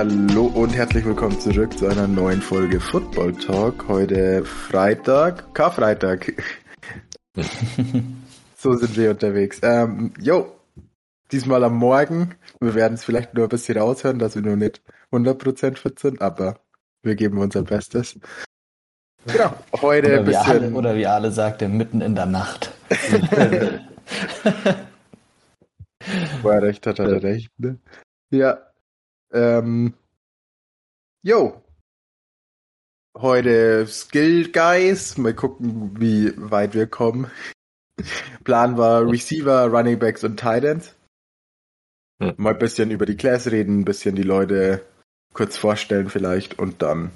Hallo 0.00 0.46
und 0.46 0.70
herzlich 0.70 1.04
willkommen 1.04 1.38
zurück 1.38 1.76
zu 1.76 1.86
einer 1.86 2.08
neuen 2.08 2.40
Folge 2.40 2.80
Football 2.80 3.34
Talk. 3.34 3.86
Heute 3.86 4.44
Freitag, 4.44 5.52
Karfreitag. 5.54 6.42
so 8.56 8.74
sind 8.74 8.96
wir 8.96 9.10
unterwegs. 9.10 9.60
Ähm, 9.62 10.14
jo, 10.18 10.56
diesmal 11.32 11.62
am 11.64 11.76
Morgen. 11.76 12.34
Wir 12.60 12.74
werden 12.74 12.94
es 12.94 13.04
vielleicht 13.04 13.34
nur 13.34 13.44
ein 13.44 13.50
bisschen 13.50 13.78
raushören, 13.78 14.18
dass 14.18 14.36
wir 14.36 14.42
nur 14.42 14.56
nicht 14.56 14.80
100% 15.12 15.76
fit 15.76 15.98
sind, 15.98 16.22
aber 16.22 16.60
wir 17.02 17.14
geben 17.14 17.38
unser 17.38 17.62
Bestes. 17.62 18.18
Genau, 19.26 19.54
heute 19.80 20.18
ein 20.18 20.24
bisschen... 20.24 20.64
Alle, 20.64 20.72
oder 20.72 20.96
wie 20.96 21.06
alle 21.06 21.30
sagte, 21.30 21.68
mitten 21.68 22.00
in 22.00 22.14
der 22.14 22.26
Nacht. 22.26 22.72
War 26.42 26.62
recht, 26.62 26.86
hat 26.86 26.98
er 26.98 27.22
recht, 27.22 27.50
ne? 27.58 27.78
Ja, 28.30 28.70
ähm, 29.32 29.94
jo. 31.22 31.62
Heute 33.16 33.86
Skill 33.86 34.50
Guys. 34.50 35.18
Mal 35.18 35.34
gucken, 35.34 36.00
wie 36.00 36.32
weit 36.36 36.74
wir 36.74 36.86
kommen. 36.86 37.30
Plan 38.44 38.78
war 38.78 39.06
Receiver, 39.06 39.66
Running 39.66 39.98
Backs 39.98 40.24
und 40.24 40.38
Titans. 40.38 40.94
Hm. 42.22 42.34
Mal 42.36 42.54
ein 42.54 42.58
bisschen 42.58 42.90
über 42.90 43.04
die 43.06 43.16
Class 43.16 43.50
reden, 43.50 43.80
ein 43.80 43.84
bisschen 43.84 44.14
die 44.14 44.22
Leute 44.22 44.84
kurz 45.32 45.56
vorstellen 45.56 46.08
vielleicht 46.08 46.58
und 46.58 46.82
dann. 46.82 47.10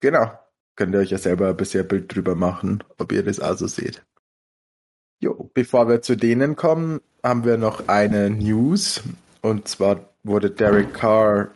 Genau. 0.00 0.38
Könnt 0.76 0.94
ihr 0.94 1.00
euch 1.00 1.10
ja 1.10 1.18
selber 1.18 1.48
ein 1.48 1.56
bisschen 1.56 1.86
Bild 1.86 2.14
drüber 2.14 2.34
machen, 2.34 2.82
ob 2.98 3.12
ihr 3.12 3.22
das 3.22 3.38
also 3.38 3.66
seht. 3.66 4.04
Jo, 5.20 5.50
bevor 5.54 5.88
wir 5.88 6.02
zu 6.02 6.16
denen 6.16 6.56
kommen, 6.56 7.00
haben 7.22 7.44
wir 7.44 7.56
noch 7.56 7.88
eine 7.88 8.28
News. 8.28 9.02
Und 9.40 9.68
zwar 9.68 10.10
wurde 10.24 10.50
Derek 10.50 10.92
Carr 10.94 11.52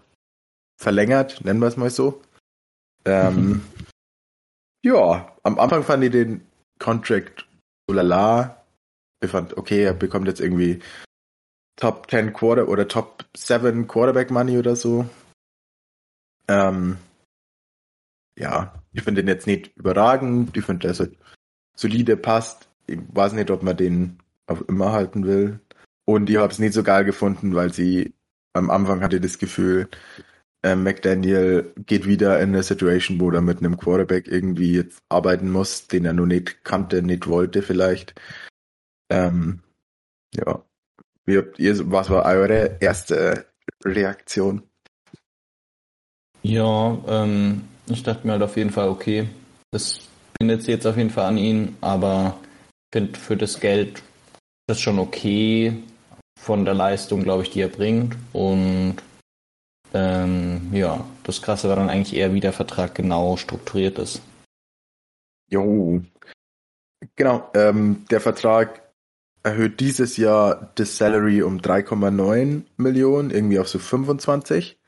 verlängert, 0.80 1.44
nennen 1.44 1.60
wir 1.60 1.66
es 1.66 1.76
mal 1.76 1.90
so. 1.90 2.22
Ähm, 3.04 3.62
ja, 4.84 5.36
am 5.42 5.58
Anfang 5.58 5.82
fand 5.82 6.04
ich 6.04 6.12
den 6.12 6.46
Contract 6.78 7.48
so 7.88 7.94
lala. 7.94 8.62
Ich 9.20 9.30
fand, 9.30 9.56
okay, 9.56 9.82
er 9.82 9.94
bekommt 9.94 10.28
jetzt 10.28 10.40
irgendwie 10.40 10.80
Top 11.78 12.10
10 12.10 12.32
Quarter 12.32 12.68
oder 12.68 12.88
Top 12.88 13.24
7 13.36 13.86
Quarterback 13.86 14.30
Money 14.30 14.58
oder 14.58 14.74
so. 14.74 15.08
Ähm, 16.48 16.96
ja, 18.38 18.74
ich 18.92 19.02
finde 19.02 19.22
den 19.22 19.28
jetzt 19.28 19.46
nicht 19.46 19.76
überragend. 19.76 20.56
Ich 20.56 20.64
finde, 20.64 20.88
dass 20.88 21.00
er 21.00 21.08
solide 21.76 22.16
passt. 22.16 22.68
Ich 22.86 22.98
weiß 23.12 23.32
nicht, 23.34 23.50
ob 23.50 23.62
man 23.62 23.76
den 23.76 24.18
auf 24.46 24.68
immer 24.68 24.92
halten 24.92 25.24
will. 25.24 25.60
Und 26.04 26.30
ich 26.30 26.36
habe 26.36 26.52
es 26.52 26.58
nicht 26.58 26.72
so 26.72 26.82
geil 26.82 27.04
gefunden, 27.04 27.54
weil 27.54 27.72
sie 27.72 28.14
am 28.54 28.70
Anfang 28.70 29.02
hatte 29.02 29.20
das 29.20 29.38
Gefühl, 29.38 29.88
äh, 30.62 30.74
McDaniel 30.74 31.72
geht 31.86 32.06
wieder 32.06 32.40
in 32.40 32.48
eine 32.48 32.62
Situation, 32.62 33.20
wo 33.20 33.30
er 33.30 33.42
mit 33.42 33.58
einem 33.58 33.76
Quarterback 33.76 34.26
irgendwie 34.26 34.72
jetzt 34.72 35.02
arbeiten 35.08 35.50
muss, 35.50 35.86
den 35.86 36.04
er 36.04 36.14
noch 36.14 36.26
nicht 36.26 36.64
kannte, 36.64 37.02
nicht 37.02 37.28
wollte 37.28 37.62
vielleicht. 37.62 38.20
Ähm, 39.10 39.60
ja. 40.34 40.64
Wie 41.28 41.36
habt 41.36 41.58
ihr, 41.58 41.92
was 41.92 42.08
war 42.08 42.24
eure 42.24 42.78
erste 42.80 43.44
Reaktion? 43.84 44.62
Ja, 46.40 46.96
ähm, 47.06 47.68
ich 47.86 48.02
dachte 48.02 48.26
mir 48.26 48.32
halt 48.32 48.42
auf 48.42 48.56
jeden 48.56 48.70
Fall, 48.70 48.88
okay, 48.88 49.28
das 49.70 50.08
bindet 50.38 50.62
sich 50.62 50.70
jetzt 50.70 50.86
auf 50.86 50.96
jeden 50.96 51.10
Fall 51.10 51.26
an 51.26 51.36
ihn, 51.36 51.76
aber 51.82 52.40
ich 52.42 52.98
finde 52.98 53.18
für 53.18 53.36
das 53.36 53.60
Geld 53.60 54.02
das 54.68 54.80
schon 54.80 54.98
okay 54.98 55.82
von 56.40 56.64
der 56.64 56.72
Leistung, 56.72 57.24
glaube 57.24 57.42
ich, 57.42 57.50
die 57.50 57.60
er 57.60 57.68
bringt. 57.68 58.16
Und 58.32 58.96
ähm, 59.92 60.70
ja, 60.72 61.06
das 61.24 61.42
Krasse 61.42 61.68
war 61.68 61.76
dann 61.76 61.90
eigentlich 61.90 62.16
eher, 62.16 62.32
wie 62.32 62.40
der 62.40 62.54
Vertrag 62.54 62.94
genau 62.94 63.36
strukturiert 63.36 63.98
ist. 63.98 64.22
Jo. 65.50 66.00
Genau, 67.16 67.50
ähm, 67.52 68.06
der 68.10 68.22
Vertrag 68.22 68.87
erhöht 69.42 69.80
dieses 69.80 70.16
Jahr 70.16 70.72
das 70.74 70.96
Salary 70.96 71.42
um 71.42 71.58
3,9 71.58 72.64
Millionen, 72.76 73.30
irgendwie 73.30 73.58
auf 73.58 73.68
so 73.68 73.78
25. 73.78 74.78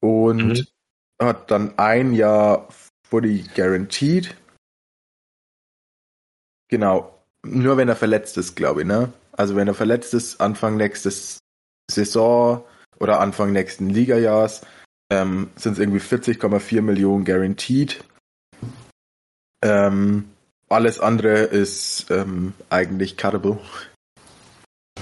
Und 0.00 0.46
mhm. 0.48 0.66
hat 1.20 1.50
dann 1.50 1.78
ein 1.78 2.12
Jahr 2.12 2.68
fully 3.08 3.44
guaranteed. 3.54 4.36
Genau. 6.68 7.14
Nur 7.44 7.76
wenn 7.76 7.88
er 7.88 7.96
verletzt 7.96 8.36
ist, 8.36 8.56
glaube 8.56 8.82
ich, 8.82 8.86
ne? 8.86 9.12
Also 9.32 9.56
wenn 9.56 9.68
er 9.68 9.74
verletzt 9.74 10.14
ist, 10.14 10.40
Anfang 10.40 10.76
nächstes 10.76 11.38
Saison 11.90 12.64
oder 12.98 13.20
Anfang 13.20 13.52
nächsten 13.52 13.88
Ligajahrs, 13.88 14.66
ähm, 15.10 15.50
sind 15.56 15.74
es 15.74 15.78
irgendwie 15.78 16.00
40,4 16.00 16.82
Millionen 16.82 17.24
guaranteed. 17.24 18.04
Ähm, 19.62 20.28
alles 20.68 21.00
andere 21.00 21.38
ist 21.38 22.10
ähm, 22.10 22.54
eigentlich 22.70 23.16
cuttable. 23.16 23.58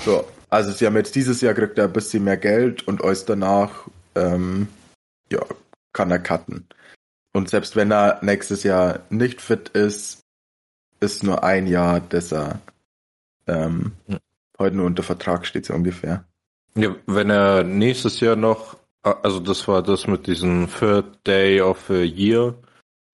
So, 0.05 0.27
also 0.49 0.73
sie 0.73 0.87
haben 0.87 0.97
jetzt 0.97 1.15
dieses 1.15 1.41
Jahr 1.41 1.55
kriegt 1.55 1.79
er 1.79 1.85
ein 1.85 1.93
bisschen 1.93 2.25
mehr 2.25 2.37
Geld 2.37 2.87
und 2.87 3.03
euch 3.03 3.25
danach 3.25 3.87
ähm, 4.15 4.69
ja, 5.31 5.45
kann 5.93 6.11
er 6.11 6.19
cutten. 6.19 6.67
Und 7.33 7.51
selbst 7.51 7.77
wenn 7.77 7.91
er 7.91 8.19
nächstes 8.23 8.63
Jahr 8.63 9.01
nicht 9.11 9.41
fit 9.41 9.71
ist, 9.71 10.21
ist 11.01 11.23
nur 11.23 11.45
ein 11.45 11.67
Jahr, 11.67 12.01
dass 12.01 12.33
er 12.33 12.61
ähm, 13.47 13.93
heute 14.59 14.77
nur 14.77 14.87
unter 14.87 15.03
Vertrag 15.03 15.47
steht, 15.47 15.67
so 15.67 15.75
ungefähr. 15.75 16.25
Ja, 16.75 16.95
wenn 17.07 17.31
er 17.31 17.63
nächstes 17.63 18.21
Jahr 18.21 18.37
noch, 18.37 18.77
also 19.03 19.41
das 19.41 19.67
war 19.69 19.83
das 19.83 20.07
mit 20.07 20.27
diesem 20.27 20.69
Third 20.71 21.27
Day 21.27 21.61
of 21.61 21.91
a 21.91 22.03
Year, 22.03 22.55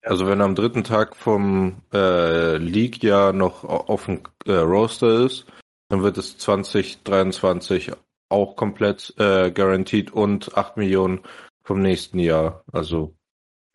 also 0.03 0.27
wenn 0.27 0.41
er 0.41 0.47
am 0.47 0.55
dritten 0.55 0.85
Tag 0.85 1.17
vom 1.17 1.83
äh, 1.93 2.57
League-Jahr 2.57 3.33
noch 3.33 3.65
auf 3.65 4.07
dem 4.07 4.23
äh, 4.47 4.53
Roster 4.53 5.25
ist, 5.25 5.47
dann 5.89 6.03
wird 6.03 6.19
es 6.19 6.39
2023 6.39 7.93
auch 8.29 8.57
komplett 8.57 9.15
äh, 9.19 9.51
garantiert 9.51 10.11
und 10.11 10.57
8 10.57 10.77
Millionen 10.77 11.21
vom 11.63 11.81
nächsten 11.81 12.19
Jahr. 12.19 12.65
Also. 12.73 13.15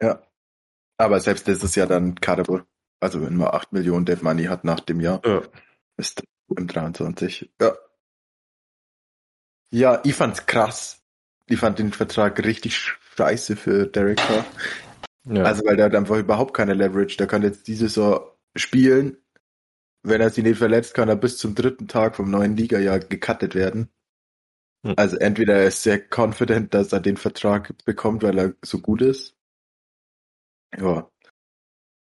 Ja. 0.02 0.22
Aber 0.98 1.20
selbst 1.20 1.48
das 1.48 1.64
ist 1.64 1.76
ja 1.76 1.86
dann 1.86 2.16
cuttable. 2.16 2.66
Also 3.00 3.22
wenn 3.22 3.38
man 3.38 3.50
8 3.50 3.72
Millionen 3.72 4.06
Dev 4.06 4.24
Money 4.24 4.46
hat 4.46 4.64
nach 4.64 4.80
dem 4.80 5.00
Jahr, 5.00 5.22
ja. 5.24 5.44
ist 5.98 6.24
im 6.56 6.68
23. 6.68 7.52
Ja. 7.62 7.76
Ja, 9.70 10.02
ich 10.04 10.16
fand's 10.16 10.46
krass. 10.46 11.04
Ich 11.46 11.60
fand 11.60 11.80
den 11.80 11.94
Vertrag 11.94 12.44
richtig 12.44 12.78
scheiße 12.78 13.56
für 13.56 13.86
Derek 13.86 14.18
Carr. 14.18 14.46
Ja. 15.30 15.44
Also, 15.44 15.66
weil 15.66 15.76
der 15.76 15.86
hat 15.86 15.96
einfach 15.96 16.18
überhaupt 16.18 16.54
keine 16.54 16.74
Leverage. 16.74 17.18
Der 17.18 17.28
kann 17.28 17.44
jetzt 17.44 17.68
diese 17.68 17.90
Saison 17.90 18.22
spielen. 18.56 19.18
Wenn 20.04 20.22
er 20.22 20.30
sich 20.30 20.44
nicht 20.44 20.58
verletzt, 20.58 20.94
kann 20.94 21.10
er 21.10 21.16
bis 21.16 21.38
zum 21.38 21.56
dritten 21.56 21.88
Tag 21.88 22.16
vom 22.16 22.32
neuen 22.32 22.56
Liga-Jahr 22.56 23.00
gecuttet 23.00 23.56
werden. 23.56 23.90
Hm. 24.86 24.94
Also 24.96 25.18
entweder 25.18 25.56
er 25.56 25.68
ist 25.68 25.84
sehr 25.84 26.00
confident, 26.00 26.74
dass 26.74 26.94
er 26.94 27.00
den 27.00 27.18
Vertrag 27.18 27.74
bekommt, 27.84 28.24
weil 28.24 28.38
er 28.38 28.54
so 28.64 28.80
gut 28.80 29.02
ist. 29.02 29.36
Ja. 30.78 31.10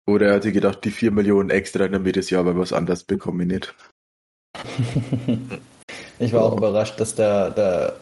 Oder 0.06 0.28
er 0.28 0.34
hat 0.36 0.42
sich 0.42 0.54
gedacht, 0.54 0.84
die 0.84 0.90
vier 0.90 1.10
Millionen 1.10 1.50
extra, 1.50 1.86
damit 1.86 2.16
das 2.16 2.30
Jahr 2.30 2.40
aber 2.40 2.56
was 2.56 2.72
anderes 2.72 3.06
ich 3.08 3.24
nicht. 3.24 3.74
ich 6.18 6.32
war 6.32 6.42
auch 6.42 6.56
überrascht, 6.56 6.98
dass 6.98 7.14
der, 7.14 7.50
der 7.50 7.96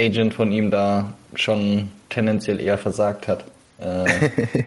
Agent 0.00 0.32
von 0.32 0.52
ihm 0.52 0.70
da 0.70 1.12
schon 1.34 1.90
tendenziell 2.08 2.60
eher 2.60 2.78
versagt 2.78 3.28
hat. 3.28 3.44
Äh, 3.80 4.64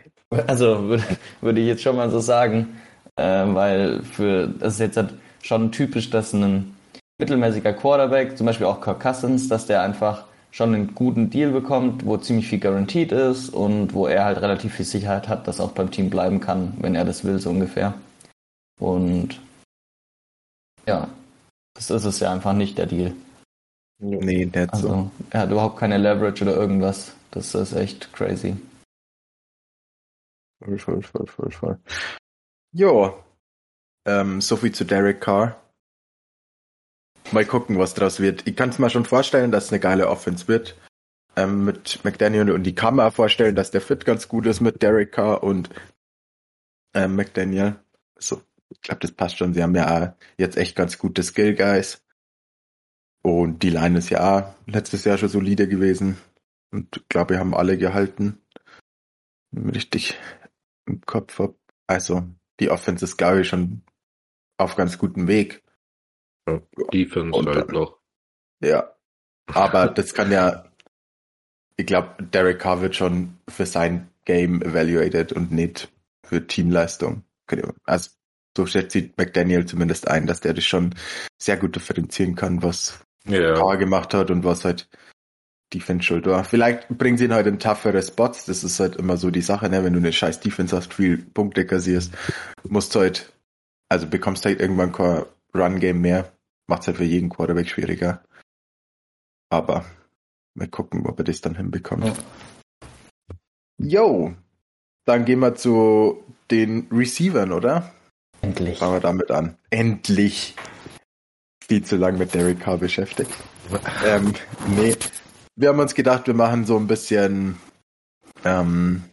also 0.47 0.83
würde, 0.87 1.03
würde 1.41 1.61
ich 1.61 1.67
jetzt 1.67 1.83
schon 1.83 1.95
mal 1.95 2.09
so 2.09 2.19
sagen, 2.19 2.79
äh, 3.15 3.23
weil 3.23 4.01
für 4.03 4.47
das 4.47 4.75
ist 4.75 4.79
jetzt 4.79 4.97
halt 4.97 5.13
schon 5.41 5.71
typisch, 5.71 6.09
dass 6.09 6.33
ein 6.33 6.75
mittelmäßiger 7.19 7.73
Quarterback, 7.73 8.37
zum 8.37 8.47
Beispiel 8.47 8.65
auch 8.65 8.81
Kirk 8.81 8.99
Cousins, 8.99 9.47
dass 9.47 9.65
der 9.65 9.81
einfach 9.81 10.25
schon 10.51 10.73
einen 10.73 10.93
guten 10.93 11.29
Deal 11.29 11.51
bekommt, 11.51 12.05
wo 12.05 12.17
ziemlich 12.17 12.47
viel 12.47 12.59
guaranteed 12.59 13.11
ist 13.11 13.49
und 13.49 13.93
wo 13.93 14.07
er 14.07 14.25
halt 14.25 14.41
relativ 14.41 14.75
viel 14.75 14.85
Sicherheit 14.85 15.27
hat, 15.27 15.47
dass 15.47 15.59
er 15.59 15.65
auch 15.65 15.71
beim 15.71 15.89
Team 15.89 16.09
bleiben 16.09 16.39
kann, 16.39 16.73
wenn 16.79 16.95
er 16.95 17.05
das 17.05 17.23
will, 17.23 17.39
so 17.39 17.49
ungefähr. 17.49 17.93
Und 18.79 19.39
ja, 20.85 21.07
das 21.73 21.89
ist 21.89 22.05
es 22.05 22.19
ja 22.19 22.31
einfach 22.31 22.53
nicht, 22.53 22.77
der 22.77 22.85
Deal. 22.85 23.13
Nee, 23.99 24.45
nicht 24.45 24.73
also, 24.73 24.87
so. 24.87 25.11
Er 25.31 25.41
hat 25.41 25.51
überhaupt 25.51 25.79
keine 25.79 25.97
Leverage 25.97 26.43
oder 26.43 26.55
irgendwas. 26.55 27.13
Das 27.31 27.55
ist 27.55 27.73
echt 27.73 28.11
crazy. 28.13 28.55
Voll, 30.63 30.79
voll, 30.79 31.01
voll, 31.01 31.27
voll, 31.27 31.51
voll. 31.51 31.79
Jo. 32.73 33.23
Ähm, 34.05 34.41
so 34.41 34.57
viel 34.57 34.73
zu 34.73 34.85
Derek 34.85 35.21
Carr. 35.21 35.61
Mal 37.31 37.45
gucken, 37.45 37.77
was 37.77 37.93
draus 37.93 38.19
wird. 38.19 38.47
Ich 38.47 38.55
kann 38.55 38.69
es 38.69 38.79
mir 38.79 38.89
schon 38.89 39.05
vorstellen, 39.05 39.51
dass 39.51 39.65
es 39.65 39.71
eine 39.71 39.79
geile 39.79 40.09
Offense 40.09 40.47
wird. 40.47 40.75
ähm, 41.35 41.65
mit 41.65 42.03
McDaniel 42.03 42.51
und 42.51 42.63
die 42.63 42.75
kann 42.75 42.95
man 42.95 43.11
vorstellen, 43.11 43.55
dass 43.55 43.71
der 43.71 43.81
Fit 43.81 44.05
ganz 44.05 44.27
gut 44.27 44.45
ist 44.45 44.61
mit 44.61 44.81
Derek 44.81 45.11
Carr 45.11 45.43
und 45.43 45.69
ähm, 46.93 47.15
McDaniel. 47.15 47.75
So, 48.19 48.41
ich 48.69 48.81
glaube, 48.81 48.99
das 48.99 49.11
passt 49.11 49.37
schon. 49.37 49.53
Sie 49.53 49.63
haben 49.63 49.75
ja 49.75 50.15
jetzt 50.37 50.57
echt 50.57 50.75
ganz 50.75 50.97
gute 50.97 51.23
Skill 51.23 51.55
Guys. 51.55 52.03
Und 53.23 53.63
die 53.63 53.69
Line 53.69 53.97
ist 53.97 54.09
ja 54.09 54.55
letztes 54.67 55.05
Jahr 55.05 55.17
schon 55.17 55.29
solide 55.29 55.67
gewesen. 55.67 56.17
Und 56.71 56.97
ich 56.97 57.07
glaube, 57.09 57.31
wir 57.35 57.39
haben 57.39 57.55
alle 57.55 57.77
gehalten. 57.77 58.41
Richtig 59.55 60.17
im 60.85 61.01
Kopf 61.01 61.39
hab. 61.39 61.55
Also, 61.87 62.23
die 62.59 62.69
Offense 62.69 63.05
ist, 63.05 63.17
glaube 63.17 63.41
ich, 63.41 63.49
schon 63.49 63.81
auf 64.57 64.75
ganz 64.75 64.97
gutem 64.97 65.27
Weg. 65.27 65.63
Ja, 66.47 66.61
Defense 66.93 67.37
und, 67.37 67.47
halt 67.47 67.71
noch. 67.71 67.99
Ja. 68.61 68.95
Aber 69.47 69.87
das 69.87 70.13
kann 70.13 70.31
ja, 70.31 70.65
ich 71.75 71.85
glaube, 71.85 72.23
Derek 72.23 72.59
Carr 72.59 72.81
wird 72.81 72.95
schon 72.95 73.37
für 73.49 73.65
sein 73.65 74.09
Game 74.25 74.61
evaluated 74.61 75.33
und 75.33 75.51
nicht 75.51 75.91
für 76.25 76.45
Teamleistung. 76.47 77.23
Also 77.83 78.11
so 78.55 78.65
schätzt 78.65 78.91
sich 78.91 79.11
McDaniel 79.17 79.65
zumindest 79.65 80.07
ein, 80.07 80.27
dass 80.27 80.39
der 80.39 80.53
das 80.53 80.63
schon 80.63 80.95
sehr 81.37 81.57
gut 81.57 81.75
differenzieren 81.75 82.35
kann, 82.35 82.63
was 82.63 83.03
ja. 83.25 83.53
Carr 83.55 83.77
gemacht 83.77 84.13
hat 84.13 84.31
und 84.31 84.43
was 84.43 84.63
halt 84.63 84.87
Defense 85.73 86.05
schuld 86.05 86.25
war. 86.25 86.43
Vielleicht 86.43 86.87
bringen 86.89 87.17
sie 87.17 87.25
ihn 87.25 87.33
halt 87.33 87.47
in 87.47 87.59
toughere 87.59 88.01
Spots. 88.01 88.45
Das 88.45 88.63
ist 88.63 88.79
halt 88.79 88.95
immer 88.95 89.17
so 89.17 89.31
die 89.31 89.41
Sache, 89.41 89.69
ne? 89.69 89.83
Wenn 89.83 89.93
du 89.93 89.99
eine 89.99 90.13
scheiß 90.13 90.39
Defense 90.39 90.75
hast, 90.75 90.93
viel 90.93 91.17
Punkte 91.17 91.65
kassierst, 91.65 92.13
musst 92.67 92.93
du 92.95 92.99
halt, 92.99 93.33
also 93.89 94.07
bekommst 94.07 94.45
halt 94.45 94.59
irgendwann 94.59 94.91
kein 94.91 95.23
Run-Game 95.55 96.01
mehr. 96.01 96.31
Macht 96.67 96.81
es 96.81 96.87
halt 96.87 96.97
für 96.97 97.03
jeden 97.03 97.29
Quarterback 97.29 97.69
schwieriger. 97.69 98.23
Aber 99.49 99.85
mal 100.55 100.67
gucken, 100.67 101.05
ob 101.05 101.19
er 101.19 101.25
das 101.25 101.41
dann 101.41 101.55
hinbekommt. 101.55 102.05
Ja. 102.05 102.13
Yo, 103.77 104.33
dann 105.05 105.25
gehen 105.25 105.39
wir 105.39 105.55
zu 105.55 106.23
den 106.49 106.87
Receivern, 106.91 107.51
oder? 107.51 107.91
Endlich. 108.41 108.79
Fangen 108.79 108.93
wir 108.93 108.99
damit 108.99 109.31
an. 109.31 109.57
Endlich. 109.69 110.55
Viel 111.67 111.83
zu 111.83 111.95
lang 111.95 112.17
mit 112.17 112.33
Derek 112.33 112.59
Carr 112.59 112.77
beschäftigt. 112.77 113.31
ähm, 114.05 114.33
nee, 114.75 114.95
wir 115.55 115.69
haben 115.69 115.79
uns 115.79 115.95
gedacht, 115.95 116.27
wir 116.27 116.33
machen 116.33 116.65
so 116.65 116.77
ein 116.77 116.87
bisschen, 116.87 117.57
ähm, 118.43 119.03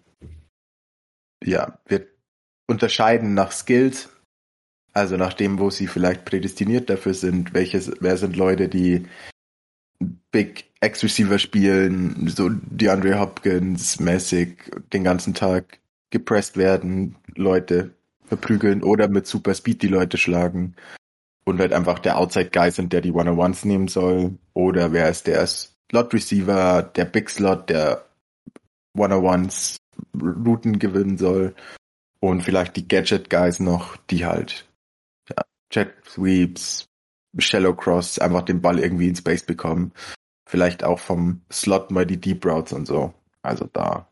ja, 1.45 1.79
wir 1.87 2.07
unterscheiden 2.67 3.35
nach 3.35 3.53
Skills, 3.53 4.09
also 4.93 5.17
nach 5.17 5.35
dem, 5.35 5.59
wo 5.59 5.71
sie 5.71 5.87
vielleicht 5.87 6.25
prädestiniert 6.25 6.91
dafür 6.91 7.15
sind, 7.15 7.55
welches, 7.55 7.93
wer 8.01 8.17
sind 8.17 8.37
Leute, 8.37 8.69
die 8.69 9.07
Big 10.31 10.71
X-Receiver 10.81 11.39
spielen, 11.39 12.29
so 12.29 12.49
DeAndre 12.49 13.21
Hopkins 13.21 14.01
mäßig 14.01 14.57
den 14.93 15.05
ganzen 15.05 15.35
Tag 15.35 15.79
gepresst 16.11 16.57
werden, 16.57 17.17
Leute 17.35 17.95
verprügeln 18.25 18.83
oder 18.83 19.09
mit 19.09 19.27
Super 19.27 19.55
Speed 19.55 19.83
die 19.83 19.89
Leute 19.89 20.17
schlagen 20.17 20.75
und 21.45 21.61
halt 21.61 21.73
einfach 21.73 21.99
der 21.99 22.17
Outside 22.17 22.51
Guy 22.51 22.71
sind, 22.71 22.93
der 22.93 23.01
die 23.01 23.13
One-on-Ones 23.13 23.65
nehmen 23.65 23.89
soll 23.89 24.39
oder 24.55 24.93
wer 24.93 25.11
ist 25.11 25.27
der 25.27 25.43
Slot 25.91 26.15
Receiver, 26.15 26.83
der 26.83 27.05
Big 27.05 27.29
Slot, 27.29 27.69
der 27.69 28.07
One-on-Ones 28.97 29.77
Routen 30.15 30.79
gewinnen 30.79 31.19
soll 31.19 31.55
und 32.21 32.43
vielleicht 32.43 32.77
die 32.77 32.87
Gadget 32.87 33.29
Guys 33.29 33.61
noch, 33.61 33.97
die 33.97 34.25
halt 34.25 34.69
ja, 35.29 35.43
Jet 35.73 35.95
Sweeps, 36.07 36.87
Shallow 37.39 37.75
Cross 37.75 38.19
einfach 38.19 38.43
den 38.43 38.61
Ball 38.61 38.79
irgendwie 38.79 39.09
in 39.09 39.17
Space 39.17 39.45
bekommen. 39.45 39.93
Vielleicht 40.49 40.85
auch 40.85 40.99
vom 40.99 41.43
Slot 41.53 41.91
mal 41.91 42.07
die 42.07 42.21
Deep 42.21 42.45
Routes 42.45 42.73
und 42.73 42.87
so. 42.87 43.15
Also 43.43 43.69
da 43.73 44.09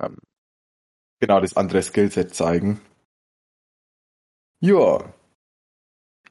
ähm, 0.00 0.18
genau 1.20 1.40
das 1.40 1.56
andere 1.56 1.82
Skillset 1.82 2.34
zeigen. 2.34 2.80
Ja. 4.60 5.12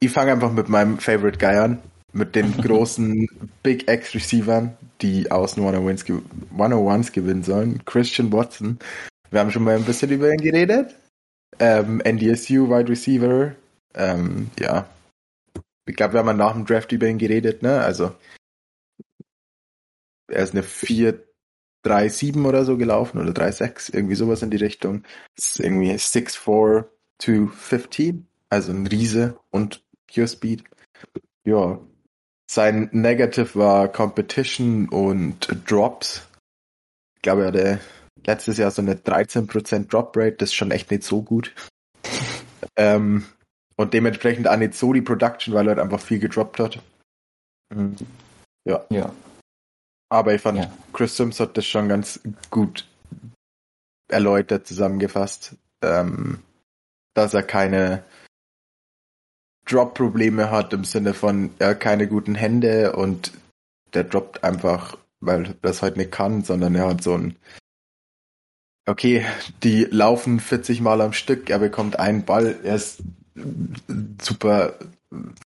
Ich 0.00 0.10
fange 0.10 0.32
einfach 0.32 0.52
mit 0.52 0.68
meinem 0.68 0.98
Favorite 0.98 1.38
Guy 1.38 1.56
an. 1.56 1.82
Mit 2.12 2.34
den 2.34 2.52
großen 2.60 3.28
Big 3.62 3.88
X 3.88 4.14
Receivern, 4.14 4.76
die 5.00 5.30
außen 5.30 5.62
101 5.62 6.04
101s 6.04 7.12
gewinnen 7.12 7.42
sollen. 7.42 7.84
Christian 7.84 8.32
Watson. 8.32 8.78
Wir 9.30 9.40
haben 9.40 9.50
schon 9.50 9.64
mal 9.64 9.76
ein 9.76 9.84
bisschen 9.84 10.10
über 10.10 10.30
ihn 10.30 10.40
geredet. 10.40 10.94
Ähm, 11.58 12.00
NDSU 12.04 12.68
Wide 12.68 12.88
Receiver. 12.88 13.54
Ähm, 13.94 14.50
ja, 14.58 14.86
ich 15.86 15.96
glaube, 15.96 16.14
wir 16.14 16.20
haben 16.20 16.36
nach 16.36 16.52
dem 16.52 16.64
Draft 16.64 16.92
über 16.92 17.08
ihn 17.08 17.18
geredet, 17.18 17.62
ne? 17.62 17.80
Also 17.80 18.14
er 20.28 20.42
ist 20.44 20.54
eine 20.54 20.62
4-3-7 20.62 22.46
oder 22.46 22.64
so 22.64 22.76
gelaufen 22.76 23.18
oder 23.20 23.32
3-6, 23.32 23.94
irgendwie 23.94 24.14
sowas 24.14 24.42
in 24.42 24.50
die 24.50 24.56
Richtung. 24.56 25.04
Das 25.36 25.50
ist 25.50 25.60
irgendwie 25.60 25.92
6-4 25.92 26.86
to 27.18 27.46
15, 27.48 28.26
also 28.48 28.72
ein 28.72 28.86
Riese 28.86 29.38
und 29.50 29.84
Pure 30.12 30.28
Speed. 30.28 30.64
Ja. 31.44 31.80
Sein 32.50 32.88
Negative 32.92 33.58
war 33.58 33.88
Competition 33.88 34.88
und 34.88 35.48
Drops. 35.70 36.26
Ich 37.16 37.22
glaube, 37.22 37.42
er 37.42 37.48
hatte 37.48 37.80
letztes 38.24 38.58
Jahr 38.58 38.70
so 38.70 38.82
eine 38.82 38.94
13% 38.94 39.88
Drop 39.88 40.16
Rate, 40.16 40.36
das 40.36 40.50
ist 40.50 40.54
schon 40.54 40.70
echt 40.70 40.90
nicht 40.90 41.04
so 41.04 41.22
gut. 41.22 41.54
ähm, 42.76 43.24
und 43.76 43.94
dementsprechend 43.94 44.48
auch 44.48 44.56
nicht 44.56 44.74
so 44.74 44.92
die 44.92 45.02
Production, 45.02 45.54
weil 45.54 45.66
er 45.66 45.76
halt 45.76 45.78
einfach 45.80 46.00
viel 46.00 46.18
gedroppt 46.18 46.60
hat. 46.60 46.78
Mhm. 47.74 47.96
Ja. 48.64 48.84
Ja. 48.90 49.12
Aber 50.10 50.34
ich 50.34 50.42
fand, 50.42 50.58
ja. 50.58 50.70
Chris 50.92 51.16
Sims 51.16 51.40
hat 51.40 51.56
das 51.56 51.66
schon 51.66 51.88
ganz 51.88 52.20
gut 52.50 52.86
erläutert, 54.08 54.66
zusammengefasst, 54.66 55.56
ähm, 55.82 56.42
dass 57.14 57.32
er 57.34 57.42
keine 57.42 58.04
Drop-Probleme 59.72 60.50
hat 60.50 60.72
im 60.72 60.84
Sinne 60.84 61.14
von, 61.14 61.50
er 61.58 61.74
keine 61.74 62.06
guten 62.06 62.34
Hände 62.34 62.94
und 62.94 63.32
der 63.94 64.04
droppt 64.04 64.44
einfach, 64.44 64.96
weil 65.20 65.54
das 65.62 65.82
halt 65.82 65.96
nicht 65.96 66.12
kann, 66.12 66.42
sondern 66.42 66.74
er 66.74 66.88
hat 66.88 67.02
so 67.02 67.14
ein 67.14 67.36
Okay, 68.84 69.24
die 69.62 69.84
laufen 69.84 70.40
40 70.40 70.80
Mal 70.80 71.00
am 71.02 71.12
Stück, 71.12 71.50
er 71.50 71.60
bekommt 71.60 72.00
einen 72.00 72.24
Ball, 72.24 72.58
er 72.64 72.74
ist 72.74 73.00
super 74.20 74.74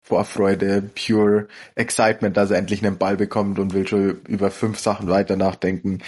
Vorfreude, 0.02 0.82
pure 0.82 1.48
Excitement, 1.74 2.36
dass 2.36 2.50
er 2.50 2.58
endlich 2.58 2.84
einen 2.84 2.98
Ball 2.98 3.16
bekommt 3.16 3.58
und 3.58 3.72
will 3.72 3.86
schon 3.86 4.20
über 4.28 4.50
fünf 4.50 4.78
Sachen 4.78 5.08
weiter 5.08 5.36
nachdenken 5.36 6.02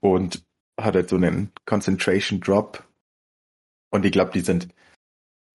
und 0.00 0.42
hat 0.80 0.94
halt 0.94 1.10
so 1.10 1.16
einen 1.16 1.52
Concentration 1.66 2.40
Drop. 2.40 2.82
Und 3.90 4.06
ich 4.06 4.12
glaube, 4.12 4.32
die 4.32 4.40
sind 4.40 4.68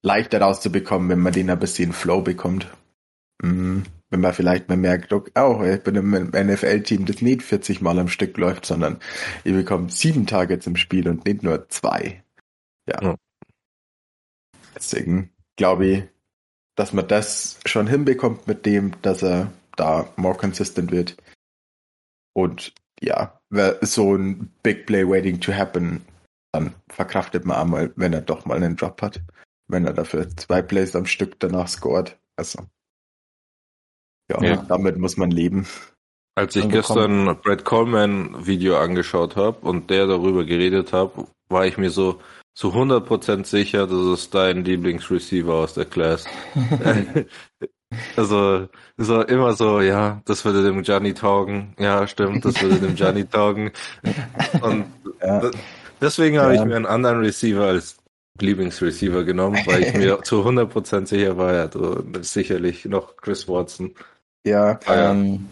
leichter 0.01 0.41
rauszubekommen, 0.41 1.09
wenn 1.09 1.19
man 1.19 1.33
den 1.33 1.49
ein 1.49 1.59
bisschen 1.59 1.93
Flow 1.93 2.21
bekommt. 2.21 2.67
Mhm. 3.41 3.83
Wenn 4.09 4.21
man 4.21 4.33
vielleicht 4.33 4.69
mal 4.69 4.77
merkt, 4.77 5.13
oh, 5.13 5.63
ich 5.63 5.83
bin 5.83 5.95
im 5.95 6.31
NFL-Team, 6.31 7.05
das 7.05 7.21
nicht 7.21 7.43
40 7.43 7.81
Mal 7.81 7.99
am 7.99 8.07
Stück 8.07 8.35
läuft, 8.37 8.65
sondern 8.65 8.97
ihr 9.43 9.53
bekommt 9.53 9.91
sieben 9.91 10.25
Targets 10.25 10.65
im 10.65 10.77
Spiel 10.77 11.07
und 11.07 11.25
nicht 11.25 11.43
nur 11.43 11.69
zwei. 11.69 12.23
Ja. 12.87 13.01
ja. 13.01 13.15
Deswegen 14.75 15.31
glaube 15.57 15.85
ich, 15.85 16.03
dass 16.75 16.93
man 16.93 17.07
das 17.07 17.59
schon 17.65 17.85
hinbekommt 17.85 18.47
mit 18.47 18.65
dem, 18.65 18.93
dass 19.01 19.21
er 19.21 19.51
da 19.75 20.11
more 20.15 20.37
consistent 20.37 20.91
wird. 20.91 21.17
Und 22.33 22.73
ja, 23.01 23.39
so 23.81 24.15
ein 24.15 24.51
Big 24.63 24.85
Play 24.85 25.07
waiting 25.07 25.39
to 25.39 25.53
happen, 25.53 26.05
dann 26.51 26.73
verkraftet 26.89 27.45
man 27.45 27.57
einmal, 27.57 27.93
wenn 27.95 28.13
er 28.13 28.21
doch 28.21 28.45
mal 28.45 28.55
einen 28.55 28.75
Drop 28.75 29.01
hat. 29.01 29.21
Wenn 29.69 29.85
er 29.85 29.93
dafür 29.93 30.27
zwei 30.35 30.61
Plays 30.61 30.95
am 30.95 31.05
Stück 31.05 31.39
danach 31.39 31.69
scored. 31.69 32.17
Also, 32.35 32.59
ja, 34.29 34.41
ja. 34.43 34.65
damit 34.67 34.97
muss 34.97 35.15
man 35.15 35.31
leben. 35.31 35.67
Als 36.35 36.55
ich 36.55 36.67
gestern 36.69 37.37
Brad 37.41 37.65
Coleman 37.65 38.45
Video 38.45 38.77
angeschaut 38.77 39.35
habe 39.35 39.59
und 39.67 39.89
der 39.89 40.07
darüber 40.07 40.45
geredet 40.45 40.93
hat, 40.93 41.11
war 41.49 41.65
ich 41.65 41.77
mir 41.77 41.89
so, 41.89 42.19
zu 42.59 42.73
100% 42.73 43.45
sicher, 43.45 43.87
das 43.87 44.05
ist 44.19 44.35
dein 44.35 44.65
Lieblingsreceiver 44.65 45.53
aus 45.53 45.75
der 45.75 45.85
Class. 45.85 46.25
also, 48.17 48.67
so 48.97 49.21
immer 49.21 49.53
so, 49.53 49.79
ja, 49.79 50.21
das 50.25 50.43
würde 50.43 50.63
dem 50.63 50.83
Gianni 50.83 51.13
taugen. 51.13 51.73
Ja, 51.79 52.05
stimmt, 52.05 52.43
das 52.43 52.61
würde 52.61 52.79
dem 52.79 52.95
Gianni 52.95 53.25
taugen. 53.25 53.71
Und 54.61 54.85
ja. 55.21 55.51
deswegen 56.01 56.39
habe 56.39 56.55
ja. 56.55 56.61
ich 56.61 56.67
mir 56.67 56.75
einen 56.75 56.85
anderen 56.85 57.19
Receiver 57.19 57.65
als 57.65 57.98
Lieblingsreceiver 58.41 59.23
genommen, 59.23 59.59
weil 59.65 59.83
ich 59.83 59.93
mir 59.93 60.19
zu 60.23 60.45
100% 60.45 61.05
sicher 61.05 61.37
war, 61.37 61.53
ja, 61.53 61.67
du 61.67 62.03
sicherlich 62.21 62.85
noch 62.85 63.17
Chris 63.17 63.47
Watson. 63.47 63.93
Ja, 64.45 64.79
ähm, 64.87 65.49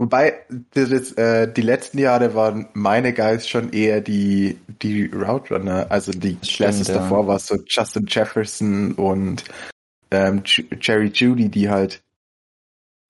Wobei, 0.00 0.46
das, 0.70 1.12
äh, 1.12 1.52
die 1.52 1.60
letzten 1.60 1.98
Jahre 1.98 2.34
waren 2.34 2.70
meine 2.72 3.12
Guys 3.12 3.46
schon 3.46 3.74
eher 3.74 4.00
die, 4.00 4.58
die 4.80 5.04
Route 5.04 5.54
Runner. 5.54 5.88
Also 5.90 6.10
die 6.12 6.36
Classes 6.36 6.88
ja. 6.88 6.94
davor 6.94 7.26
war 7.26 7.38
so 7.38 7.58
Justin 7.66 8.06
Jefferson 8.08 8.92
und 8.92 9.44
ähm, 10.10 10.42
Jerry 10.80 11.10
Judy, 11.12 11.50
die 11.50 11.68
halt 11.68 12.02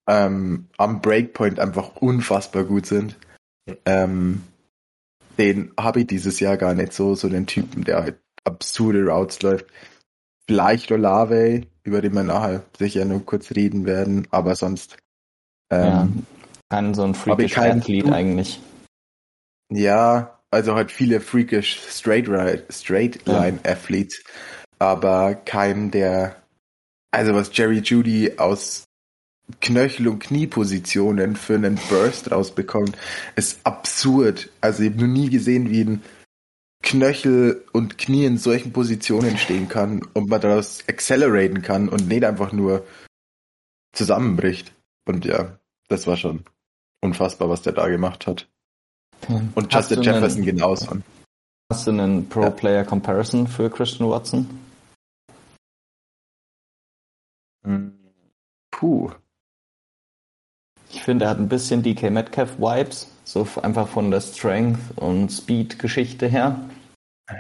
ähm, 0.09 0.67
am 0.79 1.01
Breakpoint 1.01 1.61
einfach 1.61 1.95
unfassbar 1.95 2.65
gut 2.65 2.87
sind. 2.87 3.17
Ähm, 3.85 4.43
den 5.39 5.71
habe 5.79 6.01
ich 6.01 6.09
dieses 6.09 6.41
Jahr 6.41 6.57
gar 6.57 6.75
nicht 6.75 6.93
so, 6.93 7.15
so 7.15 7.29
den 7.29 7.47
Typen, 7.47 7.85
der 7.85 8.03
halt 8.03 8.19
absurde 8.45 9.05
Routes 9.07 9.43
läuft. 9.43 9.67
Vielleicht 10.47 10.91
Olave, 10.91 11.63
über 11.85 12.01
den 12.01 12.15
wir 12.15 12.25
nachher 12.25 12.63
sicher 12.79 13.05
nur 13.05 13.25
kurz 13.25 13.51
reden 13.53 13.87
werden, 13.87 14.27
aber 14.31 14.57
sonst. 14.57 14.97
Ähm, 15.71 15.87
ja, 15.87 16.09
kein 16.69 16.95
so 16.95 17.05
ein 17.05 17.15
freakish 17.15 17.57
Athlet 17.57 18.11
eigentlich. 18.11 18.61
Ja, 19.73 20.39
also 20.51 20.75
halt 20.75 20.91
viele 20.91 21.21
freakish 21.21 21.79
Straight, 21.89 22.27
Straight 22.71 23.27
Line 23.27 23.61
ja. 23.65 23.73
Athletes, 23.73 24.23
aber 24.79 25.35
kein 25.35 25.91
der, 25.91 26.37
also 27.13 27.35
was 27.35 27.57
Jerry 27.57 27.79
Judy 27.79 28.33
aus 28.37 28.85
Knöchel- 29.61 30.09
und 30.09 30.21
Kniepositionen 30.21 31.37
für 31.37 31.55
einen 31.55 31.79
Burst 31.89 32.31
rausbekommt, 32.31 32.97
ist 33.37 33.61
absurd. 33.65 34.49
Also 34.61 34.83
ich 34.83 34.91
habe 34.91 35.03
noch 35.03 35.13
nie 35.13 35.31
gesehen, 35.31 35.71
wie 35.71 35.85
ein 35.85 36.03
Knöchel 36.83 37.65
und 37.73 37.99
Knie 37.99 38.25
in 38.25 38.39
solchen 38.39 38.73
Positionen 38.73 39.37
stehen 39.37 39.69
kann 39.69 40.03
und 40.15 40.29
man 40.29 40.41
daraus 40.41 40.83
acceleraten 40.89 41.63
kann 41.63 41.89
und 41.89 42.09
nicht 42.09 42.25
einfach 42.25 42.53
nur 42.53 42.87
zusammenbricht. 43.93 44.73
Und 45.05 45.25
ja, 45.25 45.59
das 45.89 46.07
war 46.07 46.17
schon 46.17 46.45
unfassbar, 47.01 47.49
was 47.49 47.63
der 47.63 47.73
da 47.73 47.89
gemacht 47.89 48.27
hat. 48.27 48.49
Und 49.29 49.73
Justin 49.73 50.03
Jefferson 50.03 50.39
einen, 50.39 50.47
genauso. 50.47 50.97
Hast 51.71 51.87
du 51.87 51.91
einen 51.91 52.29
Pro-Player-Comparison 52.29 53.47
für 53.47 53.71
Christian 53.71 54.09
Watson? 54.09 54.49
Hm. 57.65 57.99
Puh. 58.71 59.11
Ich 60.91 61.03
finde, 61.03 61.27
er 61.27 61.31
hat 61.33 61.39
ein 61.39 61.49
bisschen 61.49 61.83
DK 61.83 62.11
Metcalf-Vibes, 62.11 63.09
so 63.31 63.47
einfach 63.63 63.87
von 63.87 64.11
der 64.11 64.21
Strength- 64.21 64.97
und 64.97 65.31
Speed-Geschichte 65.31 66.27
her. 66.27 66.69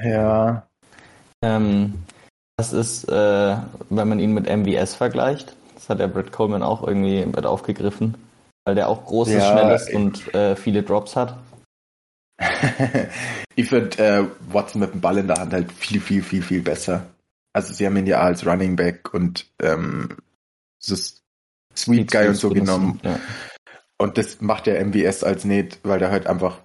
Ja. 0.05 0.69
Ähm, 1.43 2.05
das 2.57 2.73
ist, 2.73 3.09
äh, 3.09 3.57
wenn 3.89 4.09
man 4.09 4.21
ihn 4.21 4.33
mit 4.33 4.47
MVS 4.47 4.95
vergleicht, 4.95 5.57
das 5.75 5.89
hat 5.89 5.99
der 5.99 6.07
Brett 6.07 6.31
Coleman 6.31 6.63
auch 6.63 6.87
irgendwie 6.87 7.27
mit 7.27 7.45
aufgegriffen, 7.45 8.15
weil 8.65 8.77
der 8.77 8.89
auch 8.89 9.05
groß 9.05 9.29
ist, 9.29 9.35
ja, 9.35 9.51
schnell 9.51 9.75
ist 9.75 9.93
und 9.93 10.35
äh, 10.35 10.55
viele 10.55 10.85
Drops 10.85 11.17
hat. 11.17 11.37
ich 13.57 13.69
finde 13.69 13.99
äh, 13.99 14.25
Watson 14.53 14.83
mit 14.83 14.93
dem 14.93 15.01
Ball 15.01 15.19
in 15.19 15.27
der 15.27 15.39
Hand 15.39 15.53
halt 15.53 15.73
viel, 15.73 16.01
viel, 16.01 16.23
viel, 16.23 16.43
viel 16.43 16.63
besser. 16.63 17.07
Also 17.53 17.75
sie 17.75 17.85
haben 17.85 17.97
ihn 17.97 18.07
ja 18.07 18.21
als 18.21 18.47
Running 18.47 18.77
Back 18.77 19.13
und 19.13 19.47
ähm, 19.61 20.19
Sweet 20.81 22.13
Guy 22.13 22.29
und 22.29 22.37
so 22.37 22.51
genommen. 22.51 23.01
Ja. 23.03 23.19
Und 24.01 24.17
das 24.17 24.41
macht 24.41 24.65
der 24.65 24.83
MVS 24.83 25.25
als 25.25 25.45
nicht, 25.45 25.81
weil 25.83 25.99
der 25.99 26.11
halt 26.11 26.27
einfach 26.27 26.61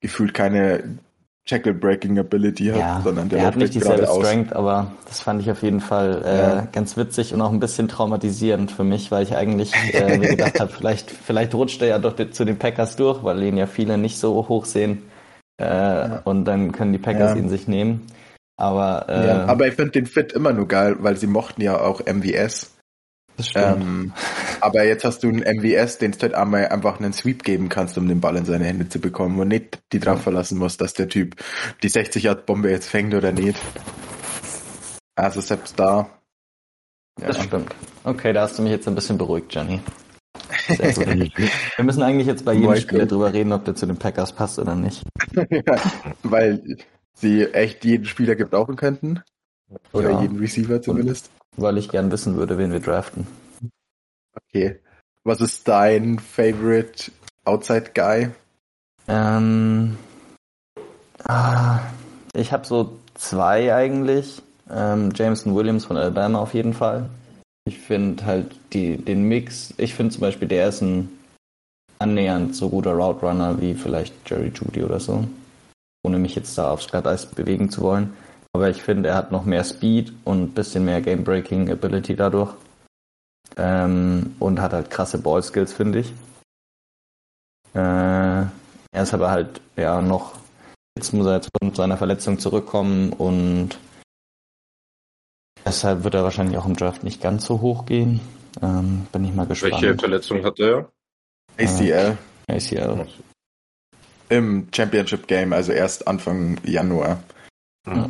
gefühlt 0.00 0.32
keine 0.32 1.00
Jackal-Breaking 1.44 2.20
Ability 2.20 2.66
hat, 2.66 2.78
ja, 2.78 3.00
sondern 3.02 3.28
der, 3.28 3.40
der 3.40 3.46
hat 3.48 3.56
nicht 3.56 3.74
dieselbe 3.74 4.06
Strength, 4.06 4.52
aber 4.52 4.92
das 5.08 5.18
fand 5.18 5.42
ich 5.42 5.50
auf 5.50 5.60
jeden 5.64 5.80
Fall 5.80 6.22
äh, 6.24 6.38
ja. 6.38 6.68
ganz 6.70 6.96
witzig 6.96 7.34
und 7.34 7.40
auch 7.40 7.50
ein 7.50 7.58
bisschen 7.58 7.88
traumatisierend 7.88 8.70
für 8.70 8.84
mich, 8.84 9.10
weil 9.10 9.24
ich 9.24 9.34
eigentlich 9.34 9.72
äh, 9.92 10.18
mir 10.18 10.28
gedacht 10.36 10.60
habe, 10.60 10.70
vielleicht, 10.70 11.10
vielleicht 11.10 11.52
rutscht 11.52 11.82
er 11.82 11.88
ja 11.88 11.98
doch 11.98 12.14
zu 12.30 12.44
den 12.44 12.58
Packers 12.58 12.94
durch, 12.94 13.24
weil 13.24 13.42
ihn 13.42 13.56
ja 13.56 13.66
viele 13.66 13.98
nicht 13.98 14.18
so 14.18 14.48
hoch 14.48 14.64
sehen 14.64 15.02
äh, 15.60 15.64
ja. 15.64 16.20
und 16.22 16.44
dann 16.44 16.70
können 16.70 16.92
die 16.92 17.00
Packers 17.00 17.36
ihn 17.36 17.48
sich 17.48 17.66
nehmen. 17.66 18.06
Aber, 18.56 19.08
äh, 19.08 19.50
aber 19.50 19.66
ich 19.66 19.74
finde 19.74 19.90
den 19.90 20.06
Fit 20.06 20.32
immer 20.32 20.52
nur 20.52 20.68
geil, 20.68 20.94
weil 21.00 21.16
sie 21.16 21.26
mochten 21.26 21.60
ja 21.60 21.80
auch 21.80 22.02
MVS 22.06 22.71
das 23.36 23.48
stimmt. 23.48 23.82
Ähm, 23.82 24.12
aber 24.60 24.84
jetzt 24.84 25.04
hast 25.04 25.22
du 25.22 25.28
einen 25.28 25.40
MWS, 25.40 25.98
den 25.98 26.12
du 26.12 26.18
halt 26.20 26.34
einmal 26.34 26.68
einfach 26.68 27.00
einen 27.00 27.12
Sweep 27.12 27.42
geben 27.42 27.68
kannst, 27.68 27.98
um 27.98 28.08
den 28.08 28.20
Ball 28.20 28.36
in 28.36 28.44
seine 28.44 28.64
Hände 28.64 28.88
zu 28.88 29.00
bekommen 29.00 29.38
und 29.40 29.48
nicht 29.48 29.80
die 29.92 30.00
drauf 30.00 30.22
verlassen 30.22 30.58
musst, 30.58 30.80
dass 30.80 30.94
der 30.94 31.08
Typ 31.08 31.36
die 31.82 31.88
60 31.88 32.24
Yard 32.24 32.46
Bombe 32.46 32.70
jetzt 32.70 32.88
fängt 32.88 33.14
oder 33.14 33.32
nicht. 33.32 33.58
Also 35.16 35.40
selbst 35.40 35.78
da. 35.78 36.10
Ja. 37.20 37.26
Das 37.28 37.42
stimmt. 37.42 37.74
Okay, 38.04 38.32
da 38.32 38.42
hast 38.42 38.58
du 38.58 38.62
mich 38.62 38.72
jetzt 38.72 38.88
ein 38.88 38.94
bisschen 38.94 39.18
beruhigt, 39.18 39.54
Johnny. 39.54 39.80
Wir 40.68 41.84
müssen 41.84 42.02
eigentlich 42.02 42.26
jetzt 42.26 42.44
bei 42.44 42.54
jedem 42.54 42.76
Spieler 42.76 43.06
drüber 43.06 43.32
reden, 43.32 43.52
ob 43.52 43.64
der 43.64 43.74
zu 43.74 43.86
den 43.86 43.96
Packers 43.96 44.32
passt 44.32 44.58
oder 44.58 44.74
nicht. 44.74 45.02
ja, 45.34 45.76
weil 46.22 46.78
sie 47.14 47.44
echt 47.44 47.84
jeden 47.84 48.06
Spieler 48.06 48.34
gebrauchen 48.34 48.76
könnten. 48.76 49.22
Oder 49.92 50.10
ja. 50.10 50.22
jeden 50.22 50.38
Receiver 50.38 50.80
zumindest. 50.80 51.30
Weil 51.56 51.78
ich 51.78 51.88
gern 51.88 52.10
wissen 52.10 52.36
würde, 52.36 52.58
wen 52.58 52.72
wir 52.72 52.80
draften. 52.80 53.26
Okay. 54.34 54.80
Was 55.24 55.40
ist 55.40 55.68
dein 55.68 56.18
Favorite 56.18 57.12
Outside 57.44 57.90
Guy? 57.94 58.30
Ähm, 59.08 59.96
ah, 61.24 61.80
ich 62.34 62.52
habe 62.52 62.66
so 62.66 62.98
zwei 63.14 63.74
eigentlich. 63.74 64.42
Ähm, 64.70 65.10
Jameson 65.14 65.54
Williams 65.54 65.84
von 65.84 65.96
Alabama 65.96 66.38
auf 66.38 66.54
jeden 66.54 66.72
Fall. 66.72 67.08
Ich 67.64 67.78
finde 67.78 68.24
halt 68.24 68.56
die, 68.72 68.96
den 68.96 69.24
Mix, 69.24 69.74
ich 69.76 69.94
finde 69.94 70.12
zum 70.12 70.22
Beispiel, 70.22 70.48
der 70.48 70.68
ist 70.68 70.80
ein 70.80 71.08
annähernd 71.98 72.56
so 72.56 72.68
guter 72.68 72.92
Route 72.92 73.24
Runner 73.24 73.60
wie 73.60 73.74
vielleicht 73.74 74.14
Jerry 74.28 74.52
Judy 74.54 74.82
oder 74.82 74.98
so. 74.98 75.24
Ohne 76.04 76.18
mich 76.18 76.34
jetzt 76.34 76.58
da 76.58 76.72
aufs 76.72 76.88
Glatteis 76.88 77.26
bewegen 77.26 77.70
zu 77.70 77.82
wollen. 77.82 78.14
Aber 78.54 78.68
ich 78.68 78.82
finde, 78.82 79.08
er 79.10 79.14
hat 79.14 79.32
noch 79.32 79.44
mehr 79.44 79.64
Speed 79.64 80.12
und 80.24 80.42
ein 80.42 80.52
bisschen 80.52 80.84
mehr 80.84 81.00
Game-Breaking 81.00 81.70
Ability 81.70 82.16
dadurch. 82.16 82.54
Ähm, 83.56 84.36
und 84.38 84.60
hat 84.60 84.72
halt 84.72 84.90
krasse 84.90 85.18
Ball-Skills, 85.18 85.72
finde 85.72 86.00
ich. 86.00 86.12
Äh, 87.74 87.78
er 87.78 89.02
ist 89.02 89.14
aber 89.14 89.30
halt 89.30 89.60
ja 89.76 90.02
noch, 90.02 90.38
jetzt 90.96 91.12
muss 91.12 91.26
er 91.26 91.36
jetzt 91.36 91.50
von 91.58 91.74
seiner 91.74 91.96
Verletzung 91.96 92.38
zurückkommen 92.38 93.12
und 93.14 93.78
deshalb 95.64 96.04
wird 96.04 96.14
er 96.14 96.24
wahrscheinlich 96.24 96.58
auch 96.58 96.66
im 96.66 96.76
Draft 96.76 97.02
nicht 97.02 97.22
ganz 97.22 97.46
so 97.46 97.62
hoch 97.62 97.86
gehen. 97.86 98.20
Ähm, 98.60 99.06
bin 99.12 99.24
ich 99.24 99.34
mal 99.34 99.46
gespannt. 99.46 99.82
Welche 99.82 99.98
Verletzung 99.98 100.44
hat 100.44 100.60
er? 100.60 100.90
ACL. 101.58 102.18
Äh, 102.48 102.56
ACL. 102.56 103.06
Im 104.28 104.68
Championship 104.74 105.26
Game, 105.26 105.54
also 105.54 105.72
erst 105.72 106.06
Anfang 106.06 106.58
Januar. 106.64 107.22
Ja. 107.86 108.08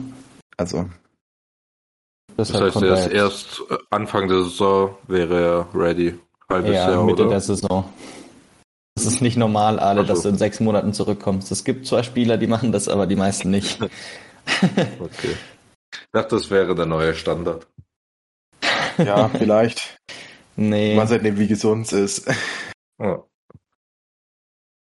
Also. 0.63 0.89
Das 2.37 2.55
heißt, 2.55 2.77
er 2.77 2.95
ist 2.95 3.07
erst 3.09 3.63
äh, 3.69 3.77
Anfang 3.91 4.29
der 4.29 4.45
Saison 4.45 4.97
wäre 5.09 5.69
er 5.75 5.75
ready. 5.75 6.19
Halbes 6.49 6.75
ja, 6.75 6.91
Jahr, 6.93 7.05
Mitte 7.05 7.23
oder? 7.23 7.33
der 7.33 7.41
Saison. 7.41 7.93
Das 8.95 9.07
ist 9.07 9.23
nicht 9.23 9.37
normal, 9.37 9.81
alle, 9.81 10.01
also. 10.01 10.13
dass 10.13 10.23
du 10.23 10.29
in 10.29 10.39
sechs 10.39 10.61
Monaten 10.61 10.93
zurückkommst. 10.93 11.51
Es 11.51 11.65
gibt 11.65 11.87
zwar 11.87 12.05
Spieler, 12.05 12.37
die 12.39 12.47
machen 12.47 12.71
das, 12.71 12.89
aber 12.89 13.09
die 13.09 13.17
meisten 13.17 13.51
nicht. 13.51 13.83
okay. 15.01 15.35
Ich 15.91 16.13
dachte, 16.13 16.37
das 16.37 16.49
wäre 16.49 16.77
der 16.77 16.87
neue 16.87 17.15
Standard. 17.15 17.67
Ja, 18.99 19.29
vielleicht. 19.37 19.99
nee. 20.55 20.95
Man 20.95 21.09
sieht 21.09 21.25
nicht, 21.25 21.39
wie 21.39 21.49
gesund 21.49 21.87
es 21.87 21.93
ist. 21.93 22.35
Ja, 23.01 23.25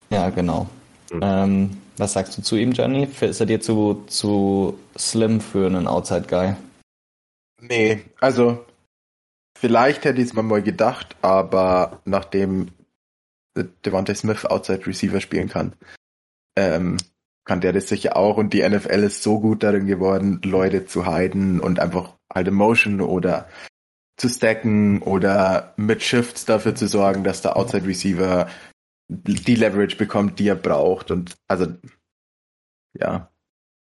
ja 0.10 0.29
genau. 0.31 0.67
Hm. 1.12 1.19
Ähm, 1.22 1.77
was 1.98 2.13
sagst 2.13 2.38
du 2.38 2.42
zu 2.42 2.56
ihm, 2.56 2.72
Johnny? 2.72 3.08
Ist 3.22 3.39
er 3.39 3.46
dir 3.46 3.60
zu, 3.60 4.04
zu 4.08 4.77
slim 4.98 5.42
für 5.42 5.66
einen 5.66 5.88
Outside 5.88 6.27
Guy? 6.27 6.56
Nee, 7.62 8.04
also 8.20 8.66
vielleicht 9.58 10.06
hätte 10.06 10.22
ich 10.22 10.27
es 10.27 10.34
mal 10.34 10.62
gedacht, 10.62 11.16
aber 11.22 12.01
nachdem 12.06 12.70
Devontae 13.86 14.16
Smith 14.16 14.46
Outside 14.46 14.86
Receiver 14.86 15.20
spielen 15.20 15.50
kann, 15.50 15.74
ähm, 16.56 16.98
kann 17.46 17.62
der 17.62 17.74
das 17.74 17.88
sicher 17.88 18.16
auch 18.16 18.38
und 18.38 18.54
die 18.54 18.68
NFL 18.68 19.04
ist 19.04 19.24
so 19.24 19.39
gut 19.39 19.63
darin 19.63 19.88
geworden, 19.88 20.42
Leute 20.44 20.86
zu 20.86 21.06
heiden 21.06 21.60
und 21.60 21.80
einfach 21.80 22.13
halt 22.32 22.51
Motion 22.51 23.01
oder 23.01 23.48
zu 24.18 24.30
stacken 24.30 25.01
oder 25.01 25.74
mit 25.77 26.04
Shifts 26.04 26.46
dafür 26.46 26.75
zu 26.75 26.88
sorgen, 26.88 27.24
dass 27.24 27.42
der 27.42 27.56
Outside 27.56 27.88
Receiver 27.88 28.50
die 29.07 29.55
Leverage 29.55 29.95
bekommt, 29.95 30.39
die 30.39 30.47
er 30.47 30.55
braucht. 30.55 31.11
Und 31.11 31.37
also, 31.47 31.67
ja, 32.93 33.31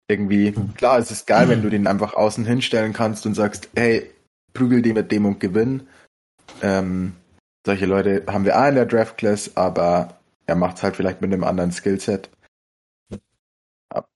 irgendwie, 0.09 0.53
klar, 0.75 0.99
es 0.99 1.11
ist 1.11 1.27
geil, 1.27 1.49
wenn 1.49 1.63
du 1.63 1.71
den 1.71 1.87
einfach 1.87 2.15
außen 2.15 2.45
hinstellen 2.45 2.93
kannst 2.93 3.25
und 3.27 3.35
sagst, 3.35 3.71
hey, 3.75 4.11
prügel 4.53 4.83
die 4.83 4.93
mit 4.93 5.11
dem 5.13 5.27
und 5.27 5.41
gewinn. 5.41 5.87
Ähm, 6.61 7.15
solche 7.65 7.87
Leute 7.87 8.25
haben 8.27 8.45
wir 8.45 8.59
auch 8.59 8.69
in 8.69 8.75
der 8.75 8.87
Draft 8.87 9.17
Class, 9.17 9.57
aber 9.57 10.21
er 10.47 10.57
macht 10.57 10.77
es 10.77 10.83
halt 10.83 10.97
vielleicht 10.97 11.21
mit 11.21 11.33
einem 11.33 11.45
anderen 11.45 11.73
Skillset. 11.73 12.31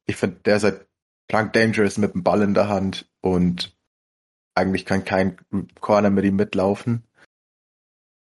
Ich 0.06 0.16
finde, 0.16 0.36
der 0.44 0.56
ist 0.56 0.64
halt 0.64 0.86
plank 1.28 1.52
dangerous 1.52 1.98
mit 1.98 2.14
dem 2.14 2.22
Ball 2.22 2.42
in 2.42 2.54
der 2.54 2.68
Hand 2.68 3.08
und 3.20 3.76
eigentlich 4.54 4.86
kann 4.86 5.04
kein 5.04 5.36
Corner 5.80 6.10
mit 6.10 6.24
ihm 6.24 6.36
mitlaufen. 6.36 7.04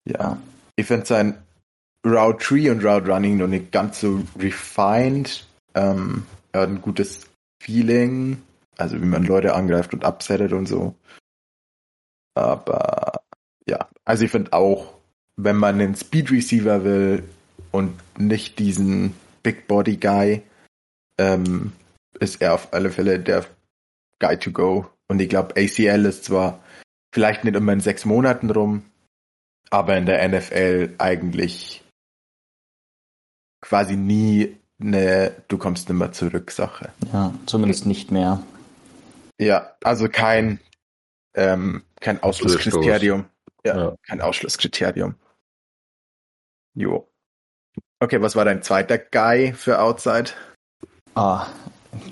Ja, 0.05 0.39
ich 0.77 0.87
finde 0.87 1.07
sein 1.07 1.43
Route 2.05 2.45
Tree 2.45 2.71
und 2.71 2.85
Route 2.85 3.09
Running 3.09 3.37
noch 3.39 3.47
nicht 3.47 3.73
ganz 3.73 4.01
so 4.01 4.23
refined. 4.39 5.47
Ähm, 5.75 6.27
er 6.53 6.63
hat 6.63 6.69
ein 6.69 6.83
gutes 6.83 7.27
Feeling, 7.63 8.43
also 8.77 9.01
wie 9.01 9.07
man 9.07 9.25
Leute 9.25 9.55
angreift 9.55 9.95
und 9.95 10.05
upsettet 10.05 10.53
und 10.53 10.67
so. 10.67 10.95
Aber 12.35 13.21
ja, 13.69 13.89
also 14.05 14.25
ich 14.25 14.31
finde 14.31 14.53
auch, 14.53 14.95
wenn 15.37 15.57
man 15.57 15.81
einen 15.81 15.95
Speed 15.95 16.31
Receiver 16.31 16.85
will 16.85 17.23
und 17.71 17.95
nicht 18.19 18.59
diesen 18.59 19.15
Big 19.43 19.67
Body 19.69 19.97
Guy, 19.97 20.43
ähm, 21.19 21.73
ist 22.19 22.43
er 22.43 22.55
auf 22.55 22.73
alle 22.73 22.91
Fälle 22.91 23.19
der 23.19 23.47
Guy 24.19 24.37
to 24.39 24.51
go. 24.51 24.87
Und 25.09 25.21
ich 25.21 25.29
glaube, 25.29 25.55
ACL 25.57 26.05
ist 26.07 26.25
zwar 26.25 26.61
vielleicht 27.13 27.45
nicht 27.45 27.57
immer 27.57 27.73
in 27.73 27.81
sechs 27.81 28.05
Monaten 28.05 28.51
rum, 28.51 28.85
aber 29.71 29.97
in 29.97 30.07
der 30.07 30.27
NFL 30.29 30.95
eigentlich 30.99 31.82
quasi 33.63 33.97
nie 33.97 34.57
eine 34.79 35.33
Du 35.49 35.57
kommst 35.57 35.89
nimmer 35.89 36.13
zurück 36.13 36.51
Sache. 36.51 36.91
Ja, 37.13 37.33
zumindest 37.47 37.87
nicht 37.87 38.11
mehr. 38.11 38.43
Ja, 39.39 39.73
also 39.83 40.09
kein, 40.09 40.61
ähm, 41.35 41.83
kein 42.01 42.23
Ausschlusskriterium. 42.23 43.25
Ja, 43.65 43.77
ja, 43.77 43.97
kein 44.07 44.21
Ausschlusskriterium. 44.21 45.15
Jo. 46.75 47.09
Okay, 48.01 48.21
was 48.21 48.35
war 48.35 48.45
dein 48.45 48.63
zweiter 48.63 48.99
Guy 48.99 49.53
für 49.53 49.81
Outside? 49.81 50.31
Ah, 51.15 51.47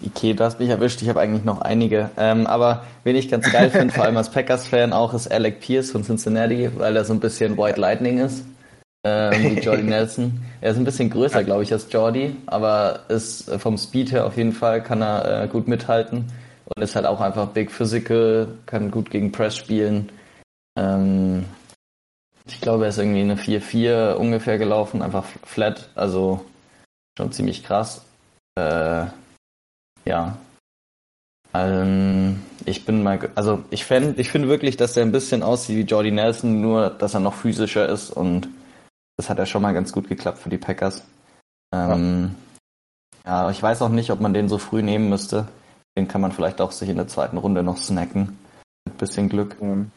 okay, 0.06 0.34
du 0.34 0.44
hast 0.44 0.60
mich 0.60 0.68
erwischt. 0.68 1.02
Ich 1.02 1.08
habe 1.08 1.20
eigentlich 1.20 1.44
noch 1.44 1.60
einige. 1.60 2.10
Ähm, 2.16 2.46
aber 2.46 2.84
wen 3.02 3.16
ich 3.16 3.28
ganz 3.28 3.50
geil 3.50 3.70
finde, 3.70 3.92
vor 3.92 4.04
allem 4.04 4.16
als 4.16 4.30
Packers-Fan 4.30 4.92
auch, 4.92 5.14
ist 5.14 5.30
Alec 5.30 5.60
Pierce 5.60 5.90
von 5.90 6.04
Cincinnati, 6.04 6.70
weil 6.78 6.96
er 6.96 7.04
so 7.04 7.12
ein 7.12 7.20
bisschen 7.20 7.58
White 7.58 7.80
Lightning 7.80 8.18
ist. 8.18 8.44
Ähm, 9.04 9.56
wie 9.56 9.60
Jordy 9.60 9.82
Nelson. 9.82 10.42
Er 10.60 10.72
ist 10.72 10.76
ein 10.76 10.84
bisschen 10.84 11.10
größer, 11.10 11.42
glaube 11.44 11.62
ich, 11.62 11.72
als 11.72 11.86
Jordy, 11.90 12.36
aber 12.46 13.00
ist 13.08 13.50
vom 13.58 13.78
Speed 13.78 14.12
her 14.12 14.26
auf 14.26 14.36
jeden 14.36 14.52
Fall 14.52 14.82
kann 14.82 15.02
er 15.02 15.44
äh, 15.44 15.48
gut 15.48 15.68
mithalten 15.68 16.26
und 16.66 16.82
ist 16.82 16.94
halt 16.96 17.06
auch 17.06 17.20
einfach 17.20 17.48
big 17.48 17.70
physical, 17.70 18.48
kann 18.66 18.90
gut 18.90 19.10
gegen 19.10 19.32
Press 19.32 19.56
spielen. 19.56 20.10
Ähm, 20.78 21.44
ich 22.46 22.60
glaube, 22.60 22.84
er 22.84 22.90
ist 22.90 22.98
irgendwie 22.98 23.20
eine 23.20 23.36
4-4 23.36 24.14
ungefähr 24.14 24.58
gelaufen, 24.58 25.02
einfach 25.02 25.24
flat, 25.44 25.88
also 25.94 26.44
schon 27.16 27.32
ziemlich 27.32 27.62
krass. 27.64 28.02
Äh, 28.56 29.06
ja. 30.04 30.36
Ähm, 31.52 32.40
ich 32.64 32.84
bin 32.84 33.02
mal, 33.02 33.30
also 33.34 33.64
ich 33.70 33.84
fände, 33.84 34.20
ich 34.20 34.30
finde 34.30 34.48
wirklich, 34.48 34.76
dass 34.76 34.96
er 34.96 35.04
ein 35.04 35.12
bisschen 35.12 35.42
aussieht 35.42 35.76
wie 35.76 35.88
Jordy 35.88 36.10
Nelson, 36.10 36.60
nur 36.60 36.90
dass 36.90 37.14
er 37.14 37.20
noch 37.20 37.34
physischer 37.34 37.88
ist 37.88 38.10
und 38.10 38.48
das 39.20 39.28
hat 39.28 39.38
ja 39.38 39.44
schon 39.44 39.60
mal 39.60 39.74
ganz 39.74 39.92
gut 39.92 40.08
geklappt 40.08 40.38
für 40.38 40.48
die 40.48 40.56
Packers. 40.56 41.04
Ähm, 41.74 42.36
ja. 43.26 43.44
ja, 43.44 43.50
ich 43.50 43.62
weiß 43.62 43.82
auch 43.82 43.90
nicht, 43.90 44.10
ob 44.10 44.20
man 44.20 44.32
den 44.32 44.48
so 44.48 44.56
früh 44.56 44.82
nehmen 44.82 45.10
müsste. 45.10 45.46
Den 45.94 46.08
kann 46.08 46.22
man 46.22 46.32
vielleicht 46.32 46.62
auch 46.62 46.72
sich 46.72 46.88
in 46.88 46.96
der 46.96 47.06
zweiten 47.06 47.36
Runde 47.36 47.62
noch 47.62 47.76
snacken. 47.76 48.38
Mit 48.86 48.96
bisschen 48.96 49.28
Glück. 49.28 49.60
Mhm. 49.60 49.90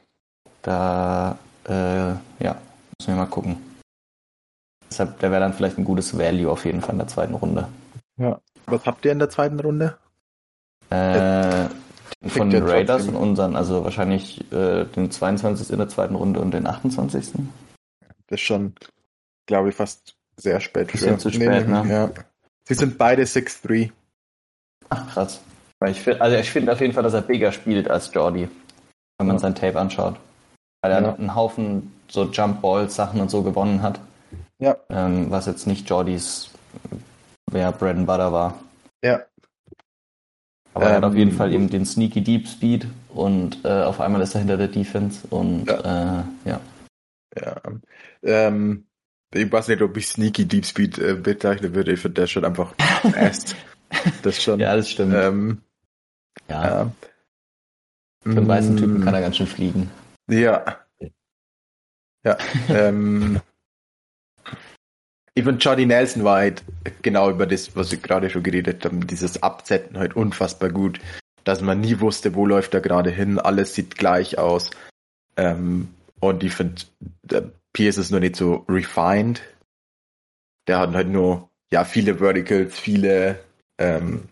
Da, 0.62 1.38
äh, 1.64 2.10
ja, 2.44 2.58
müssen 3.00 3.08
wir 3.08 3.16
mal 3.16 3.28
gucken. 3.28 3.56
Deshalb, 4.92 5.20
der 5.20 5.32
wäre 5.32 5.40
dann 5.40 5.54
vielleicht 5.54 5.78
ein 5.78 5.86
gutes 5.86 6.18
Value 6.18 6.52
auf 6.52 6.66
jeden 6.66 6.82
Fall 6.82 6.92
in 6.92 7.00
der 7.00 7.08
zweiten 7.08 7.34
Runde. 7.34 7.70
Ja. 8.18 8.42
Was 8.66 8.86
habt 8.86 9.06
ihr 9.06 9.14
in 9.14 9.20
der 9.20 9.30
zweiten 9.30 9.60
Runde? 9.62 9.98
Äh, 10.90 11.70
von 12.28 12.50
den 12.50 12.68
Raiders 12.68 13.08
und 13.08 13.16
unseren, 13.16 13.56
also 13.56 13.86
wahrscheinlich 13.86 14.52
äh, 14.52 14.84
den 14.84 15.12
22. 15.12 15.70
in 15.70 15.78
der 15.78 15.88
zweiten 15.88 16.16
Runde 16.16 16.42
und 16.42 16.54
den 16.54 16.68
28. 16.68 17.32
Das 18.28 18.40
ist 18.40 18.42
schon, 18.42 18.74
glaube 19.46 19.70
ich, 19.70 19.76
fast 19.76 20.16
sehr 20.38 20.60
spät. 20.60 20.92
Bisschen 20.92 21.20
zu 21.20 21.30
spät, 21.32 21.68
nee, 21.68 21.84
ne? 21.84 21.86
Ja. 21.90 22.12
Sie 22.68 22.74
sind 22.74 22.98
beide 22.98 23.24
6-3. 23.24 23.92
Ach, 24.90 25.14
krass. 25.14 25.42
Ich 25.88 26.02
find, 26.02 26.22
also 26.22 26.38
ich 26.38 26.50
finde 26.50 26.72
auf 26.72 26.80
jeden 26.80 26.94
Fall, 26.94 27.04
dass 27.04 27.14
er 27.14 27.22
bigger 27.22 27.52
spielt 27.52 27.90
als 27.90 28.14
Jordi, 28.14 28.48
wenn 29.18 29.28
man 29.28 29.36
ja. 29.36 29.40
sein 29.40 29.56
Tape 29.56 29.80
anschaut. 29.80 30.16
Weil 30.82 30.92
er 30.92 31.02
ja. 31.02 31.14
einen 31.14 31.36
Haufen 31.36 31.92
so 32.08 32.26
Jump 32.26 32.62
Balls 32.62 32.96
Sachen 32.96 33.20
und 33.20 33.30
so 33.30 33.42
gewonnen 33.44 33.82
hat. 33.82 34.00
Ja. 34.60 34.78
Ähm, 34.90 35.30
was 35.30 35.46
jetzt 35.46 35.68
nicht 35.68 35.90
Jordis 35.90 36.52
wer 37.52 37.72
Bread 37.72 37.98
and 37.98 38.08
Butter 38.08 38.32
war. 38.32 38.60
Ja. 39.04 39.22
Aber 40.74 40.86
ähm, 40.86 40.92
er 40.92 40.98
hat 40.98 41.04
auf 41.04 41.16
jeden 41.16 41.32
ähm, 41.32 41.38
Fall 41.38 41.54
eben 41.54 41.70
den 41.70 41.86
Sneaky 41.86 42.22
Deep 42.22 42.48
Speed 42.48 42.88
und 43.10 43.64
äh, 43.64 43.84
auf 43.84 44.00
einmal 44.00 44.22
ist 44.22 44.34
er 44.36 44.40
hinter 44.40 44.58
der 44.58 44.70
Defense 44.70 45.28
und 45.30 45.66
ja. 45.66 46.20
Äh, 46.20 46.24
ja. 46.46 46.60
Ja. 47.40 47.56
Ähm, 48.24 48.86
ich 49.34 49.52
weiß 49.52 49.68
nicht, 49.70 49.82
ob 49.82 49.96
ich 49.98 50.08
Sneaky 50.08 50.46
Deep 50.46 50.66
Speed 50.66 50.98
äh, 51.00 51.16
bezeichnen 51.16 51.74
würde. 51.76 51.94
Ich 51.94 52.00
finde 52.00 52.22
der 52.22 52.28
schon 52.28 52.46
einfach 52.46 52.74
fast. 53.14 53.56
Das 54.22 54.42
schon. 54.42 54.60
ja, 54.60 54.76
das 54.76 54.90
stimmt. 54.90 55.14
Ähm, 55.16 55.62
ja. 56.50 56.64
ja. 56.66 56.92
Für 58.24 58.30
einen 58.30 58.48
weißen 58.48 58.78
Typen 58.78 59.00
mm. 59.00 59.04
kann 59.04 59.14
er 59.14 59.22
ganz 59.22 59.38
schön 59.38 59.48
fliegen. 59.48 59.92
Ja. 60.30 60.80
Ja. 62.24 62.38
ähm, 62.70 63.42
ich 65.36 65.44
finde, 65.44 65.60
Johnny 65.60 65.86
Nelson 65.86 66.24
war 66.24 66.38
halt 66.38 66.64
genau 67.02 67.30
über 67.30 67.46
das, 67.46 67.76
was 67.76 67.92
wir 67.92 67.98
gerade 67.98 68.30
schon 68.30 68.44
geredet 68.44 68.86
haben, 68.86 69.08
dieses 69.08 69.42
Absetzen 69.42 69.98
halt 69.98 70.16
unfassbar 70.16 70.70
gut, 70.70 71.00
dass 71.44 71.62
man 71.62 71.82
nie 71.82 72.00
wusste, 72.00 72.36
wo 72.36 72.46
läuft 72.46 72.74
er 72.74 72.82
gerade 72.82 73.10
hin, 73.10 73.40
alles 73.40 73.74
sieht 73.74 73.98
gleich 73.98 74.38
aus. 74.38 74.70
Ähm, 75.36 75.90
und 76.20 76.44
ich 76.44 76.54
finde, 76.54 76.84
Pierce 77.74 77.98
ist 77.98 78.12
noch 78.12 78.20
nicht 78.20 78.36
so 78.36 78.66
refined. 78.70 79.42
Der 80.68 80.80
hat 80.80 80.94
halt 80.94 81.10
nur, 81.10 81.50
ja, 81.72 81.84
viele 81.84 82.20
Verticals, 82.20 82.80
viele 82.80 83.44
ähm, 83.78 84.30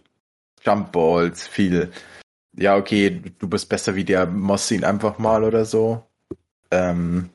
Jump 0.63 0.91
Balls, 0.91 1.47
viel, 1.47 1.91
ja, 2.55 2.77
okay, 2.77 3.21
du 3.39 3.49
bist 3.49 3.67
besser 3.67 3.95
wie 3.95 4.05
der, 4.05 4.27
machst 4.27 4.71
ihn 4.71 4.85
einfach 4.85 5.17
mal 5.17 5.43
oder 5.43 5.65
so. 5.65 6.05
Ähm, 6.69 7.29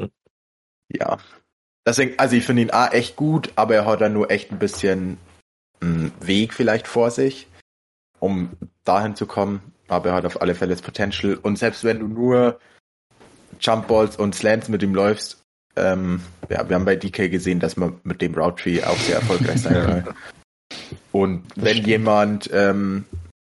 hm. 0.00 0.10
ja, 0.88 1.18
Deswegen, 1.86 2.18
also 2.18 2.36
ich 2.36 2.44
finde 2.44 2.62
ihn 2.62 2.70
A 2.70 2.88
echt 2.88 3.16
gut, 3.16 3.52
aber 3.56 3.74
er 3.74 3.86
hat 3.86 4.00
dann 4.00 4.14
nur 4.14 4.30
echt 4.30 4.50
ein 4.50 4.58
bisschen 4.58 5.18
einen 5.80 6.12
Weg 6.20 6.54
vielleicht 6.54 6.86
vor 6.86 7.10
sich, 7.10 7.46
um 8.20 8.52
dahin 8.84 9.16
zu 9.16 9.26
kommen. 9.26 9.74
Aber 9.88 10.10
er 10.10 10.14
hat 10.14 10.24
auf 10.24 10.40
alle 10.40 10.54
Fälle 10.54 10.72
das 10.72 10.80
Potential. 10.80 11.34
Und 11.34 11.58
selbst 11.58 11.84
wenn 11.84 12.00
du 12.00 12.08
nur 12.08 12.58
Jump 13.60 13.88
Balls 13.88 14.16
und 14.16 14.34
Slants 14.34 14.68
mit 14.68 14.82
ihm 14.82 14.94
läufst, 14.94 15.44
ähm, 15.76 16.20
ja, 16.48 16.68
wir 16.68 16.76
haben 16.76 16.84
bei 16.84 16.96
DK 16.96 17.30
gesehen, 17.30 17.60
dass 17.60 17.76
man 17.76 18.00
mit 18.04 18.22
dem 18.22 18.34
Route 18.34 18.62
Tree 18.62 18.82
auch 18.82 18.96
sehr 18.98 19.16
erfolgreich 19.16 19.62
sein 19.62 20.04
kann. 20.04 20.14
Und 21.12 21.44
wenn 21.56 21.84
jemand 21.84 22.48
ähm, 22.52 23.04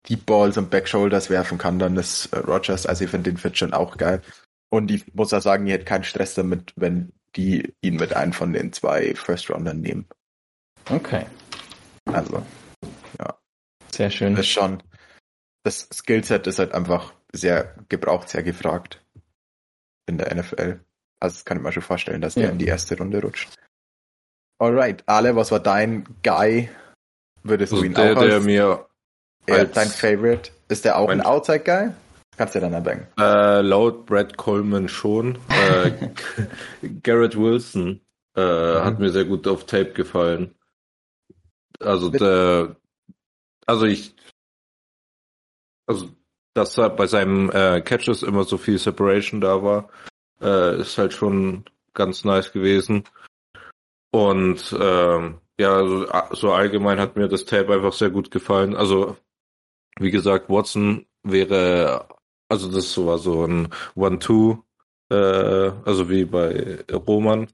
Deep 0.08 0.24
Balls 0.26 0.56
und 0.56 0.70
Back 0.70 0.88
Shoulders 0.88 1.30
werfen 1.30 1.58
kann, 1.58 1.78
dann 1.78 1.96
ist 1.96 2.26
äh, 2.26 2.38
Rogers, 2.38 2.86
also 2.86 3.04
ich 3.04 3.10
finde 3.10 3.30
den 3.30 3.38
Fit 3.38 3.58
schon 3.58 3.72
auch 3.72 3.96
geil. 3.96 4.22
Und 4.70 4.90
ich 4.90 5.14
muss 5.14 5.32
auch 5.32 5.42
sagen, 5.42 5.66
ich 5.66 5.72
hätte 5.72 5.84
keinen 5.84 6.04
Stress 6.04 6.34
damit, 6.34 6.72
wenn 6.76 7.12
die 7.36 7.74
ihn 7.82 7.96
mit 7.96 8.14
einem 8.14 8.32
von 8.32 8.52
den 8.52 8.72
zwei 8.72 9.14
First-Roundern 9.14 9.80
nehmen. 9.80 10.06
Okay. 10.90 11.26
Also, 12.06 12.42
ja. 13.18 13.36
Sehr 13.92 14.10
schön. 14.10 14.34
Das 14.34 14.46
ist 14.46 14.52
schon, 14.52 14.82
das 15.64 15.88
Skillset 15.92 16.46
ist 16.46 16.58
halt 16.58 16.72
einfach 16.72 17.12
sehr 17.32 17.74
gebraucht, 17.88 18.28
sehr 18.28 18.42
gefragt 18.42 19.00
in 20.06 20.18
der 20.18 20.34
NFL. 20.34 20.80
Also 21.20 21.34
das 21.34 21.44
kann 21.44 21.58
ich 21.58 21.62
mir 21.62 21.72
schon 21.72 21.82
vorstellen, 21.82 22.20
dass 22.20 22.34
ja. 22.34 22.42
der 22.42 22.52
in 22.52 22.58
die 22.58 22.66
erste 22.66 22.96
Runde 22.96 23.20
rutscht. 23.20 23.48
Alright, 24.58 25.02
Ale, 25.06 25.36
was 25.36 25.50
war 25.50 25.60
dein 25.60 26.04
Guy? 26.22 26.70
Würdest 27.42 27.72
also 27.72 27.82
du 27.82 27.86
ihn 27.86 27.94
der, 27.94 28.12
auch 28.12 28.16
als, 28.16 28.30
der 28.30 28.40
mir 28.40 28.86
als 29.48 29.72
dein 29.72 29.88
Favorite? 29.88 30.50
Ist 30.68 30.84
der 30.84 30.98
auch 30.98 31.08
ein 31.08 31.20
Outside 31.20 31.60
Guy? 31.60 31.90
Kannst 32.36 32.54
du 32.54 32.60
dann 32.60 32.72
erbangen. 32.74 33.06
Äh, 33.18 33.62
laut 33.62 34.04
Brad 34.06 34.36
Coleman 34.36 34.88
schon. 34.88 35.38
Äh, 35.48 36.10
Garrett 37.02 37.36
Wilson 37.36 38.00
äh, 38.36 38.40
mhm. 38.40 38.84
hat 38.84 38.98
mir 38.98 39.10
sehr 39.10 39.24
gut 39.24 39.46
auf 39.48 39.64
Tape 39.64 39.92
gefallen. 39.92 40.54
Also 41.80 42.10
der, 42.10 42.76
also 43.66 43.86
ich, 43.86 44.14
also 45.86 46.08
dass 46.56 46.78
er 46.78 46.90
bei 46.90 47.06
seinem 47.06 47.50
äh, 47.50 47.80
Catches 47.82 48.22
immer 48.22 48.44
so 48.44 48.56
viel 48.58 48.78
Separation 48.78 49.40
da 49.40 49.62
war, 49.62 49.88
äh, 50.40 50.80
ist 50.80 50.98
halt 50.98 51.12
schon 51.12 51.64
ganz 51.94 52.24
nice 52.24 52.52
gewesen. 52.52 53.04
Und 54.10 54.74
ähm, 54.78 55.38
ja, 55.58 55.74
also, 55.76 56.06
so 56.32 56.52
allgemein 56.52 57.00
hat 57.00 57.16
mir 57.16 57.28
das 57.28 57.44
Tape 57.44 57.74
einfach 57.74 57.92
sehr 57.92 58.10
gut 58.10 58.30
gefallen. 58.30 58.74
Also 58.74 59.16
wie 59.98 60.10
gesagt, 60.10 60.48
Watson 60.48 61.06
wäre 61.22 62.06
also 62.48 62.70
das 62.70 62.96
war 62.98 63.18
so 63.18 63.44
ein 63.44 63.68
One-Two, 63.94 64.62
äh, 65.10 65.14
also 65.84 66.08
wie 66.08 66.24
bei 66.24 66.84
Roman. 66.92 67.48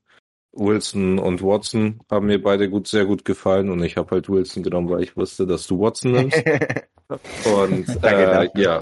Wilson 0.54 1.18
und 1.18 1.42
Watson 1.42 2.00
haben 2.10 2.26
mir 2.26 2.42
beide 2.42 2.68
gut, 2.68 2.86
sehr 2.86 3.06
gut 3.06 3.24
gefallen 3.24 3.70
und 3.70 3.82
ich 3.82 3.96
habe 3.96 4.10
halt 4.10 4.28
Wilson 4.28 4.62
genommen, 4.62 4.90
weil 4.90 5.02
ich 5.02 5.16
wusste, 5.16 5.46
dass 5.46 5.66
du 5.66 5.80
Watson 5.80 6.12
nimmst. 6.12 6.44
und 7.44 7.88
äh, 8.04 8.48
ja. 8.54 8.80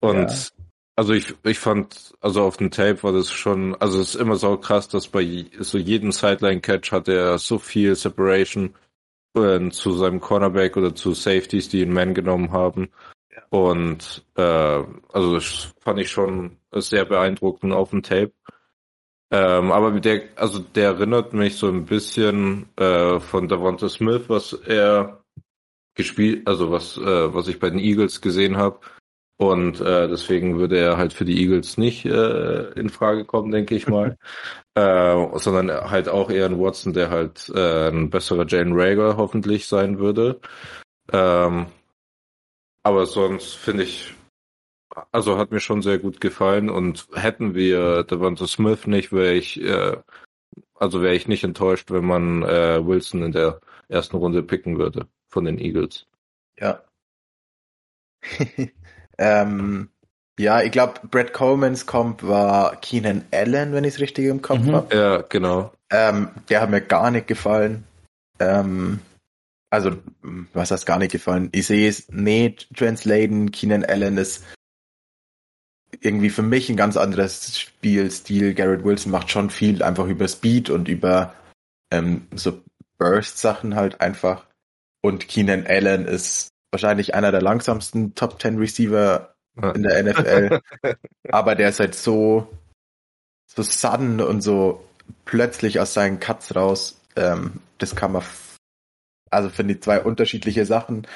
Und 0.00 0.30
ja. 0.30 0.64
also 0.96 1.12
ich, 1.12 1.34
ich 1.44 1.58
fand, 1.58 2.14
also 2.20 2.42
auf 2.42 2.56
dem 2.56 2.70
Tape 2.70 3.02
war 3.02 3.12
das 3.12 3.30
schon, 3.30 3.74
also 3.76 4.00
es 4.00 4.14
ist 4.14 4.20
immer 4.20 4.36
so 4.36 4.56
krass, 4.56 4.88
dass 4.88 5.08
bei 5.08 5.46
so 5.58 5.78
jedem 5.78 6.12
Sideline-Catch 6.12 6.92
hat 6.92 7.08
er 7.08 7.38
so 7.38 7.58
viel 7.58 7.94
Separation 7.94 8.74
äh, 9.36 9.70
zu 9.70 9.92
seinem 9.92 10.20
Cornerback 10.20 10.76
oder 10.76 10.94
zu 10.94 11.14
Safeties, 11.14 11.68
die 11.68 11.82
ihn 11.82 11.92
Man 11.92 12.14
genommen 12.14 12.52
haben. 12.52 12.90
Und 13.50 14.24
äh, 14.36 14.42
also 14.42 15.34
das 15.34 15.74
fand 15.80 16.00
ich 16.00 16.10
schon 16.10 16.56
sehr 16.72 17.04
beeindruckend 17.04 17.72
auf 17.72 17.90
dem 17.90 18.02
Tape. 18.02 18.32
Ähm, 19.30 19.72
aber 19.72 19.98
der, 19.98 20.24
also 20.36 20.58
der 20.58 20.90
erinnert 20.90 21.32
mich 21.32 21.56
so 21.56 21.68
ein 21.68 21.86
bisschen 21.86 22.68
äh, 22.76 23.18
von 23.18 23.48
Davante 23.48 23.88
Smith, 23.88 24.24
was 24.28 24.52
er 24.52 25.21
gespielt, 25.94 26.46
also 26.46 26.70
was, 26.70 26.96
äh, 26.98 27.34
was 27.34 27.48
ich 27.48 27.58
bei 27.58 27.70
den 27.70 27.78
Eagles 27.78 28.20
gesehen 28.20 28.56
habe. 28.56 28.80
Und 29.38 29.80
äh, 29.80 30.08
deswegen 30.08 30.58
würde 30.58 30.78
er 30.78 30.98
halt 30.98 31.12
für 31.12 31.24
die 31.24 31.40
Eagles 31.40 31.76
nicht 31.76 32.04
äh, 32.04 32.70
in 32.72 32.90
Frage 32.90 33.24
kommen, 33.24 33.50
denke 33.50 33.74
ich 33.74 33.88
mal. 33.88 34.16
äh, 34.74 35.38
sondern 35.38 35.90
halt 35.90 36.08
auch 36.08 36.30
eher 36.30 36.46
ein 36.46 36.58
Watson, 36.60 36.92
der 36.92 37.10
halt 37.10 37.50
äh, 37.54 37.88
ein 37.88 38.10
besserer 38.10 38.46
Jane 38.46 38.74
Rager 38.74 39.16
hoffentlich 39.16 39.66
sein 39.66 39.98
würde. 39.98 40.40
Ähm, 41.12 41.66
aber 42.82 43.06
sonst 43.06 43.54
finde 43.54 43.84
ich, 43.84 44.14
also 45.10 45.38
hat 45.38 45.50
mir 45.52 45.60
schon 45.60 45.82
sehr 45.82 45.98
gut 45.98 46.20
gefallen 46.20 46.70
und 46.70 47.08
hätten 47.14 47.54
wir 47.54 48.04
Devonta 48.04 48.46
Smith 48.46 48.86
nicht, 48.86 49.12
wäre 49.12 49.34
ich, 49.34 49.60
äh, 49.60 49.96
also 50.74 51.02
wäre 51.02 51.14
ich 51.14 51.28
nicht 51.28 51.44
enttäuscht, 51.44 51.90
wenn 51.90 52.04
man 52.04 52.42
äh, 52.42 52.84
Wilson 52.84 53.22
in 53.22 53.32
der 53.32 53.60
ersten 53.92 54.16
Runde 54.16 54.42
picken 54.42 54.78
würde 54.78 55.06
von 55.28 55.44
den 55.44 55.58
Eagles. 55.58 56.06
Ja. 56.58 56.82
ähm, 59.18 59.88
ja, 60.38 60.62
ich 60.62 60.72
glaube, 60.72 61.00
Brad 61.10 61.32
Colemans 61.32 61.86
Comp 61.86 62.22
war 62.22 62.76
Keenan 62.76 63.24
Allen, 63.32 63.72
wenn 63.72 63.84
ich 63.84 63.94
es 63.94 64.00
richtig 64.00 64.26
im 64.26 64.42
Kopf 64.42 64.60
mhm. 64.60 64.72
habe. 64.72 64.96
Ja, 64.96 65.22
genau. 65.22 65.72
Ähm, 65.90 66.30
der 66.48 66.62
hat 66.62 66.70
mir 66.70 66.80
gar 66.80 67.10
nicht 67.10 67.26
gefallen. 67.26 67.84
Ähm, 68.38 69.00
also, 69.70 69.96
was 70.52 70.70
heißt 70.70 70.86
gar 70.86 70.98
nicht 70.98 71.12
gefallen? 71.12 71.48
Ich 71.52 71.66
sehe 71.66 71.88
es 71.88 72.08
nicht 72.10 72.68
translaten. 72.76 73.52
Keenan 73.52 73.84
Allen 73.84 74.16
ist 74.18 74.44
irgendwie 76.00 76.30
für 76.30 76.42
mich 76.42 76.68
ein 76.68 76.76
ganz 76.76 76.96
anderes 76.96 77.58
Spielstil. 77.58 78.54
Garrett 78.54 78.84
Wilson 78.84 79.12
macht 79.12 79.30
schon 79.30 79.50
viel 79.50 79.82
einfach 79.82 80.06
über 80.06 80.28
Speed 80.28 80.70
und 80.70 80.88
über 80.88 81.34
ähm, 81.90 82.26
so 82.34 82.62
Burst-Sachen 82.98 83.74
halt 83.74 84.00
einfach. 84.00 84.46
Und 85.02 85.28
Keenan 85.28 85.66
Allen 85.66 86.06
ist 86.06 86.50
wahrscheinlich 86.70 87.14
einer 87.14 87.32
der 87.32 87.42
langsamsten 87.42 88.14
Top 88.14 88.40
10 88.40 88.58
Receiver 88.58 89.34
in 89.74 89.82
der 89.82 90.02
NFL. 90.02 90.60
aber 91.30 91.54
der 91.54 91.68
ist 91.68 91.80
halt 91.80 91.94
so, 91.94 92.48
so 93.46 93.62
sudden 93.62 94.20
und 94.20 94.40
so 94.40 94.84
plötzlich 95.24 95.80
aus 95.80 95.94
seinen 95.94 96.20
Cuts 96.20 96.54
raus. 96.54 97.00
Ähm, 97.16 97.60
das 97.78 97.94
kann 97.94 98.12
man, 98.12 98.22
also 99.30 99.50
finde 99.50 99.74
ich 99.74 99.82
zwei 99.82 100.00
unterschiedliche 100.00 100.64
Sachen. 100.64 101.06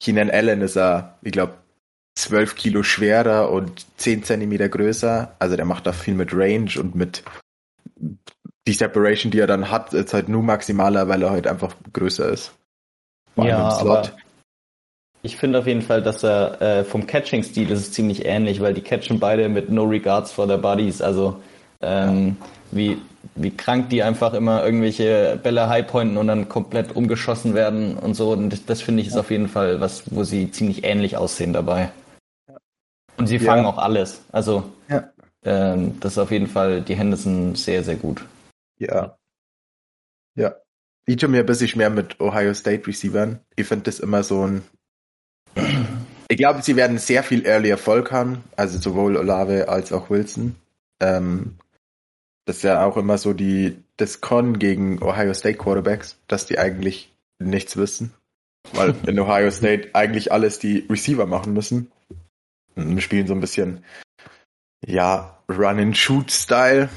Keenan 0.00 0.30
Allen 0.30 0.60
ist 0.60 0.76
er, 0.76 1.18
ich 1.22 1.32
glaube, 1.32 1.54
12 2.16 2.54
Kilo 2.54 2.82
schwerer 2.82 3.50
und 3.50 3.86
10 3.98 4.24
Zentimeter 4.24 4.68
größer. 4.68 5.34
Also 5.38 5.56
der 5.56 5.64
macht 5.64 5.86
da 5.86 5.92
viel 5.92 6.14
mit 6.14 6.32
Range 6.32 6.70
und 6.78 6.94
mit 6.94 7.24
die 8.66 8.72
Separation, 8.72 9.30
die 9.30 9.40
er 9.40 9.46
dann 9.46 9.70
hat, 9.70 9.92
ist 9.92 10.14
halt 10.14 10.28
nur 10.28 10.42
maximaler, 10.42 11.08
weil 11.08 11.22
er 11.22 11.30
halt 11.30 11.46
einfach 11.46 11.74
größer 11.92 12.28
ist. 12.28 12.52
Vor 13.34 13.46
ja, 13.46 13.68
aber 13.68 14.10
ich 15.22 15.36
finde 15.36 15.58
auf 15.58 15.66
jeden 15.66 15.82
Fall, 15.82 16.02
dass 16.02 16.22
er 16.22 16.60
äh, 16.60 16.84
vom 16.84 17.06
Catching-Stil 17.06 17.70
ist 17.70 17.80
es 17.80 17.92
ziemlich 17.92 18.26
ähnlich, 18.26 18.60
weil 18.60 18.74
die 18.74 18.82
catchen 18.82 19.18
beide 19.18 19.48
mit 19.48 19.70
No 19.70 19.84
Regards 19.84 20.30
for 20.30 20.46
their 20.46 20.58
Bodies. 20.58 21.00
Also 21.00 21.40
ähm, 21.80 22.36
wie, 22.70 22.98
wie 23.34 23.50
krank 23.50 23.88
die 23.88 24.02
einfach 24.02 24.34
immer 24.34 24.64
irgendwelche 24.64 25.38
Bälle 25.42 25.68
highpointen 25.68 26.18
und 26.18 26.26
dann 26.26 26.48
komplett 26.48 26.94
umgeschossen 26.94 27.54
werden 27.54 27.96
und 27.96 28.14
so. 28.14 28.32
Und 28.32 28.50
das, 28.50 28.66
das 28.66 28.82
finde 28.82 29.00
ich 29.00 29.08
ist 29.08 29.16
auf 29.16 29.30
jeden 29.30 29.48
Fall 29.48 29.80
was, 29.80 30.02
wo 30.14 30.24
sie 30.24 30.50
ziemlich 30.50 30.84
ähnlich 30.84 31.16
aussehen 31.16 31.54
dabei. 31.54 31.90
Und 33.16 33.26
sie 33.26 33.38
fangen 33.38 33.64
ja. 33.64 33.70
auch 33.70 33.78
alles. 33.78 34.22
Also 34.30 34.64
ja. 34.90 35.08
ähm, 35.44 35.98
das 36.00 36.12
ist 36.12 36.18
auf 36.18 36.32
jeden 36.32 36.48
Fall, 36.48 36.82
die 36.82 36.96
Hände 36.96 37.16
sind 37.16 37.56
sehr, 37.56 37.82
sehr 37.82 37.96
gut. 37.96 38.24
Ja. 38.86 39.18
Ja. 40.36 40.56
Ich 41.06 41.16
tue 41.16 41.28
mir 41.28 41.40
ein 41.40 41.46
bisschen 41.46 41.76
mehr 41.76 41.90
mit 41.90 42.20
Ohio 42.20 42.54
State 42.54 42.86
Receivern. 42.86 43.40
Ich 43.56 43.66
finde 43.66 43.84
das 43.84 44.00
immer 44.00 44.22
so 44.22 44.46
ein 44.46 44.62
ich 46.28 46.36
glaube, 46.36 46.62
sie 46.62 46.76
werden 46.76 46.98
sehr 46.98 47.22
viel 47.22 47.46
Early 47.46 47.70
Erfolg 47.70 48.10
haben, 48.10 48.42
also 48.56 48.78
sowohl 48.78 49.16
Olave 49.16 49.68
als 49.68 49.92
auch 49.92 50.10
Wilson. 50.10 50.56
Ähm, 51.00 51.56
das 52.46 52.58
ist 52.58 52.62
ja 52.62 52.84
auch 52.84 52.96
immer 52.96 53.18
so 53.18 53.32
die, 53.32 53.82
das 53.96 54.20
Con 54.20 54.58
gegen 54.58 55.02
Ohio 55.02 55.32
State 55.34 55.58
Quarterbacks, 55.58 56.18
dass 56.28 56.46
die 56.46 56.58
eigentlich 56.58 57.12
nichts 57.38 57.76
wissen. 57.76 58.12
Weil 58.72 58.94
in 59.06 59.18
Ohio 59.18 59.50
State 59.50 59.90
eigentlich 59.94 60.32
alles 60.32 60.58
die 60.58 60.86
Receiver 60.90 61.26
machen 61.26 61.52
müssen. 61.52 61.90
Und 62.74 63.00
spielen 63.00 63.26
so 63.26 63.34
ein 63.34 63.40
bisschen, 63.40 63.84
ja, 64.84 65.38
Run-and-Shoot-Style. 65.48 66.88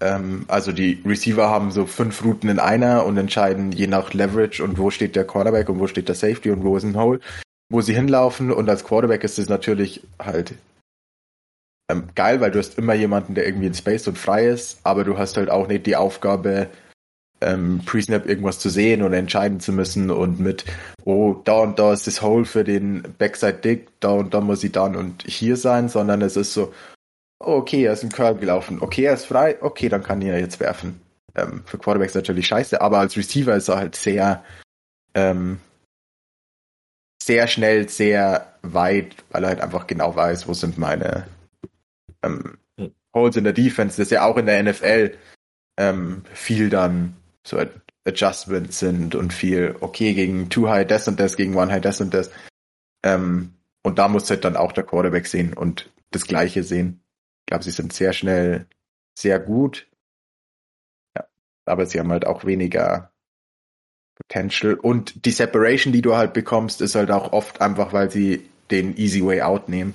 Ähm, 0.00 0.44
also 0.48 0.72
die 0.72 1.02
Receiver 1.04 1.48
haben 1.48 1.70
so 1.70 1.86
fünf 1.86 2.24
Routen 2.24 2.48
in 2.48 2.58
einer 2.58 3.04
und 3.04 3.16
entscheiden 3.16 3.72
je 3.72 3.86
nach 3.86 4.12
Leverage 4.14 4.62
und 4.62 4.78
wo 4.78 4.90
steht 4.90 5.16
der 5.16 5.26
Quarterback 5.26 5.68
und 5.68 5.80
wo 5.80 5.86
steht 5.86 6.08
der 6.08 6.14
Safety 6.14 6.50
und 6.50 6.62
wo 6.62 6.76
ist 6.76 6.84
ein 6.84 6.96
Hole, 6.96 7.20
wo 7.70 7.80
sie 7.80 7.94
hinlaufen. 7.94 8.52
Und 8.52 8.68
als 8.68 8.84
Quarterback 8.84 9.24
ist 9.24 9.38
es 9.38 9.48
natürlich 9.48 10.02
halt 10.18 10.54
ähm, 11.90 12.08
geil, 12.14 12.40
weil 12.40 12.50
du 12.50 12.58
hast 12.58 12.78
immer 12.78 12.94
jemanden, 12.94 13.34
der 13.34 13.46
irgendwie 13.46 13.66
in 13.66 13.74
Space 13.74 14.06
und 14.06 14.18
frei 14.18 14.46
ist, 14.46 14.78
aber 14.84 15.04
du 15.04 15.18
hast 15.18 15.36
halt 15.36 15.50
auch 15.50 15.68
nicht 15.68 15.86
die 15.86 15.96
Aufgabe, 15.96 16.68
ähm, 17.40 17.80
Pre-Snap 17.84 18.26
irgendwas 18.26 18.58
zu 18.58 18.68
sehen 18.68 19.02
oder 19.02 19.16
entscheiden 19.16 19.60
zu 19.60 19.72
müssen 19.72 20.10
und 20.10 20.40
mit, 20.40 20.64
oh, 21.04 21.34
da 21.44 21.60
und 21.60 21.78
da 21.78 21.92
ist 21.92 22.06
das 22.06 22.20
Hole 22.20 22.44
für 22.44 22.64
den 22.64 23.02
Backside 23.16 23.54
Dick, 23.54 23.88
da 24.00 24.10
und 24.10 24.34
da 24.34 24.40
muss 24.40 24.60
sie 24.60 24.72
dann 24.72 24.96
und 24.96 25.24
hier 25.26 25.56
sein, 25.56 25.88
sondern 25.88 26.20
es 26.22 26.36
ist 26.36 26.52
so, 26.52 26.72
okay, 27.38 27.84
er 27.84 27.92
ist 27.92 28.02
ein 28.02 28.12
Curl 28.12 28.36
gelaufen, 28.36 28.78
okay, 28.80 29.04
er 29.04 29.14
ist 29.14 29.26
frei, 29.26 29.62
okay, 29.62 29.88
dann 29.88 30.02
kann 30.02 30.22
er 30.22 30.38
jetzt 30.38 30.60
werfen. 30.60 31.00
Ähm, 31.34 31.62
für 31.66 31.78
Quarterbacks 31.78 32.14
natürlich 32.14 32.46
scheiße, 32.46 32.80
aber 32.80 32.98
als 32.98 33.16
Receiver 33.16 33.54
ist 33.54 33.68
er 33.68 33.76
halt 33.76 33.94
sehr, 33.94 34.44
ähm, 35.14 35.60
sehr 37.22 37.46
schnell, 37.46 37.88
sehr 37.88 38.54
weit, 38.62 39.14
weil 39.30 39.44
er 39.44 39.50
halt 39.50 39.60
einfach 39.60 39.86
genau 39.86 40.14
weiß, 40.16 40.48
wo 40.48 40.54
sind 40.54 40.78
meine 40.78 41.26
ähm, 42.22 42.58
hm. 42.78 42.92
Holes 43.14 43.36
in 43.36 43.44
der 43.44 43.52
Defense. 43.52 43.96
Das 43.96 44.06
ist 44.06 44.12
ja 44.12 44.24
auch 44.24 44.36
in 44.36 44.46
der 44.46 44.62
NFL 44.62 45.16
ähm, 45.78 46.22
viel 46.32 46.70
dann 46.70 47.16
so 47.46 47.58
Adjustments 48.04 48.78
sind 48.78 49.14
und 49.14 49.32
viel, 49.32 49.76
okay, 49.80 50.14
gegen 50.14 50.48
Two 50.48 50.68
High 50.68 50.86
das 50.86 51.08
und 51.08 51.20
das, 51.20 51.36
gegen 51.36 51.54
One 51.56 51.70
High 51.70 51.82
das 51.82 52.00
und 52.00 52.12
das. 52.14 52.30
Ähm, 53.04 53.54
und 53.82 53.98
da 53.98 54.08
muss 54.08 54.28
halt 54.28 54.44
dann 54.44 54.56
auch 54.56 54.72
der 54.72 54.84
Quarterback 54.84 55.26
sehen 55.26 55.52
und 55.52 55.90
das 56.10 56.24
Gleiche 56.24 56.62
sehen. 56.62 57.00
Glaube, 57.48 57.64
sie 57.64 57.70
sind 57.70 57.94
sehr 57.94 58.12
schnell, 58.12 58.66
sehr 59.18 59.40
gut. 59.40 59.86
Ja, 61.16 61.24
aber 61.64 61.86
sie 61.86 61.98
haben 61.98 62.12
halt 62.12 62.26
auch 62.26 62.44
weniger 62.44 63.10
Potential. 64.16 64.74
Und 64.74 65.24
die 65.24 65.30
Separation, 65.30 65.94
die 65.94 66.02
du 66.02 66.14
halt 66.14 66.34
bekommst, 66.34 66.82
ist 66.82 66.94
halt 66.94 67.10
auch 67.10 67.32
oft 67.32 67.62
einfach, 67.62 67.94
weil 67.94 68.10
sie 68.10 68.50
den 68.70 68.98
Easy 68.98 69.24
Way 69.24 69.40
Out 69.40 69.70
nehmen. 69.70 69.94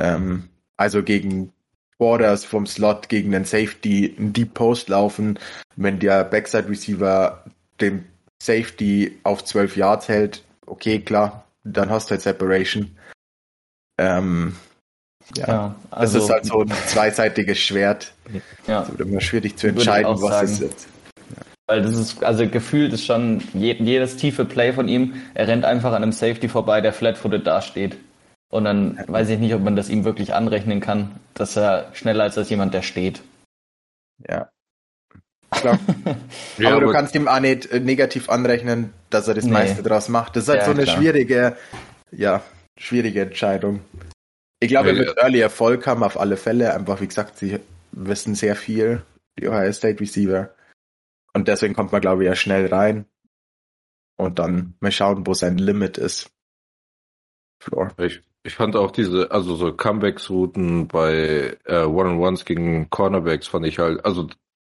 Ähm, 0.00 0.48
also 0.78 1.02
gegen 1.02 1.52
Borders 1.98 2.46
vom 2.46 2.66
Slot, 2.66 3.10
gegen 3.10 3.32
den 3.32 3.44
Safety 3.44 4.14
einen 4.16 4.32
Deep 4.32 4.54
Post 4.54 4.88
laufen. 4.88 5.38
Wenn 5.76 5.98
der 5.98 6.24
Backside 6.24 6.70
Receiver 6.70 7.44
den 7.82 8.06
Safety 8.42 9.18
auf 9.24 9.44
12 9.44 9.76
Yards 9.76 10.08
hält, 10.08 10.42
okay, 10.64 11.00
klar, 11.00 11.44
dann 11.64 11.90
hast 11.90 12.06
du 12.06 12.12
halt 12.12 12.22
Separation. 12.22 12.96
Ähm, 13.98 14.56
ja, 15.36 15.46
ja 15.46 15.74
also, 15.90 16.14
das 16.14 16.24
ist 16.24 16.30
halt 16.30 16.46
so 16.46 16.60
ein 16.60 16.72
zweiseitiges 16.86 17.58
Schwert. 17.58 18.12
Ja. 18.66 18.82
Es 18.82 18.90
wird 18.90 19.00
immer 19.00 19.20
schwierig 19.20 19.56
zu 19.56 19.68
entscheiden, 19.68 20.10
was 20.10 20.20
sagen. 20.20 20.44
es 20.46 20.60
ist. 20.60 20.88
Weil 21.66 21.82
das 21.82 21.94
ist, 21.94 22.24
also 22.24 22.48
gefühlt 22.48 22.92
ist 22.92 23.06
schon 23.06 23.42
jedes 23.54 24.16
tiefe 24.16 24.44
Play 24.44 24.72
von 24.72 24.88
ihm, 24.88 25.14
er 25.34 25.46
rennt 25.46 25.64
einfach 25.64 25.92
an 25.92 26.02
einem 26.02 26.12
Safety 26.12 26.48
vorbei, 26.48 26.80
der 26.80 26.92
flat-footed 26.92 27.46
dasteht. 27.46 27.96
Und 28.50 28.64
dann 28.64 28.98
weiß 29.06 29.28
ich 29.28 29.38
nicht, 29.38 29.54
ob 29.54 29.62
man 29.62 29.76
das 29.76 29.88
ihm 29.88 30.04
wirklich 30.04 30.34
anrechnen 30.34 30.80
kann, 30.80 31.20
dass 31.34 31.56
er 31.56 31.90
schneller 31.92 32.26
ist 32.26 32.36
als 32.36 32.50
jemand, 32.50 32.74
der 32.74 32.82
steht. 32.82 33.22
Ja. 34.28 34.50
Klar. 35.52 35.78
ja, 36.58 36.70
aber, 36.70 36.80
du 36.80 36.92
kannst 36.92 37.14
ihm 37.14 37.28
auch 37.28 37.38
nicht 37.38 37.70
äh, 37.70 37.78
negativ 37.78 38.28
anrechnen, 38.28 38.92
dass 39.10 39.28
er 39.28 39.34
das 39.34 39.44
nee. 39.44 39.52
meiste 39.52 39.82
draus 39.82 40.08
macht. 40.08 40.34
Das 40.34 40.44
ist 40.44 40.48
halt 40.48 40.60
ja, 40.60 40.64
so 40.66 40.72
eine 40.72 40.82
klar. 40.82 40.96
schwierige, 40.96 41.56
ja, 42.10 42.42
schwierige 42.76 43.22
Entscheidung. 43.22 43.80
Ich 44.60 44.68
glaube, 44.68 44.90
er 44.90 44.96
wird 44.96 45.16
Early 45.16 45.40
Erfolg 45.40 45.86
haben 45.86 46.02
auf 46.02 46.20
alle 46.20 46.36
Fälle. 46.36 46.74
Einfach, 46.74 47.00
wie 47.00 47.08
gesagt, 47.08 47.38
sie 47.38 47.58
wissen 47.92 48.34
sehr 48.34 48.54
viel, 48.54 49.02
die 49.38 49.48
Ohio 49.48 49.72
State 49.72 50.00
Receiver. 50.00 50.54
Und 51.32 51.48
deswegen 51.48 51.74
kommt 51.74 51.92
man, 51.92 52.00
glaube 52.00 52.22
ich, 52.22 52.28
ja 52.28 52.36
schnell 52.36 52.66
rein. 52.66 53.06
Und 54.16 54.38
dann 54.38 54.74
mal 54.80 54.92
schauen, 54.92 55.26
wo 55.26 55.32
sein 55.32 55.56
Limit 55.56 55.96
ist. 55.96 56.30
Floor. 57.62 57.90
Ich, 57.98 58.22
ich 58.42 58.54
fand 58.54 58.76
auch 58.76 58.90
diese, 58.90 59.30
also 59.30 59.54
so 59.54 59.72
Comebacks-Routen 59.72 60.88
bei 60.88 61.56
äh, 61.64 61.84
One-on-Ones 61.84 62.44
gegen 62.44 62.90
Cornerbacks 62.90 63.46
fand 63.46 63.66
ich 63.66 63.78
halt, 63.78 64.04
also 64.04 64.28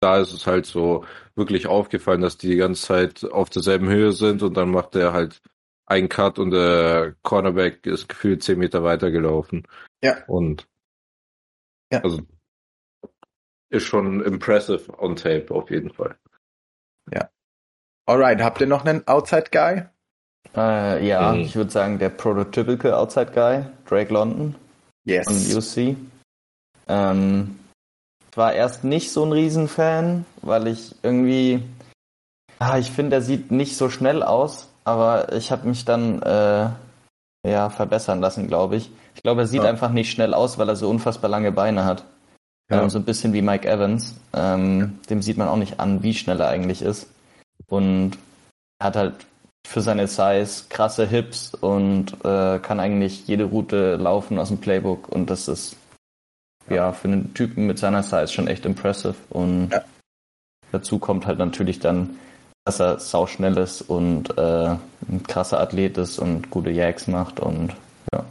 da 0.01 0.19
ist 0.19 0.33
es 0.33 0.47
halt 0.47 0.67
so 0.67 1.05
wirklich 1.37 1.67
aufgefallen, 1.67 2.23
dass 2.23 2.39
die 2.39 2.49
die 2.49 2.57
ganze 2.57 2.83
Zeit 2.83 3.25
auf 3.25 3.51
derselben 3.51 3.89
Höhe 3.89 4.13
sind 4.13 4.43
und 4.43 4.57
dann 4.57 4.71
macht 4.71 4.95
er 4.97 5.13
halt 5.13 5.41
einen 5.91 6.09
Cut 6.09 6.39
und 6.39 6.53
der 6.53 7.17
Cornerback 7.23 7.85
ist 7.85 8.09
gefühlt 8.09 8.45
zehn 8.45 8.59
Meter 8.59 8.85
weiter 8.85 9.11
gelaufen. 9.11 9.67
Ja. 10.03 10.25
Und 10.27 10.69
ja. 11.93 12.01
also 12.03 12.23
ist 13.71 13.87
schon 13.87 14.23
impressive 14.23 14.99
on 14.99 15.17
tape, 15.17 15.53
auf 15.53 15.71
jeden 15.71 15.93
Fall. 15.93 16.17
Ja. 17.13 17.29
Alright, 18.07 18.41
habt 18.41 18.61
ihr 18.61 18.67
noch 18.69 18.85
einen 18.85 19.07
Outside 19.09 19.51
Guy? 19.51 19.85
Äh, 20.57 21.07
ja, 21.07 21.33
mhm. 21.33 21.41
ich 21.41 21.57
würde 21.57 21.71
sagen, 21.71 21.99
der 21.99 22.09
prototypical 22.09 22.95
Outside 22.95 23.33
Guy, 23.33 23.65
Drake 23.87 24.13
London. 24.13 24.55
Yes. 25.05 25.27
Von 25.27 25.59
UC. 25.59 25.97
Ähm, 26.89 27.59
war 28.35 28.53
erst 28.53 28.85
nicht 28.85 29.13
so 29.13 29.25
ein 29.25 29.33
Riesenfan, 29.33 30.25
weil 30.43 30.69
ich 30.69 30.95
irgendwie, 31.03 31.63
ah, 32.61 32.79
ich 32.79 32.91
finde, 32.91 33.17
er 33.17 33.23
sieht 33.23 33.51
nicht 33.51 33.77
so 33.77 33.91
schnell 33.91 34.23
aus, 34.23 34.70
aber 34.91 35.33
ich 35.33 35.51
habe 35.51 35.69
mich 35.69 35.85
dann 35.85 36.23
äh, 36.23 36.69
ja 37.47 37.71
verbessern 37.71 38.21
lassen, 38.21 38.47
glaube 38.47 38.77
ich. 38.77 38.91
Ich 39.15 39.23
glaube, 39.23 39.43
er 39.43 39.47
sieht 39.47 39.63
ja. 39.63 39.69
einfach 39.69 39.91
nicht 39.91 40.11
schnell 40.11 40.35
aus, 40.35 40.59
weil 40.59 40.69
er 40.69 40.77
so 40.77 40.89
unfassbar 40.89 41.31
lange 41.31 41.53
Beine 41.53 41.85
hat. 41.85 42.05
Ja. 42.71 42.83
Ähm, 42.83 42.91
so 42.91 42.99
ein 42.99 43.05
bisschen 43.05 43.33
wie 43.33 43.43
Mike 43.43 43.69
Evans. 43.69 44.15
Ähm, 44.33 44.99
dem 45.09 45.23
sieht 45.23 45.37
man 45.37 45.49
auch 45.49 45.57
nicht 45.57 45.81
an, 45.81 46.03
wie 46.03 46.15
schnell 46.15 46.41
er 46.41 46.49
eigentlich 46.49 46.83
ist. 46.83 47.09
Und 47.67 48.13
hat 48.83 48.97
halt 48.97 49.15
für 49.67 49.83
seine 49.83 50.07
Size 50.07 50.65
krasse 50.69 51.07
Hips 51.07 51.55
und 51.55 52.25
äh, 52.25 52.59
kann 52.59 52.81
eigentlich 52.81 53.27
jede 53.27 53.45
Route 53.45 53.97
laufen 53.97 54.39
aus 54.39 54.49
dem 54.49 54.59
Playbook 54.59 55.09
und 55.09 55.29
das 55.29 55.49
ist 55.49 55.77
ja, 56.71 56.93
für 56.93 57.09
einen 57.09 57.35
Typen 57.35 57.67
mit 57.67 57.79
seiner 57.79 58.03
Size 58.03 58.29
schon 58.29 58.47
echt 58.47 58.65
impressive. 58.65 59.17
Und 59.29 59.71
ja. 59.71 59.83
dazu 60.73 60.99
kommt 60.99 61.27
halt 61.27 61.39
natürlich 61.39 61.81
dann, 61.81 62.19
dass 62.65 62.81
er 62.81 62.99
sauschnell 62.99 63.57
ist 63.57 63.83
und 63.83 64.37
äh, 64.39 64.77
ein 65.09 65.23
krasser 65.27 65.61
Athlet 65.61 65.99
ist 65.99 66.19
und 66.19 66.51
gute 66.51 66.71
Jacks 66.71 67.07
macht 67.07 67.41
und 67.41 67.75
ja. 68.13 68.25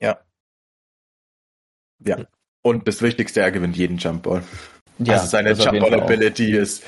Ja. 0.00 0.18
Ja. 2.04 2.18
Und 2.62 2.88
das 2.88 3.02
Wichtigste, 3.02 3.40
er 3.40 3.52
gewinnt 3.52 3.76
jeden 3.76 3.98
Jumpball. 3.98 4.42
Ja, 4.98 5.14
also 5.14 5.26
seine 5.26 5.52
Jumpball 5.52 6.00
Ability 6.00 6.56
ist 6.56 6.82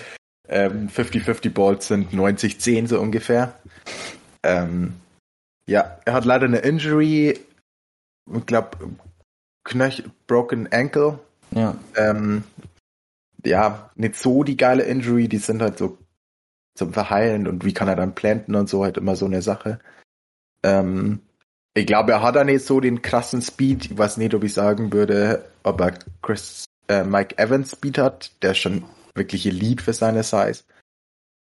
ähm, 0.49 0.89
50-50 0.89 1.51
Balls 1.51 1.89
sind 1.89 2.13
90-10 2.13 2.89
so 2.89 3.01
ungefähr. 3.01 3.59
Ähm, 4.43 4.95
ja, 5.69 5.99
er 6.05 6.13
hat 6.13 6.25
leider 6.25 6.47
eine 6.47 6.59
Injury. 6.59 7.41
Ich 8.33 8.47
glaube, 8.47 8.79
Knöchel, 9.65 10.11
Broken 10.27 10.73
Ankle. 10.73 11.19
Ja. 11.51 11.77
Ähm, 11.97 12.45
ja, 13.45 13.91
nicht 13.97 14.17
so 14.17 14.45
die 14.45 14.57
geile 14.57 14.85
Injury, 14.85 15.29
die 15.29 15.39
sind 15.39 15.63
halt 15.63 15.79
so 15.79 15.99
zum 16.77 16.93
Verheilen 16.93 17.47
und 17.47 17.65
wie 17.65 17.75
kann 17.75 17.89
er 17.89 17.97
dann 17.97 18.15
planten 18.15 18.55
und 18.55 18.69
so, 18.69 18.85
halt 18.85 18.97
immer 18.97 19.17
so 19.17 19.27
eine 19.27 19.43
Sache. 19.43 19.79
Ähm, 20.63 21.21
ich 21.75 21.87
glaube, 21.87 22.13
er 22.13 22.23
hat 22.23 22.37
da 22.37 22.45
nicht 22.45 22.65
so 22.65 22.81
den 22.81 23.03
krassen 23.03 23.43
Speed. 23.43 23.87
Ich 23.87 23.99
weiß 23.99 24.17
nicht, 24.17 24.35
ob 24.35 24.45
ich 24.45 24.55
sagen 24.55 24.93
würde, 24.93 25.45
ob 25.63 25.81
er 25.81 25.99
Chris, 26.23 26.65
äh, 26.89 27.05
Mike 27.05 27.39
Evans 27.39 27.73
Speed 27.73 27.99
hat. 27.99 28.33
Der 28.43 28.53
ist 28.53 28.59
schon 28.59 28.85
wirklich 29.15 29.47
Elite 29.47 29.83
für 29.83 29.93
seine 29.93 30.23
Size. 30.23 30.65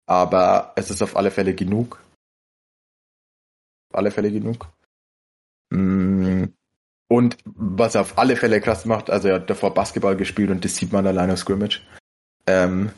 Aber 0.06 0.72
es 0.76 0.90
ist 0.90 1.02
auf 1.02 1.16
alle 1.16 1.30
Fälle 1.30 1.54
genug. 1.54 2.02
Auf 3.90 3.98
alle 3.98 4.10
Fälle 4.10 4.30
genug. 4.30 4.68
Mm, 5.70 6.44
und 7.08 7.38
was 7.44 7.94
er 7.94 8.02
auf 8.02 8.18
alle 8.18 8.36
Fälle 8.36 8.60
krass 8.60 8.84
macht, 8.84 9.10
also 9.10 9.28
er 9.28 9.36
hat 9.36 9.50
davor 9.50 9.72
Basketball 9.72 10.16
gespielt 10.16 10.50
und 10.50 10.64
das 10.64 10.76
sieht 10.76 10.92
man 10.92 11.06
allein 11.06 11.30
auf 11.30 11.38
Scrimmage. 11.38 11.80
Ähm, 12.46 12.90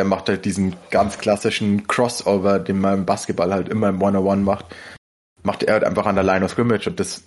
er 0.00 0.04
macht 0.04 0.28
halt 0.28 0.44
diesen 0.44 0.76
ganz 0.90 1.18
klassischen 1.18 1.86
Crossover, 1.86 2.58
den 2.58 2.80
man 2.80 3.00
im 3.00 3.06
Basketball 3.06 3.52
halt 3.52 3.68
immer 3.68 3.88
im 3.88 4.02
One-on-One 4.02 4.42
macht. 4.42 4.66
Macht 5.42 5.62
er 5.62 5.74
halt 5.74 5.84
einfach 5.84 6.06
an 6.06 6.16
der 6.16 6.24
Line 6.24 6.44
of 6.44 6.50
Scrimmage 6.50 6.88
und 6.88 7.00
das 7.00 7.22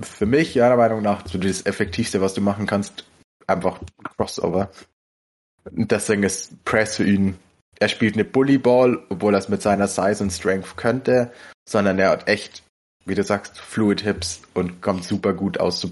für 0.00 0.26
mich, 0.26 0.56
meiner 0.56 0.76
Meinung 0.76 1.02
nach, 1.02 1.26
so 1.26 1.38
das 1.38 1.64
Effektivste, 1.64 2.20
was 2.20 2.34
du 2.34 2.40
machen 2.40 2.66
kannst, 2.66 3.04
einfach 3.46 3.80
Crossover. 4.16 4.70
Und 5.64 5.90
deswegen 5.90 6.22
ist 6.22 6.64
Press 6.64 6.96
für 6.96 7.04
ihn, 7.04 7.36
er 7.78 7.88
spielt 7.88 8.14
eine 8.14 8.24
Bullyball, 8.24 9.02
obwohl 9.08 9.34
er 9.34 9.38
es 9.38 9.48
mit 9.48 9.62
seiner 9.62 9.88
Size 9.88 10.22
und 10.22 10.30
Strength 10.30 10.76
könnte, 10.76 11.32
sondern 11.68 11.98
er 11.98 12.10
hat 12.10 12.28
echt 12.28 12.62
wie 13.06 13.14
du 13.14 13.22
sagst, 13.22 13.58
Fluid 13.58 14.02
Hips 14.02 14.42
und 14.52 14.82
kommt 14.82 15.04
super 15.04 15.32
gut 15.32 15.58
aus 15.58 15.80
so 15.80 15.90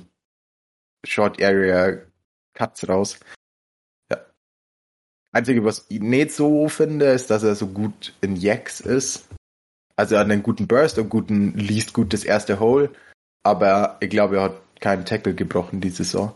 Short 1.06 1.40
Area 1.40 1.98
Cuts 2.54 2.88
raus. 2.88 3.20
Einzige, 5.34 5.64
was 5.64 5.86
ich 5.88 6.00
nicht 6.00 6.32
so 6.32 6.68
finde, 6.68 7.06
ist, 7.06 7.30
dass 7.30 7.42
er 7.42 7.54
so 7.54 7.66
gut 7.66 8.14
in 8.20 8.36
Jacks 8.36 8.80
ist. 8.80 9.28
Also 9.96 10.14
er 10.14 10.20
hat 10.20 10.30
einen 10.30 10.42
guten 10.42 10.66
Burst 10.66 10.98
und 10.98 11.08
guten, 11.08 11.54
liest 11.54 11.92
gut 11.92 12.12
das 12.12 12.24
erste 12.24 12.60
Hole, 12.60 12.90
aber 13.42 13.96
ich 14.00 14.10
glaube, 14.10 14.36
er 14.36 14.42
hat 14.44 14.80
keinen 14.80 15.04
Tackle 15.04 15.34
gebrochen 15.34 15.80
diese 15.80 16.04
Saison. 16.04 16.34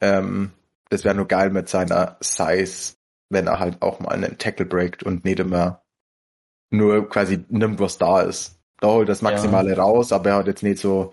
Ähm, 0.00 0.52
das 0.88 1.04
wäre 1.04 1.14
nur 1.14 1.28
geil 1.28 1.50
mit 1.50 1.68
seiner 1.68 2.16
Size, 2.20 2.94
wenn 3.30 3.46
er 3.46 3.58
halt 3.58 3.82
auch 3.82 4.00
mal 4.00 4.12
einen 4.12 4.38
Tackle 4.38 4.66
breakt 4.66 5.02
und 5.02 5.24
nicht 5.24 5.38
immer 5.38 5.82
nur 6.70 7.08
quasi 7.08 7.44
nimmt, 7.48 7.78
was 7.80 7.98
da 7.98 8.22
ist 8.22 8.58
da 8.84 8.90
holt 8.90 9.08
das 9.08 9.22
Maximale 9.22 9.70
ja. 9.70 9.82
raus, 9.82 10.12
aber 10.12 10.30
er 10.30 10.36
hat 10.36 10.46
jetzt 10.46 10.62
nicht 10.62 10.78
so, 10.78 11.12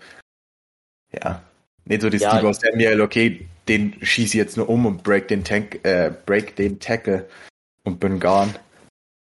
ja, 1.10 1.42
nicht 1.84 2.02
so 2.02 2.10
das 2.10 2.20
ja, 2.20 2.36
Steve 2.36 2.52
Samuel, 2.54 3.00
okay, 3.00 3.48
den 3.68 3.94
schieße 4.00 4.28
ich 4.28 4.34
jetzt 4.34 4.56
nur 4.56 4.68
um 4.68 4.86
und 4.86 5.02
break 5.02 5.28
den 5.28 5.44
Tank, 5.44 5.80
äh, 5.84 6.10
break 6.26 6.56
den 6.56 6.80
Tackle 6.80 7.26
und 7.84 8.00
bin 8.00 8.20
gone. 8.20 8.54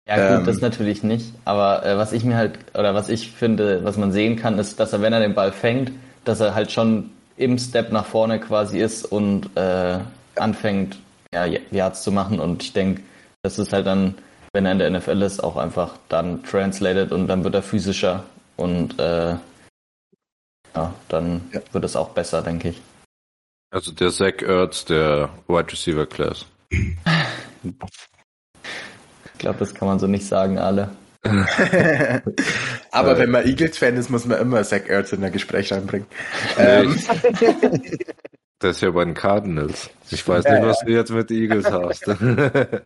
Ja 0.09 0.17
gut, 0.17 0.41
ähm, 0.41 0.47
das 0.47 0.61
natürlich 0.61 1.03
nicht, 1.03 1.33
aber 1.45 1.87
äh, 1.87 1.97
was 1.97 2.13
ich 2.13 2.25
mir 2.25 2.37
halt, 2.37 2.59
oder 2.75 2.95
was 2.95 3.09
ich 3.09 3.31
finde, 3.31 3.85
was 3.85 3.97
man 3.97 4.11
sehen 4.11 4.37
kann, 4.37 4.59
ist, 4.59 4.81
dass 4.81 4.93
er, 4.93 5.01
wenn 5.01 5.13
er 5.13 5.21
den 5.21 5.35
Ball 5.35 5.53
fängt, 5.53 5.93
dass 6.25 6.41
er 6.41 6.55
halt 6.55 6.73
schon 6.73 7.11
im 7.37 7.59
Step 7.59 7.93
nach 7.93 8.07
vorne 8.07 8.41
quasi 8.41 8.81
ist 8.81 9.05
und 9.05 9.57
äh, 9.57 9.99
anfängt, 10.35 10.99
ja, 11.33 11.47
Yards 11.47 12.03
zu 12.03 12.11
machen 12.11 12.41
und 12.41 12.63
ich 12.63 12.73
denke, 12.73 13.03
das 13.43 13.59
ist 13.59 13.73
halt 13.73 13.87
dann, 13.87 14.17
wenn 14.53 14.67
er 14.67 14.73
in 14.73 14.79
der 14.79 14.91
NFL 14.91 15.23
ist, 15.23 15.43
auch 15.43 15.57
einfach 15.57 15.97
dann 16.09 16.43
translated 16.43 17.13
und 17.13 17.29
dann 17.29 17.45
wird 17.45 17.55
er 17.55 17.63
physischer 17.63 18.25
und 18.57 18.99
äh, 18.99 19.37
ja, 20.75 20.95
dann 21.09 21.43
ja. 21.53 21.61
wird 21.73 21.85
es 21.85 21.97
auch 21.97 22.11
besser, 22.11 22.43
denke 22.43 22.71
ich. 22.71 22.83
Also 23.73 23.91
der 23.91 24.11
Zach 24.11 24.43
Ertz 24.43 24.85
der 24.85 25.31
Wide 25.49 25.73
Receiver 25.73 26.05
Class. 26.05 26.45
ich 26.69 26.95
glaube, 29.39 29.59
das 29.59 29.75
kann 29.75 29.89
man 29.89 29.99
so 29.99 30.07
nicht 30.07 30.27
sagen, 30.27 30.59
alle. 30.59 30.91
Aber 32.91 33.19
wenn 33.19 33.31
man 33.31 33.47
Eagles-Fan 33.47 33.97
ist, 33.97 34.11
muss 34.11 34.27
man 34.27 34.39
immer 34.41 34.63
Zach 34.65 34.83
Ertz 34.87 35.15
in 35.15 35.23
der 35.23 35.31
Gespräch 35.31 35.73
reinbringen. 35.73 36.07
Ähm. 36.59 36.99
Das 38.59 38.77
ist 38.77 38.83
ja 38.83 38.91
bei 38.91 39.07
den 39.07 39.15
Cardinals. 39.15 39.89
Ich 40.11 40.29
weiß 40.29 40.45
nicht, 40.45 40.63
was 40.63 40.81
du 40.81 40.93
jetzt 40.93 41.11
mit 41.11 41.31
den 41.31 41.43
Eagles 41.43 41.65
hast. 41.71 42.07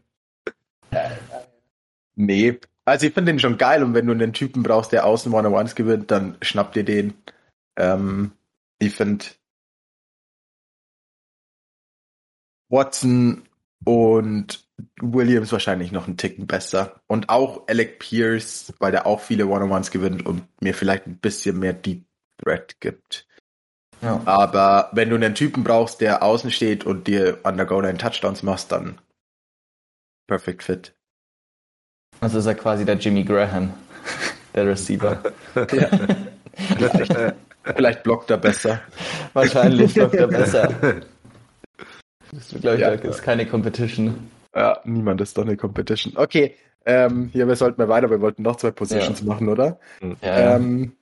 nee, 2.14 2.60
also 2.84 3.06
ich 3.06 3.12
finde 3.12 3.32
den 3.32 3.40
schon 3.40 3.58
geil 3.58 3.82
und 3.82 3.92
wenn 3.92 4.06
du 4.06 4.12
einen 4.12 4.32
Typen 4.32 4.62
brauchst, 4.62 4.92
der 4.92 5.04
außen 5.04 5.32
One-on-Ones 5.34 5.74
gewinnt, 5.74 6.12
dann 6.12 6.36
schnapp 6.42 6.72
dir 6.72 6.84
den. 6.84 7.14
Ähm, 7.76 8.30
ich 8.78 8.94
finde 8.94 9.24
Watson 12.68 13.42
und 13.84 14.66
Williams 15.00 15.52
wahrscheinlich 15.52 15.92
noch 15.92 16.06
einen 16.06 16.16
Ticken 16.16 16.46
besser. 16.46 17.00
Und 17.06 17.28
auch 17.28 17.66
Alec 17.68 17.98
Pierce, 17.98 18.74
weil 18.78 18.92
der 18.92 19.06
auch 19.06 19.20
viele 19.20 19.46
One-on-Ones 19.46 19.90
gewinnt 19.90 20.26
und 20.26 20.46
mir 20.60 20.74
vielleicht 20.74 21.06
ein 21.06 21.18
bisschen 21.18 21.58
mehr 21.58 21.72
Deep 21.72 22.04
Threat 22.42 22.80
gibt. 22.80 23.26
Ja. 24.02 24.20
Aber 24.26 24.90
wenn 24.92 25.08
du 25.08 25.16
einen 25.16 25.34
Typen 25.34 25.64
brauchst, 25.64 26.00
der 26.00 26.22
außen 26.22 26.50
steht 26.50 26.84
und 26.84 27.06
dir 27.06 27.38
an 27.44 27.56
der 27.56 27.66
Goal-Line 27.66 27.98
Touchdowns 27.98 28.42
machst, 28.42 28.72
dann 28.72 28.98
perfect 30.26 30.62
fit. 30.62 30.94
Also 32.20 32.38
ist 32.38 32.46
er 32.46 32.54
quasi 32.54 32.84
der 32.84 32.96
Jimmy 32.96 33.24
Graham, 33.24 33.72
der 34.54 34.66
Receiver. 34.66 35.22
ja. 35.56 35.88
vielleicht, 36.76 37.36
vielleicht 37.62 38.02
blockt 38.02 38.30
er 38.30 38.38
besser. 38.38 38.80
Wahrscheinlich 39.32 39.94
blockt 39.94 40.14
er 40.14 40.28
besser. 40.28 41.02
Das 42.36 42.52
ist, 42.52 42.60
glaube 42.60 42.76
ich, 42.76 42.82
ja. 42.82 42.90
ist 42.90 43.22
keine 43.22 43.46
Competition. 43.46 44.30
Ja, 44.54 44.80
niemand 44.84 45.20
ist 45.22 45.36
doch 45.38 45.44
eine 45.44 45.56
Competition. 45.56 46.12
Okay, 46.16 46.54
ähm, 46.84 47.30
hier, 47.32 47.48
wir 47.48 47.56
sollten 47.56 47.80
mal 47.80 47.88
weiter. 47.88 48.10
Wir 48.10 48.20
wollten 48.20 48.42
noch 48.42 48.56
zwei 48.56 48.70
Positions 48.70 49.20
ja. 49.20 49.26
machen, 49.26 49.48
oder? 49.48 49.78
Ja, 50.22 50.56
ähm, 50.56 50.92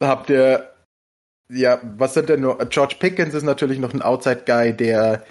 habt 0.00 0.30
ihr, 0.30 0.70
ja, 1.50 1.80
was 1.96 2.14
sind 2.14 2.28
denn 2.28 2.40
nur, 2.40 2.58
George 2.70 2.96
Pickens 2.98 3.34
ist 3.34 3.44
natürlich 3.44 3.78
noch 3.78 3.92
ein 3.92 4.02
Outside-Guy, 4.02 4.72
der 4.74 5.24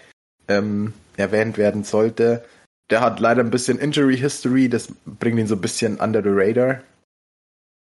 ähm, 0.48 0.94
erwähnt 1.18 1.58
werden 1.58 1.84
sollte. 1.84 2.46
Der 2.90 3.02
hat 3.02 3.20
leider 3.20 3.44
ein 3.44 3.50
bisschen 3.50 3.80
Injury 3.80 4.18
History, 4.18 4.70
das 4.70 4.88
bringt 5.06 5.40
ihn 5.40 5.48
so 5.48 5.56
ein 5.56 5.62
bisschen 5.62 5.98
under 5.98 6.24
the 6.24 6.30
radar. 6.32 6.82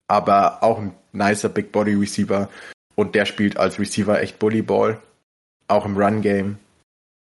Aber 0.09 0.63
auch 0.63 0.79
ein 0.79 0.93
nicer 1.13 1.49
Big 1.49 1.73
Body 1.73 1.95
Receiver. 1.95 2.49
Und 2.95 3.15
der 3.15 3.25
spielt 3.25 3.57
als 3.57 3.79
Receiver 3.79 4.21
echt 4.21 4.39
Bullyball. 4.39 5.01
Auch 5.67 5.87
im 5.87 5.97
Run 5.97 6.21
Game. 6.21 6.59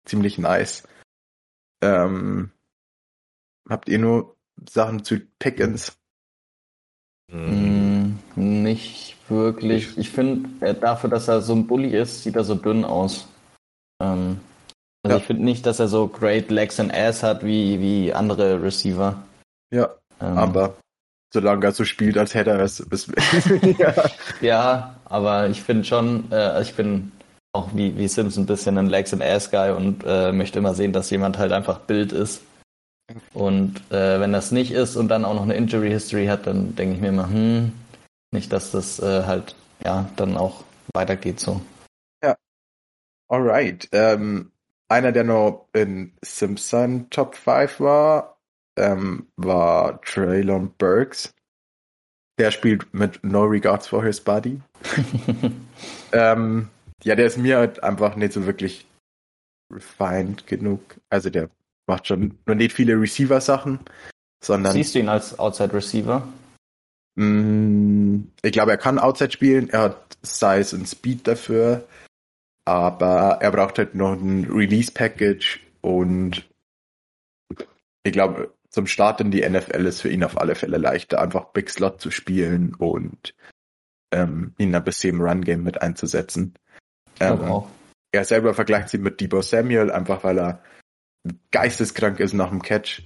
Ziemlich 0.06 0.38
nice. 0.38 0.86
Ähm, 1.82 2.50
habt 3.68 3.88
ihr 3.88 3.98
nur 3.98 4.36
Sachen 4.68 5.04
zu 5.04 5.20
Pickens? 5.38 5.98
Mm, 7.30 8.14
nicht 8.36 9.16
wirklich. 9.28 9.98
Ich 9.98 10.10
finde, 10.10 10.74
dafür, 10.74 11.10
dass 11.10 11.28
er 11.28 11.42
so 11.42 11.54
ein 11.54 11.66
Bully 11.66 11.96
ist, 11.96 12.22
sieht 12.22 12.36
er 12.36 12.44
so 12.44 12.54
dünn 12.54 12.84
aus. 12.84 13.28
Ähm, 14.00 14.40
also 15.02 15.16
ja. 15.16 15.20
ich 15.20 15.26
finde 15.26 15.44
nicht, 15.44 15.66
dass 15.66 15.80
er 15.80 15.88
so 15.88 16.08
great 16.08 16.50
Legs 16.50 16.80
and 16.80 16.94
Ass 16.94 17.22
hat 17.22 17.44
wie, 17.44 17.80
wie 17.80 18.12
andere 18.12 18.62
Receiver. 18.62 19.22
Ja, 19.72 19.90
ähm. 20.20 20.38
aber 20.38 20.76
solange 21.32 21.66
er 21.66 21.72
so 21.72 21.84
spielt, 21.84 22.16
als 22.16 22.34
hätte 22.34 22.50
er 22.50 22.60
es. 22.60 22.84
ja. 23.78 23.94
ja, 24.40 24.96
aber 25.04 25.48
ich 25.48 25.62
finde 25.62 25.84
schon, 25.84 26.30
äh, 26.30 26.62
ich 26.62 26.74
bin 26.74 27.12
auch 27.56 27.70
wie, 27.74 27.96
wie 27.96 28.08
Sims 28.08 28.36
ein 28.36 28.46
bisschen 28.46 28.78
ein 28.78 28.86
Legs 28.86 29.12
and 29.12 29.22
Ass 29.22 29.50
Guy 29.50 29.70
und 29.70 30.04
äh, 30.06 30.32
möchte 30.32 30.58
immer 30.58 30.74
sehen, 30.74 30.92
dass 30.92 31.10
jemand 31.10 31.38
halt 31.38 31.52
einfach 31.52 31.80
Bild 31.80 32.12
ist. 32.12 32.42
Und 33.32 33.80
äh, 33.90 34.20
wenn 34.20 34.32
das 34.32 34.50
nicht 34.50 34.72
ist 34.72 34.96
und 34.96 35.08
dann 35.08 35.24
auch 35.24 35.34
noch 35.34 35.42
eine 35.42 35.54
Injury 35.54 35.90
History 35.90 36.26
hat, 36.26 36.46
dann 36.46 36.74
denke 36.74 36.96
ich 36.96 37.00
mir 37.00 37.08
immer, 37.08 37.28
hm, 37.28 37.72
nicht, 38.32 38.52
dass 38.52 38.72
das 38.72 38.98
äh, 38.98 39.24
halt 39.24 39.54
ja 39.84 40.08
dann 40.16 40.36
auch 40.36 40.64
weitergeht 40.92 41.40
so. 41.40 41.60
Ja. 42.22 42.36
Alright. 43.28 43.88
Ähm, 43.92 44.50
einer, 44.88 45.12
der 45.12 45.24
noch 45.24 45.68
in 45.72 46.12
Simpson 46.22 47.08
Top 47.10 47.34
5 47.34 47.80
war, 47.80 48.38
ähm, 48.76 49.28
war 49.36 50.00
Traylon 50.02 50.72
Burks. 50.78 51.32
Der 52.38 52.50
spielt 52.50 52.92
mit 52.92 53.22
No 53.24 53.44
Regards 53.44 53.88
for 53.88 54.04
His 54.04 54.20
Body. 54.20 54.60
ähm, 56.12 56.68
ja, 57.04 57.14
der 57.14 57.26
ist 57.26 57.38
mir 57.38 57.58
halt 57.58 57.82
einfach 57.82 58.16
nicht 58.16 58.32
so 58.32 58.46
wirklich 58.46 58.86
refined 59.72 60.46
genug. 60.46 61.00
Also 61.10 61.30
der 61.30 61.50
macht 61.86 62.06
schon 62.06 62.38
nur 62.46 62.56
nicht 62.56 62.72
viele 62.72 63.00
Receiver-Sachen, 63.00 63.80
sondern. 64.42 64.72
Siehst 64.72 64.94
du 64.94 65.00
ihn 65.00 65.08
als 65.08 65.38
Outside 65.38 65.74
Receiver? 65.74 66.26
Mm, 67.16 68.24
ich 68.42 68.52
glaube, 68.52 68.72
er 68.72 68.78
kann 68.78 68.98
Outside 68.98 69.32
spielen. 69.32 69.70
Er 69.70 69.82
hat 69.82 70.18
Size 70.22 70.76
und 70.76 70.86
Speed 70.86 71.26
dafür. 71.26 71.86
Aber 72.64 73.38
er 73.40 73.52
braucht 73.52 73.78
halt 73.78 73.94
noch 73.94 74.14
ein 74.14 74.44
Release-Package 74.50 75.60
und 75.82 76.48
ich 78.02 78.12
glaube, 78.12 78.52
zum 78.70 78.88
Start 78.88 79.20
in 79.20 79.30
die 79.30 79.48
NFL 79.48 79.86
ist 79.86 80.00
für 80.00 80.10
ihn 80.10 80.24
auf 80.24 80.36
alle 80.36 80.56
Fälle 80.56 80.76
leichter, 80.76 81.20
einfach 81.20 81.46
Big 81.46 81.70
Slot 81.70 82.00
zu 82.00 82.10
spielen 82.10 82.74
und 82.74 83.34
ähm, 84.12 84.54
ihn 84.58 84.74
ein 84.74 84.84
bisschen 84.84 85.16
im 85.16 85.22
Run-Game 85.22 85.62
mit 85.62 85.80
einzusetzen. 85.80 86.54
Ähm, 87.20 87.64
er 88.12 88.24
selber 88.24 88.54
vergleicht 88.54 88.88
sie 88.88 88.98
mit 88.98 89.20
Debo 89.20 89.42
Samuel, 89.42 89.90
einfach 89.90 90.24
weil 90.24 90.38
er 90.38 90.62
geisteskrank 91.50 92.20
ist 92.20 92.34
nach 92.34 92.50
dem 92.50 92.62
Catch. 92.62 93.02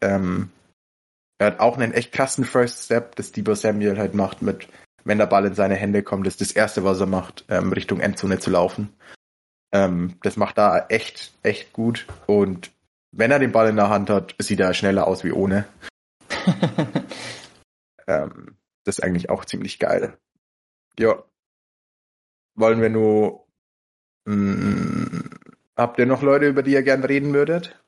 Ähm, 0.00 0.50
er 1.38 1.48
hat 1.48 1.60
auch 1.60 1.76
einen 1.76 1.92
echt 1.92 2.12
krassen 2.12 2.44
First 2.44 2.84
Step, 2.84 3.16
das 3.16 3.32
Debo 3.32 3.54
Samuel 3.54 3.98
halt 3.98 4.14
macht 4.14 4.42
mit, 4.42 4.68
wenn 5.04 5.18
der 5.18 5.26
Ball 5.26 5.46
in 5.46 5.54
seine 5.54 5.74
Hände 5.74 6.02
kommt, 6.02 6.26
ist 6.26 6.40
das 6.40 6.52
erste, 6.52 6.84
was 6.84 7.00
er 7.00 7.06
macht, 7.06 7.44
ähm, 7.48 7.72
Richtung 7.72 8.00
Endzone 8.00 8.38
zu 8.38 8.50
laufen. 8.50 8.92
Ähm, 9.72 10.16
das 10.22 10.36
macht 10.36 10.58
da 10.58 10.86
echt, 10.88 11.32
echt 11.42 11.72
gut. 11.72 12.06
Und 12.26 12.70
wenn 13.10 13.30
er 13.30 13.38
den 13.38 13.52
Ball 13.52 13.68
in 13.68 13.76
der 13.76 13.88
Hand 13.88 14.10
hat, 14.10 14.34
sieht 14.38 14.60
er 14.60 14.74
schneller 14.74 15.06
aus 15.06 15.24
wie 15.24 15.32
ohne. 15.32 15.66
ähm, 18.06 18.56
das 18.84 18.98
ist 18.98 19.04
eigentlich 19.04 19.30
auch 19.30 19.44
ziemlich 19.44 19.78
geil. 19.78 20.16
Ja. 20.98 21.22
Wollen 22.54 22.80
wir 22.80 22.90
nur. 22.90 23.46
Mh, 24.24 24.34
mm, 24.34 25.30
habt 25.76 25.98
ihr 25.98 26.06
noch 26.06 26.22
Leute, 26.22 26.46
über 26.46 26.62
die 26.62 26.72
ihr 26.72 26.82
gern 26.82 27.04
reden 27.04 27.32
würdet? 27.34 27.82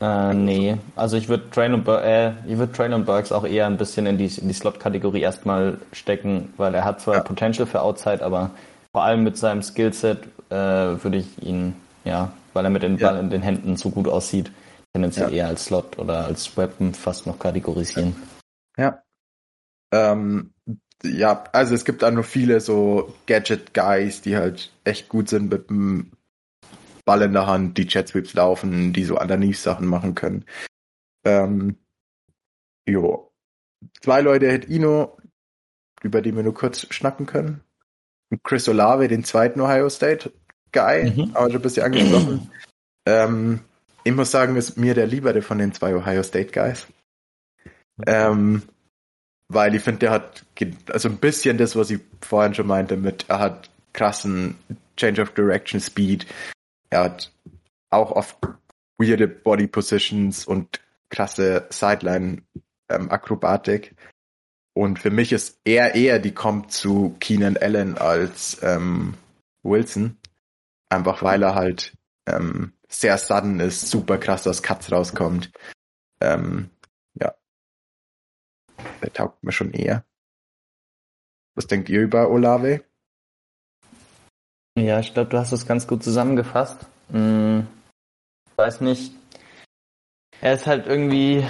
Äh, 0.00 0.34
nee, 0.34 0.76
also 0.94 1.16
ich 1.16 1.28
würde 1.28 1.48
Train 1.50 1.72
und 1.72 1.88
äh, 1.88 2.32
ich 2.46 2.58
würde 2.58 2.72
Train 2.72 2.92
und 2.92 3.06
Burks 3.06 3.32
auch 3.32 3.46
eher 3.46 3.66
ein 3.66 3.78
bisschen 3.78 4.04
in 4.04 4.18
die 4.18 4.26
in 4.26 4.48
die 4.48 4.54
Slot-Kategorie 4.54 5.22
erstmal 5.22 5.78
stecken, 5.92 6.52
weil 6.58 6.74
er 6.74 6.84
hat 6.84 7.00
zwar 7.00 7.14
ja. 7.14 7.20
Potential 7.22 7.66
für 7.66 7.80
Outside, 7.80 8.22
aber 8.22 8.50
vor 8.92 9.04
allem 9.04 9.24
mit 9.24 9.38
seinem 9.38 9.62
Skillset 9.62 10.24
äh, 10.50 10.54
würde 10.54 11.16
ich 11.16 11.42
ihn, 11.42 11.74
ja, 12.04 12.32
weil 12.52 12.64
er 12.66 12.70
mit 12.70 12.82
dem 12.82 12.98
ja. 12.98 13.08
Ball 13.08 13.20
in 13.20 13.30
den 13.30 13.40
Händen 13.40 13.76
so 13.78 13.90
gut 13.90 14.06
aussieht, 14.06 14.52
tendenziell 14.92 15.30
ja. 15.30 15.44
eher 15.44 15.48
als 15.48 15.64
Slot 15.64 15.98
oder 15.98 16.26
als 16.26 16.56
Weapon 16.58 16.92
fast 16.92 17.26
noch 17.26 17.38
kategorisieren. 17.38 18.16
Ja. 18.76 19.02
Ähm, 19.92 20.52
ja, 21.04 21.44
also 21.52 21.74
es 21.74 21.84
gibt 21.84 22.02
da 22.02 22.10
nur 22.10 22.24
viele 22.24 22.60
so 22.60 23.14
Gadget-Guys, 23.26 24.22
die 24.22 24.36
halt 24.36 24.72
echt 24.84 25.08
gut 25.08 25.28
sind 25.28 25.50
mit 25.50 25.68
dem 25.70 26.12
Ball 27.04 27.22
in 27.22 27.32
der 27.32 27.46
Hand, 27.46 27.78
die 27.78 27.86
Jet 27.86 28.08
Sweeps 28.08 28.34
laufen, 28.34 28.92
die 28.92 29.04
so 29.04 29.18
Underneath-Sachen 29.18 29.86
machen 29.86 30.14
können. 30.14 30.44
Ähm, 31.24 31.76
jo. 32.88 33.30
Zwei 34.00 34.20
Leute 34.20 34.50
hätte 34.50 34.72
Ino, 34.72 35.16
über 36.02 36.22
die 36.22 36.34
wir 36.34 36.42
nur 36.42 36.54
kurz 36.54 36.86
schnacken 36.92 37.26
können. 37.26 37.60
Chris 38.42 38.68
Olave, 38.68 39.08
den 39.08 39.24
zweiten 39.24 39.60
Ohio 39.60 39.88
State 39.88 40.32
Guy, 40.72 41.10
mhm. 41.10 41.30
aber 41.34 41.46
schon 41.46 41.60
ein 41.60 41.62
bisschen 41.62 41.84
angesprochen. 41.84 42.50
ähm, 43.06 43.60
ich 44.02 44.12
muss 44.12 44.30
sagen, 44.30 44.56
ist 44.56 44.76
mir 44.76 44.94
der 44.94 45.06
liebere 45.06 45.42
von 45.42 45.58
den 45.58 45.72
zwei 45.72 45.94
Ohio 45.94 46.22
State 46.22 46.52
Guys. 46.52 46.86
Ähm, 48.06 48.62
weil 49.48 49.74
ich 49.74 49.82
finde, 49.82 50.00
der 50.00 50.10
hat 50.10 50.44
also 50.90 51.08
ein 51.08 51.18
bisschen 51.18 51.58
das, 51.58 51.76
was 51.76 51.90
ich 51.90 52.00
vorhin 52.20 52.54
schon 52.54 52.66
meinte, 52.66 52.96
mit 52.96 53.26
er 53.28 53.38
hat 53.38 53.70
krassen 53.92 54.56
Change 54.96 55.22
of 55.22 55.32
Direction 55.32 55.80
Speed. 55.80 56.26
Er 56.90 57.04
hat 57.04 57.32
auch 57.90 58.12
oft 58.12 58.36
weirde 58.98 59.28
Body 59.28 59.66
Positions 59.66 60.46
und 60.46 60.80
krasse 61.10 61.66
Sideline 61.70 62.42
ähm, 62.88 63.10
Akrobatik. 63.10 63.94
Und 64.74 64.98
für 64.98 65.10
mich 65.10 65.32
ist 65.32 65.58
er 65.64 65.94
eher 65.94 66.18
die 66.18 66.34
kommt 66.34 66.72
zu 66.72 67.16
Keenan 67.20 67.56
Allen 67.56 67.96
als 67.96 68.58
ähm, 68.62 69.14
Wilson. 69.62 70.16
Einfach 70.90 71.22
weil 71.22 71.42
er 71.42 71.54
halt 71.54 71.96
ähm, 72.26 72.72
sehr 72.88 73.18
sudden 73.18 73.60
ist, 73.60 73.88
super 73.88 74.18
krass 74.18 74.46
aus 74.46 74.62
Cuts 74.62 74.92
rauskommt. 74.92 75.50
Ähm, 76.20 76.70
der 79.02 79.12
taugt 79.12 79.42
mir 79.42 79.52
schon 79.52 79.72
eher. 79.72 80.04
Was 81.54 81.66
denkt 81.66 81.88
ihr 81.88 82.02
über 82.02 82.30
Olave? 82.30 82.82
Ja, 84.78 85.00
ich 85.00 85.14
glaube, 85.14 85.30
du 85.30 85.38
hast 85.38 85.52
es 85.52 85.66
ganz 85.66 85.86
gut 85.86 86.04
zusammengefasst. 86.04 86.86
Hm, 87.10 87.66
weiß 88.56 88.82
nicht. 88.82 89.12
Er 90.42 90.52
ist 90.52 90.66
halt 90.66 90.86
irgendwie 90.86 91.46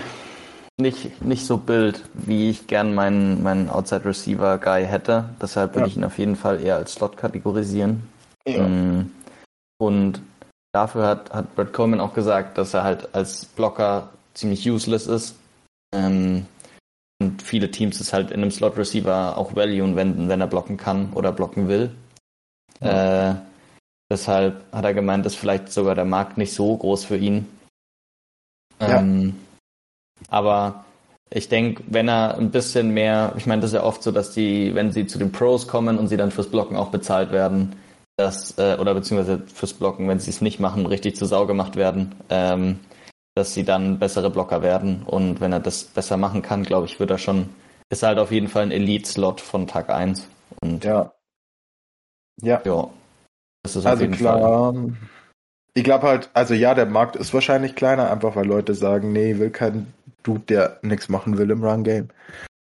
nicht, 0.79 1.23
nicht 1.23 1.45
so 1.47 1.57
bild, 1.57 2.05
wie 2.15 2.51
ich 2.51 2.67
gern 2.67 2.95
meinen, 2.95 3.43
meinen 3.43 3.69
Outside 3.69 4.05
Receiver 4.05 4.59
Guy 4.59 4.85
hätte. 4.85 5.31
Deshalb 5.41 5.75
würde 5.75 5.87
ja. 5.87 5.87
ich 5.87 5.97
ihn 5.97 6.05
auf 6.05 6.19
jeden 6.19 6.37
Fall 6.37 6.63
eher 6.63 6.77
als 6.77 6.93
Slot 6.93 7.17
kategorisieren. 7.17 8.09
Ja. 8.47 8.65
Hm, 8.65 9.11
und 9.79 10.23
dafür 10.73 11.07
hat, 11.07 11.33
hat 11.33 11.55
Brett 11.57 11.73
Coleman 11.73 12.01
auch 12.01 12.15
gesagt, 12.15 12.59
dass 12.59 12.75
er 12.75 12.85
halt 12.85 13.15
als 13.15 13.45
Blocker 13.47 14.11
ziemlich 14.35 14.69
useless 14.71 15.07
ist. 15.07 15.37
Ähm, 15.95 16.47
und 17.19 17.43
viele 17.43 17.71
Teams 17.71 18.01
ist 18.01 18.13
halt 18.13 18.31
in 18.31 18.43
einem 18.43 18.51
Slot 18.51 18.77
Receiver 18.77 19.37
auch 19.39 19.55
Value 19.57 19.97
wenden, 19.97 20.29
wenn 20.29 20.41
er 20.41 20.47
blocken 20.47 20.77
kann 20.77 21.13
oder 21.15 21.33
blocken 21.33 21.69
will. 21.69 21.91
Ja. 22.81 23.31
Äh, 23.31 23.35
deshalb 24.11 24.65
hat 24.73 24.85
er 24.85 24.95
gemeint, 24.95 25.25
ist 25.25 25.37
vielleicht 25.37 25.73
sogar 25.73 25.95
der 25.95 26.05
Markt 26.05 26.37
nicht 26.37 26.53
so 26.53 26.77
groß 26.77 27.05
für 27.05 27.17
ihn. 27.17 27.47
Ähm, 28.81 29.29
ja. 29.29 30.27
Aber 30.29 30.85
ich 31.31 31.49
denke, 31.49 31.83
wenn 31.87 32.09
er 32.09 32.37
ein 32.37 32.51
bisschen 32.51 32.91
mehr, 32.91 33.33
ich 33.37 33.47
meine, 33.47 33.63
das 33.63 33.71
ist 33.71 33.77
ja 33.77 33.83
oft 33.83 34.03
so, 34.03 34.13
dass 34.13 34.33
die, 34.33 34.75
wenn 34.75 34.93
sie 34.93 35.07
zu 35.07 35.19
den 35.19 35.33
Pros 35.33 35.67
kommen 35.67 35.99
und 35.99 36.09
sie 36.09 36.17
dann 36.17 36.31
fürs 36.31 36.51
Blocken 36.51 36.77
auch 36.77 36.91
bezahlt 36.91 37.33
werden, 37.33 37.75
dass, 38.17 38.57
äh, 38.59 38.77
oder 38.79 38.95
beziehungsweise 38.95 39.43
fürs 39.53 39.75
Blocken, 39.75 40.09
wenn 40.09 40.21
sie 40.21 40.31
es 40.31 40.41
nicht 40.41 40.61
machen, 40.61 40.87
richtig 40.87 41.17
zu 41.17 41.27
Sau 41.27 41.47
gemacht 41.47 41.77
werden, 41.77 42.15
ähm, 42.29 42.79
dass 43.37 43.53
sie 43.53 43.65
dann 43.65 43.99
bessere 43.99 44.31
Blocker 44.31 44.63
werden. 44.63 45.03
Und 45.03 45.41
wenn 45.41 45.53
er 45.53 45.61
das 45.61 45.85
besser 45.85 46.17
machen 46.17 46.41
kann, 46.43 46.63
glaube 46.63 46.87
ich, 46.87 46.99
wird 46.99 47.11
er 47.11 47.19
schon, 47.19 47.51
ist 47.91 48.03
halt 48.03 48.19
auf 48.19 48.33
jeden 48.33 48.49
Fall 48.49 48.63
ein 48.63 48.71
Elite-Slot 48.71 49.43
von 49.43 49.67
Tag 49.67 49.91
1. 49.91 50.27
Und 50.63 50.85
ja. 50.85 51.13
Ja. 52.41 52.63
Ja. 52.65 52.89
Das 53.63 53.77
ist 53.77 53.85
also 53.85 53.91
auf 53.95 54.01
jeden 54.01 54.15
klar. 54.15 54.73
Fall. 54.73 54.93
Ich 55.75 55.85
glaube 55.85 56.07
halt, 56.07 56.31
also 56.33 56.55
ja, 56.55 56.75
der 56.75 56.87
Markt 56.87 57.17
ist 57.17 57.35
wahrscheinlich 57.35 57.77
kleiner, 57.77 58.11
einfach 58.11 58.37
weil 58.37 58.47
Leute 58.47 58.75
sagen, 58.75 59.13
nee, 59.13 59.39
will 59.39 59.51
kein 59.51 59.93
Dude, 60.23 60.45
der 60.49 60.79
nichts 60.81 61.11
machen 61.11 61.37
will 61.37 61.51
im 61.51 61.63
Run-Game. 61.63 62.09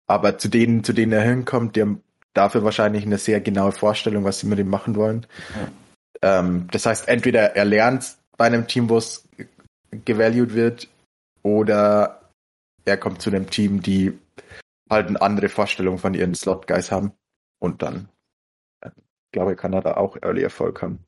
Aber 0.06 0.36
zu 0.36 0.48
denen, 0.48 0.84
zu 0.84 0.92
denen 0.92 1.12
er 1.12 1.22
hinkommt, 1.22 1.76
die 1.76 1.80
haben 1.80 2.02
dafür 2.34 2.62
wahrscheinlich 2.62 3.06
eine 3.06 3.16
sehr 3.16 3.40
genaue 3.40 3.72
Vorstellung, 3.72 4.24
was 4.24 4.40
sie 4.40 4.46
mit 4.46 4.58
ihm 4.58 4.68
machen 4.68 4.96
wollen. 4.96 5.26
Ja. 6.22 6.40
Ähm, 6.40 6.68
das 6.70 6.84
heißt, 6.84 7.08
entweder 7.08 7.56
er 7.56 7.64
lernt 7.64 8.16
bei 8.36 8.46
einem 8.46 8.66
Team, 8.66 8.90
wo 8.90 8.98
es 8.98 9.26
gevalued 9.90 10.54
wird 10.54 10.88
oder 11.42 12.32
er 12.84 12.96
kommt 12.96 13.22
zu 13.22 13.30
einem 13.30 13.50
Team, 13.50 13.82
die 13.82 14.18
halt 14.90 15.08
eine 15.08 15.20
andere 15.20 15.48
Vorstellung 15.48 15.98
von 15.98 16.14
ihren 16.14 16.34
Slot 16.34 16.66
Guys 16.66 16.90
haben 16.90 17.12
und 17.58 17.82
dann 17.82 18.08
äh, 18.80 18.90
glaube 19.32 19.52
ich, 19.52 19.58
kann 19.58 19.72
er 19.72 19.82
da 19.82 19.96
auch 19.96 20.16
Early 20.22 20.42
Erfolg 20.42 20.82
haben. 20.82 21.04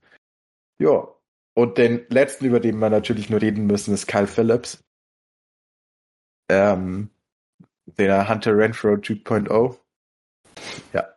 Ja. 0.79 1.09
Und 1.55 1.79
den 1.79 2.07
letzten, 2.09 2.47
über 2.47 2.61
den 2.61 2.79
wir 2.79 2.91
natürlich 2.91 3.29
nur 3.29 3.43
reden 3.43 3.67
müssen, 3.67 3.93
ist 3.93 4.07
Kyle 4.07 4.27
Phillips. 4.27 4.83
Ähm, 6.49 7.11
der 7.87 8.29
Hunter 8.29 8.57
Renfro 8.57 8.89
2.0. 8.89 9.79
Ja. 10.93 11.09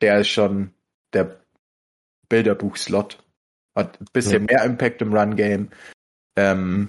Der 0.00 0.20
ist 0.20 0.28
schon 0.28 0.74
der 1.12 1.40
Bilderbuch-Slot. 2.28 3.24
Hat 3.74 4.00
ein 4.00 4.06
bisschen 4.12 4.46
ja. 4.46 4.56
mehr 4.56 4.64
Impact 4.64 5.02
im 5.02 5.14
Run-Game. 5.14 5.70
Ähm, 6.40 6.88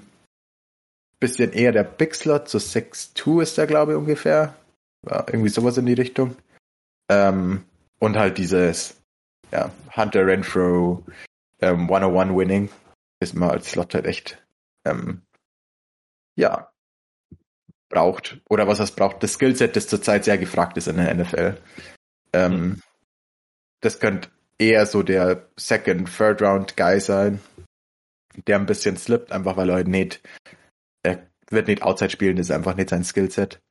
bisschen 1.19 1.51
eher 1.51 1.73
der 1.73 1.83
Big 1.83 2.15
Slot, 2.15 2.47
so 2.47 2.57
6-2 2.57 3.41
ist 3.41 3.57
der, 3.57 3.67
glaube 3.67 3.91
ich, 3.91 3.97
ungefähr. 3.97 4.55
Ja, 5.05 5.25
irgendwie 5.27 5.49
sowas 5.49 5.77
in 5.77 5.85
die 5.85 5.93
Richtung. 5.93 6.37
Ähm, 7.09 7.65
und 7.99 8.17
halt 8.17 8.37
dieses 8.37 8.95
ja, 9.51 9.71
Hunter 9.93 10.25
Renfro 10.25 11.03
ähm, 11.59 11.81
101 11.91 12.33
Winning 12.33 12.69
ist 13.19 13.35
man 13.35 13.49
als 13.49 13.69
Slot 13.69 13.93
halt 13.93 14.05
echt 14.05 14.41
ähm, 14.85 15.21
ja 16.35 16.71
braucht 17.89 18.39
oder 18.49 18.67
was 18.67 18.79
es 18.79 18.91
braucht. 18.91 19.21
Das 19.21 19.33
Skillset, 19.33 19.75
das 19.75 19.87
zurzeit 19.87 20.23
sehr 20.23 20.37
gefragt 20.37 20.77
ist 20.77 20.87
in 20.87 20.95
der 20.95 21.13
NFL. 21.13 21.57
Ähm, 22.31 22.51
mhm. 22.51 22.81
Das 23.81 23.99
könnte 23.99 24.29
eher 24.57 24.85
so 24.85 25.03
der 25.03 25.47
Second, 25.57 26.09
Third 26.15 26.41
Round 26.41 26.77
Guy 26.77 26.99
sein, 27.01 27.41
der 28.47 28.57
ein 28.57 28.65
bisschen 28.65 28.97
slippt, 28.97 29.31
einfach 29.31 29.57
weil 29.57 29.69
er 29.69 29.75
halt 29.75 29.87
nicht, 29.87 30.21
er 31.03 31.27
wird 31.49 31.67
nicht 31.67 31.83
Outside 31.83 32.11
spielen, 32.11 32.37
das 32.37 32.47
ist 32.47 32.55
einfach 32.55 32.75
nicht 32.75 32.89
sein 32.89 33.03
Skillset. 33.03 33.61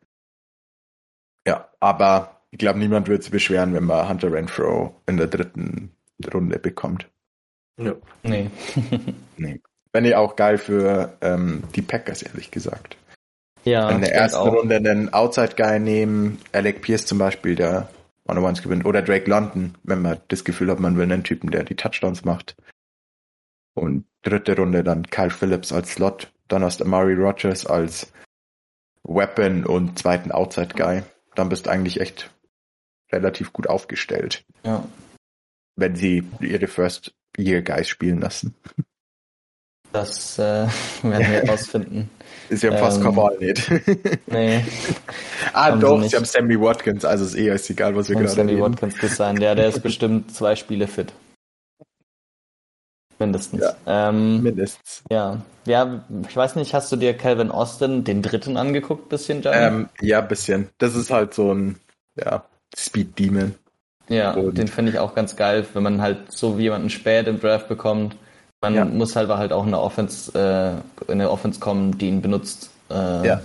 Ja, 1.47 1.69
aber 1.81 2.41
ich 2.51 2.59
glaube, 2.59 2.79
niemand 2.79 3.09
wird 3.09 3.23
sich 3.23 3.33
beschweren, 3.33 3.75
wenn 3.75 3.85
man 3.85 4.09
Hunter 4.09 4.33
Renfro 4.33 4.95
in 5.07 5.17
der 5.17 5.29
dritten 5.29 5.93
Runde 6.33 6.59
bekommt. 6.59 7.09
Ja. 7.79 7.95
Nee. 8.23 8.51
nee. 9.37 9.61
Fände 9.93 10.11
ich 10.11 10.17
auch 10.17 10.37
geil 10.37 10.59
für 10.59 11.17
ähm, 11.21 11.65
die 11.75 11.83
Packers, 11.83 12.23
ehrlich 12.23 12.51
gesagt. 12.51 12.97
Ja. 13.65 13.91
In 13.91 14.01
der 14.01 14.15
ersten 14.15 14.49
Runde 14.49 14.77
einen 14.77 15.13
Outside-Guy 15.13 15.81
nehmen, 15.81 16.39
Alec 16.53 16.83
Pierce 16.83 17.07
zum 17.07 17.19
Beispiel, 17.19 17.55
der 17.57 17.89
One-on-Ones 18.27 18.63
gewinnt, 18.63 18.85
oder 18.85 19.03
Drake 19.03 19.29
London, 19.29 19.75
wenn 19.83 20.03
man 20.03 20.19
das 20.29 20.45
Gefühl 20.45 20.71
hat, 20.71 20.81
man 20.81 20.97
will 20.97 21.05
einen 21.05 21.25
Typen, 21.25 21.51
der 21.51 21.65
die 21.65 21.75
Touchdowns 21.75 22.25
macht. 22.25 22.57
Und 23.75 24.05
dritte 24.23 24.57
Runde 24.57 24.85
dann 24.85 25.05
Kyle 25.05 25.31
Phillips 25.31 25.73
als 25.73 25.93
Slot, 25.93 26.33
dann 26.49 26.65
hast 26.65 26.81
du 26.81 26.85
Amari 26.85 27.15
Rogers 27.15 27.67
als 27.67 28.13
Weapon 29.05 29.65
und 29.65 29.99
zweiten 29.99 30.33
Outside-Guy. 30.33 31.03
Dann 31.35 31.49
bist 31.49 31.67
du 31.67 31.71
eigentlich 31.71 32.01
echt 32.01 32.31
relativ 33.13 33.53
gut 33.53 33.69
aufgestellt. 33.69 34.45
Ja. 34.65 34.85
Wenn 35.77 35.97
sie 35.97 36.25
ihre 36.41 36.67
First-Year-Guys 36.67 37.89
spielen 37.89 38.21
lassen. 38.21 38.55
Das 39.93 40.39
äh, 40.39 40.43
werden 41.03 41.19
wir 41.19 41.43
herausfinden. 41.43 42.11
Ist 42.49 42.63
ja 42.63 42.77
fast 42.77 43.01
ähm, 43.03 43.17
nicht. 43.41 43.71
nee. 44.27 44.65
ah, 45.53 45.73
doch, 45.73 46.03
sie, 46.03 46.09
sie, 46.09 46.17
haben 46.17 46.25
Sammy 46.25 46.61
Watkins, 46.61 47.05
also 47.05 47.25
ist 47.25 47.37
eh 47.37 47.49
ist 47.53 47.71
egal, 47.71 47.97
was 47.97 48.09
wir 48.09 48.17
gerade 48.17 48.29
Sammy 48.29 48.53
reden. 48.53 48.63
Watkins 48.63 48.97
design, 48.99 49.41
ja, 49.41 49.55
der 49.55 49.69
ist 49.69 49.83
bestimmt 49.83 50.35
zwei 50.35 50.57
Spiele 50.57 50.87
fit. 50.87 51.13
Mindestens. 53.21 53.61
Ja, 53.61 54.09
ähm, 54.09 54.43
mindestens. 54.43 55.05
Ja. 55.11 55.41
ja, 55.67 56.05
ich 56.29 56.37
weiß 56.37 56.57
nicht, 56.57 56.75
hast 56.75 56.91
du 56.91 56.97
dir 56.97 57.17
Calvin 57.17 57.51
Austin, 57.51 58.03
den 58.03 58.23
dritten, 58.23 58.57
angeguckt, 58.57 59.09
bisschen, 59.09 59.43
Johnny? 59.43 59.59
Ähm, 59.59 59.89
ja, 60.01 60.21
bisschen. 60.21 60.71
Das 60.79 60.97
ist 60.97 61.11
halt 61.11 61.35
so 61.35 61.53
ein, 61.55 61.79
ja, 62.17 62.45
Speed 62.77 63.19
Demon. 63.19 63.55
Ja, 64.09 64.33
Und 64.33 64.59
den 64.59 64.67
finde 64.67 64.91
ich 64.91 64.99
auch 64.99 65.15
ganz 65.15 65.37
geil, 65.37 65.65
wenn 65.75 65.85
man 65.85 66.01
halt 66.03 66.33
so 66.33 66.59
wie 66.59 66.63
jemanden 66.63 66.91
spät 66.91 67.29
im 67.29 67.39
Draft 67.39 67.69
bekommt 67.69 68.17
man 68.61 68.75
ja. 68.75 68.85
muss 68.85 69.17
halt 69.17 69.29
halt 69.31 69.53
auch 69.53 69.63
in 69.63 69.69
eine 69.69 69.81
Offense, 69.81 70.33
äh, 70.39 71.11
in 71.11 71.21
eine 71.21 71.31
Offense 71.31 71.61
kommen, 71.61 71.97
die 71.97 72.09
ihn 72.09 72.23
benutzt 72.23 72.71
äh, 72.91 73.27
ja. 73.27 73.41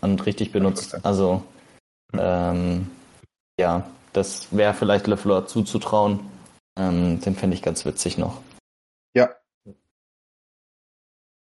und 0.00 0.24
richtig 0.26 0.52
benutzt. 0.52 1.04
Also 1.04 1.42
ähm, 2.14 2.90
ja, 3.60 3.86
das 4.12 4.48
wäre 4.56 4.74
vielleicht 4.74 5.06
LeFleur 5.06 5.46
zuzutrauen. 5.46 6.20
Ähm, 6.78 7.20
den 7.20 7.36
fände 7.36 7.54
ich 7.54 7.62
ganz 7.62 7.84
witzig 7.84 8.18
noch. 8.18 8.40
Ja. 9.14 9.30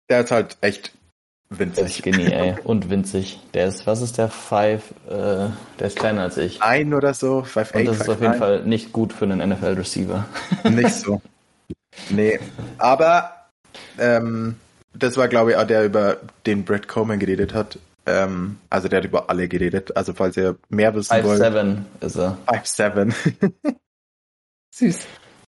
Der 0.09 0.21
ist 0.21 0.31
halt 0.31 0.57
echt 0.61 0.93
winzig. 1.51 1.77
Der 1.77 1.87
ist 1.87 2.03
Genie, 2.03 2.33
ey. 2.33 2.57
Und 2.65 2.91
winzig. 2.91 3.41
Der 3.55 3.69
ist, 3.69 3.87
was 3.87 4.03
ist 4.03 4.19
der? 4.19 4.29
Five, 4.29 4.83
äh, 5.09 5.49
der 5.79 5.87
ist 5.87 5.99
kleiner 5.99 6.23
als 6.23 6.37
ich. 6.37 6.63
Ein 6.63 6.95
oder 6.95 7.15
so, 7.15 7.43
five, 7.43 7.75
Und 7.75 7.87
das 7.87 8.01
ist 8.01 8.09
auf 8.09 8.21
jeden 8.21 8.35
Fall 8.35 8.65
nicht 8.65 8.93
gut 8.93 9.13
für 9.13 9.25
einen 9.25 9.49
NFL-Receiver. 9.51 10.27
Nicht 10.65 10.95
so. 10.95 11.21
Nee, 12.11 12.39
aber 12.79 13.33
ähm, 13.99 14.57
das 14.95 15.17
war, 15.17 15.29
glaube 15.29 15.53
ich, 15.53 15.57
auch 15.57 15.67
der, 15.67 15.85
über 15.85 16.19
den 16.47 16.65
Brett 16.65 16.89
Coleman 16.89 17.19
geredet 17.19 17.55
hat. 17.55 17.79
Ähm, 18.07 18.59
also 18.71 18.89
der 18.89 18.99
hat 18.99 19.05
über 19.05 19.29
alle 19.29 19.49
geredet. 19.49 19.97
Also 19.97 20.15
falls 20.15 20.37
ihr 20.37 20.57
mehr 20.69 20.95
wissen 20.95 21.15
Five 21.15 21.25
wollt. 21.25 21.43
5-7 21.43 21.77
ist 22.01 22.17
er. 22.17 22.39
5-7. 22.47 23.15
Süß. 24.75 25.07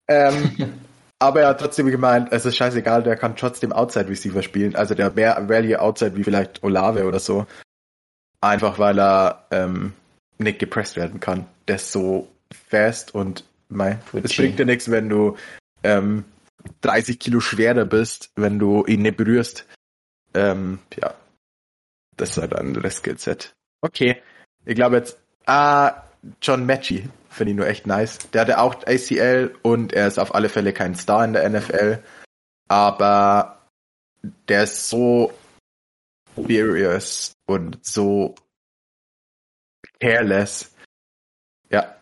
Ähm, 0.09 0.73
aber 1.19 1.43
er 1.43 1.49
hat 1.49 1.61
trotzdem 1.61 1.87
gemeint, 1.87 2.33
es 2.33 2.47
ist 2.47 2.57
scheißegal, 2.57 3.03
der 3.03 3.17
kann 3.17 3.37
trotzdem 3.37 3.73
Outside 3.73 4.09
Receiver 4.09 4.43
spielen. 4.43 4.77
Also 4.77 4.95
der 4.95 5.11
mehr 5.11 5.49
Value 5.49 5.81
Outside 5.81 6.17
wie 6.17 6.25
vielleicht 6.25 6.63
Olave 6.63 7.07
oder 7.07 7.19
so. 7.19 7.47
Einfach 8.41 8.79
weil 8.79 8.99
er 9.01 9.47
ähm, 9.51 9.95
nicht 10.39 10.61
gepresst 10.61 10.97
werden 10.97 11.19
kann. 11.19 11.47
Der 11.67 11.77
ist 11.77 11.91
so 11.91 12.29
fast 12.53 13.15
und 13.15 13.45
mein, 13.69 14.01
es 14.23 14.37
bringt 14.37 14.59
dir 14.59 14.65
nichts, 14.65 14.91
wenn 14.91 15.09
du 15.09 15.37
ähm, 15.83 16.25
30 16.81 17.19
Kilo 17.19 17.41
schwerer 17.41 17.85
bist, 17.85 18.31
wenn 18.37 18.59
du 18.59 18.85
ihn 18.87 19.03
nicht 19.03 19.17
berührst. 19.17 19.67
Ähm, 20.35 20.79
ja, 21.01 21.15
das 22.17 22.31
ist 22.31 22.39
halt 22.39 22.55
ein 22.55 22.69
anderes 22.69 22.97
Skillset. 22.97 23.55
Okay, 23.81 24.23
ich 24.65 24.75
glaube 24.75 24.97
jetzt, 24.97 25.19
ah, 25.47 26.03
John 26.43 26.67
Matchy 26.67 27.09
finde 27.31 27.53
ich 27.53 27.57
nur 27.57 27.67
echt 27.67 27.87
nice. 27.87 28.19
Der 28.33 28.43
hatte 28.43 28.61
auch 28.61 28.75
ACL 28.87 29.55
und 29.63 29.93
er 29.93 30.09
ist 30.09 30.19
auf 30.19 30.35
alle 30.35 30.49
Fälle 30.49 30.73
kein 30.73 30.95
Star 30.95 31.25
in 31.25 31.33
der 31.33 31.49
NFL, 31.49 32.03
aber 32.69 33.63
der 34.49 34.65
ist 34.65 34.89
so 34.89 35.33
furious 36.35 37.33
und 37.47 37.85
so 37.85 38.35
careless. 40.01 40.75
Ja, 41.71 41.97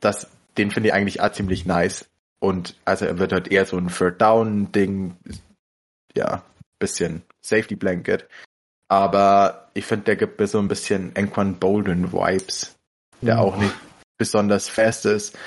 das, 0.00 0.28
den 0.56 0.70
finde 0.70 0.88
ich 0.88 0.94
eigentlich 0.94 1.20
auch 1.20 1.32
ziemlich 1.32 1.66
nice. 1.66 2.08
Und 2.40 2.76
also 2.84 3.06
er 3.06 3.18
wird 3.18 3.32
halt 3.32 3.48
eher 3.48 3.64
so 3.64 3.78
ein 3.78 3.88
Third 3.88 4.20
Down 4.20 4.70
Ding, 4.72 5.16
ja, 6.14 6.44
bisschen 6.78 7.22
Safety 7.40 7.76
Blanket. 7.76 8.28
Aber 8.88 9.70
ich 9.74 9.86
finde, 9.86 10.04
der 10.04 10.16
gibt 10.16 10.38
mir 10.38 10.46
so 10.46 10.58
ein 10.58 10.68
bisschen 10.68 11.16
Enquan 11.16 11.58
Bolden 11.58 12.12
Vibes, 12.12 12.73
der 13.20 13.40
auch 13.40 13.56
nicht 13.56 13.74
besonders 14.18 14.68
fest 14.68 15.06
ist. 15.06 15.38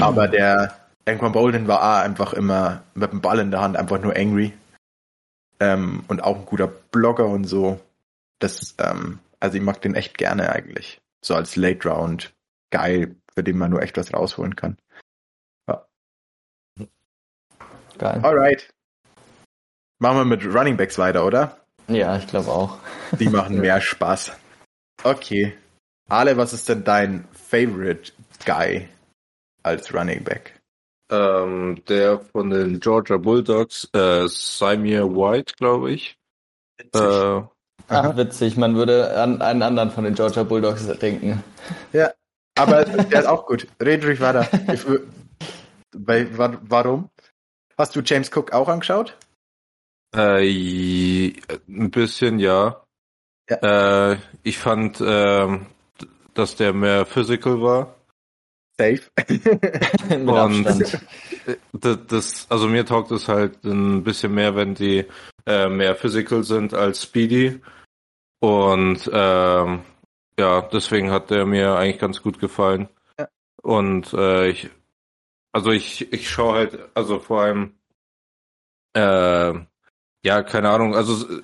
Aber 0.00 0.28
der 0.28 0.76
Enquan 1.04 1.32
Bolden 1.32 1.68
war 1.68 1.80
auch 1.80 2.04
einfach 2.04 2.32
immer 2.32 2.82
mit 2.94 3.12
dem 3.12 3.20
Ball 3.20 3.38
in 3.38 3.50
der 3.50 3.60
Hand 3.60 3.76
einfach 3.76 4.00
nur 4.00 4.16
angry. 4.16 4.52
Ähm, 5.58 6.04
und 6.08 6.22
auch 6.22 6.36
ein 6.36 6.46
guter 6.46 6.66
Blogger 6.66 7.26
und 7.26 7.44
so. 7.44 7.80
Das, 8.40 8.74
ähm, 8.78 9.20
also 9.40 9.56
ich 9.56 9.62
mag 9.62 9.80
den 9.80 9.94
echt 9.94 10.18
gerne 10.18 10.50
eigentlich. 10.50 11.00
So 11.24 11.34
als 11.34 11.56
Late 11.56 11.88
Round 11.88 12.34
Guy, 12.70 13.14
für 13.34 13.42
den 13.42 13.56
man 13.56 13.70
nur 13.70 13.82
echt 13.82 13.96
was 13.96 14.12
rausholen 14.12 14.56
kann. 14.56 14.76
Geil. 17.98 18.20
Alright. 18.22 18.68
Machen 19.98 20.18
wir 20.18 20.24
mit 20.24 20.44
Running 20.44 20.76
Backs 20.76 20.98
weiter, 20.98 21.24
oder? 21.24 21.56
Ja, 21.88 22.16
ich 22.16 22.26
glaube 22.26 22.50
auch. 22.50 22.78
Die 23.18 23.28
machen 23.28 23.60
mehr 23.60 23.80
Spaß. 23.80 24.32
Okay. 25.02 25.56
Ale, 26.08 26.36
was 26.36 26.52
ist 26.52 26.68
denn 26.68 26.84
dein 26.84 27.26
Favorite 27.32 28.12
Guy 28.44 28.88
als 29.62 29.92
Running 29.92 30.22
Back? 30.22 30.60
Ähm, 31.10 31.82
der 31.88 32.20
von 32.20 32.50
den 32.50 32.80
Georgia 32.80 33.16
Bulldogs, 33.16 33.88
äh, 33.92 34.26
Simir 34.28 35.08
White, 35.08 35.54
glaube 35.56 35.92
ich. 35.92 36.16
Äh, 36.94 37.42
Ach, 37.88 38.16
witzig, 38.16 38.56
man 38.56 38.74
würde 38.74 39.16
an 39.16 39.40
einen 39.40 39.62
anderen 39.62 39.90
von 39.90 40.04
den 40.04 40.14
Georgia 40.14 40.42
Bulldogs 40.42 40.86
denken. 40.98 41.44
Ja, 41.92 42.12
aber 42.56 42.84
der 42.84 43.20
ist 43.20 43.26
auch 43.26 43.46
gut. 43.46 43.68
Red 43.80 44.04
ruhig 44.04 44.20
weiter. 44.20 44.48
Warum? 45.92 47.10
Hast 47.78 47.94
du 47.94 48.00
James 48.00 48.30
Cook 48.34 48.52
auch 48.52 48.68
angeschaut? 48.68 49.16
Äh, 50.16 51.32
ein 51.68 51.90
bisschen, 51.90 52.38
ja. 52.38 52.84
ja. 53.50 54.12
Äh, 54.12 54.18
ich 54.42 54.58
fand, 54.58 55.00
äh, 55.00 55.58
dass 56.38 56.56
der 56.56 56.72
mehr 56.72 57.06
physical 57.06 57.60
war. 57.60 57.94
Safe. 58.78 59.02
Und 60.10 60.64
das, 61.72 61.98
das, 62.08 62.46
also 62.50 62.68
mir 62.68 62.84
taugt 62.84 63.10
es 63.10 63.28
halt 63.28 63.64
ein 63.64 64.04
bisschen 64.04 64.34
mehr, 64.34 64.54
wenn 64.54 64.74
die 64.74 65.06
äh, 65.46 65.68
mehr 65.68 65.94
physical 65.96 66.44
sind 66.44 66.74
als 66.74 67.02
speedy. 67.02 67.60
Und 68.40 69.10
ähm, 69.12 69.82
ja, 70.38 70.60
deswegen 70.60 71.10
hat 71.10 71.30
der 71.30 71.46
mir 71.46 71.76
eigentlich 71.76 71.98
ganz 71.98 72.22
gut 72.22 72.38
gefallen. 72.38 72.88
Ja. 73.18 73.28
Und 73.62 74.12
äh, 74.12 74.48
ich 74.48 74.68
also 75.56 75.70
ich, 75.70 76.12
ich 76.12 76.28
schaue 76.28 76.54
halt, 76.54 76.78
also 76.92 77.18
vor 77.18 77.40
allem, 77.40 77.72
äh, 78.92 79.54
ja, 80.22 80.42
keine 80.42 80.68
Ahnung, 80.68 80.94
also 80.94 81.40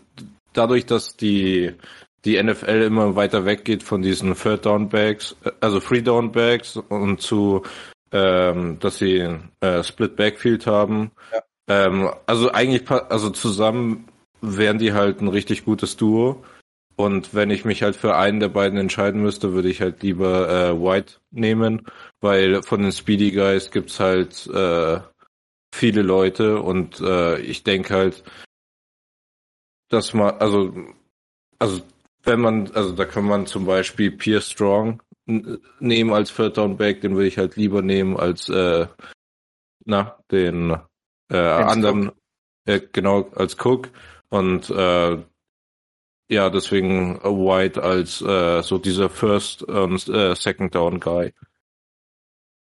dadurch, 0.52 0.84
dass 0.84 1.16
die, 1.16 1.74
die 2.24 2.42
NFL 2.42 2.82
immer 2.82 3.16
weiter 3.16 3.44
weggeht 3.44 3.82
von 3.82 4.02
diesen 4.02 4.34
Third 4.34 4.66
Down 4.66 4.88
Bags, 4.88 5.36
äh, 5.44 5.52
also 5.60 5.80
Free 5.80 6.02
Down 6.02 6.32
Bags 6.32 6.76
und 6.76 7.20
zu, 7.20 7.62
ähm, 8.12 8.78
dass 8.78 8.98
sie 8.98 9.38
äh, 9.60 9.82
Split 9.82 10.16
Backfield 10.16 10.66
haben, 10.66 11.12
ja. 11.32 11.42
Ähm, 11.68 12.10
also 12.26 12.50
eigentlich, 12.52 12.90
also 12.90 13.30
zusammen 13.30 14.08
wären 14.40 14.78
die 14.78 14.92
halt 14.92 15.20
ein 15.20 15.28
richtig 15.28 15.64
gutes 15.64 15.96
Duo. 15.96 16.44
Und 16.96 17.34
wenn 17.34 17.50
ich 17.50 17.64
mich 17.64 17.82
halt 17.82 17.96
für 17.96 18.16
einen 18.16 18.40
der 18.40 18.48
beiden 18.48 18.78
entscheiden 18.78 19.22
müsste, 19.22 19.54
würde 19.54 19.70
ich 19.70 19.80
halt 19.80 20.02
lieber 20.02 20.48
äh, 20.48 20.80
White 20.82 21.14
nehmen, 21.30 21.86
weil 22.20 22.62
von 22.62 22.82
den 22.82 22.92
Speedy 22.92 23.30
Guys 23.32 23.70
gibt's 23.70 23.98
halt 23.98 24.46
äh, 24.48 25.00
viele 25.74 26.02
Leute 26.02 26.60
und 26.60 27.00
äh, 27.00 27.40
ich 27.40 27.64
denke 27.64 27.94
halt, 27.94 28.22
dass 29.88 30.12
man, 30.12 30.34
also, 30.34 30.74
also 31.58 31.80
wenn 32.24 32.40
man, 32.40 32.70
also 32.72 32.92
da 32.92 33.04
kann 33.04 33.24
man 33.24 33.46
zum 33.46 33.66
Beispiel 33.66 34.10
Pierre 34.10 34.42
Strong 34.42 35.02
nehmen 35.78 36.12
als 36.12 36.34
Third 36.34 36.56
Down 36.56 36.76
Back, 36.76 37.00
den 37.00 37.14
würde 37.14 37.28
ich 37.28 37.38
halt 37.38 37.56
lieber 37.56 37.82
nehmen 37.82 38.16
als 38.16 38.48
äh, 38.48 38.86
na 39.84 40.18
den 40.30 40.76
äh, 41.30 41.36
anderen, 41.36 42.12
äh, 42.64 42.80
genau 42.92 43.30
als 43.34 43.56
Cook 43.58 43.90
und 44.28 44.70
äh, 44.70 45.18
ja, 46.28 46.48
deswegen 46.48 47.22
White 47.22 47.82
als 47.82 48.22
äh, 48.22 48.62
so 48.62 48.78
dieser 48.78 49.10
First 49.10 49.62
und 49.62 50.08
äh, 50.08 50.34
Second 50.34 50.74
Down 50.74 50.98
Guy. 50.98 51.34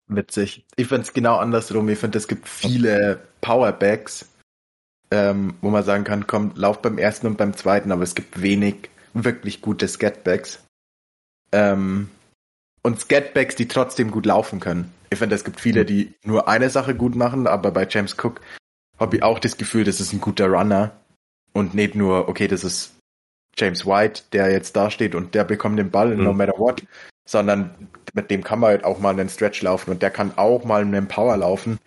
Witzig. 0.07 0.65
Ich 0.75 0.87
finde 0.87 1.03
es 1.03 1.13
genau 1.13 1.37
andersrum. 1.37 1.87
Ich 1.87 1.99
finde, 1.99 2.17
es 2.17 2.27
gibt 2.27 2.49
viele 2.49 3.21
Powerbacks, 3.39 4.29
ähm, 5.09 5.53
wo 5.61 5.69
man 5.69 5.85
sagen 5.85 6.03
kann, 6.03 6.27
komm, 6.27 6.51
lauf 6.55 6.81
beim 6.81 6.97
ersten 6.97 7.27
und 7.27 7.37
beim 7.37 7.55
zweiten, 7.55 7.93
aber 7.93 8.03
es 8.03 8.13
gibt 8.13 8.41
wenig 8.41 8.90
wirklich 9.13 9.61
gute 9.61 9.87
Scatbacks. 9.87 10.63
Ähm, 11.51 12.09
und 12.83 12.99
Scatbacks, 12.99 13.55
die 13.55 13.67
trotzdem 13.67 14.11
gut 14.11 14.25
laufen 14.25 14.59
können. 14.59 14.93
Ich 15.09 15.19
finde, 15.19 15.35
es 15.35 15.43
gibt 15.43 15.59
viele, 15.59 15.85
die 15.85 16.13
nur 16.23 16.47
eine 16.47 16.69
Sache 16.69 16.95
gut 16.95 17.15
machen, 17.15 17.47
aber 17.47 17.71
bei 17.71 17.85
James 17.87 18.15
Cook 18.17 18.41
habe 18.97 19.17
ich 19.17 19.23
auch 19.23 19.39
das 19.39 19.57
Gefühl, 19.57 19.83
das 19.83 19.99
ist 19.99 20.13
ein 20.13 20.21
guter 20.21 20.47
Runner 20.47 20.91
und 21.53 21.73
nicht 21.73 21.95
nur, 21.95 22.29
okay, 22.29 22.47
das 22.47 22.63
ist 22.63 22.93
James 23.57 23.85
White, 23.85 24.23
der 24.31 24.51
jetzt 24.51 24.75
da 24.75 24.89
steht 24.89 25.15
und 25.15 25.35
der 25.35 25.43
bekommt 25.43 25.77
den 25.77 25.91
Ball 25.91 26.15
mhm. 26.15 26.23
no 26.23 26.33
matter 26.33 26.57
what, 26.57 26.83
sondern 27.27 27.89
mit 28.13 28.31
dem 28.31 28.43
kann 28.43 28.59
man 28.59 28.71
halt 28.71 28.83
auch 28.83 28.99
mal 28.99 29.09
einen 29.09 29.29
Stretch 29.29 29.61
laufen 29.61 29.91
und 29.91 30.01
der 30.01 30.11
kann 30.11 30.37
auch 30.37 30.63
mal 30.63 30.81
einen 30.81 31.07
Power 31.07 31.37
laufen. 31.37 31.79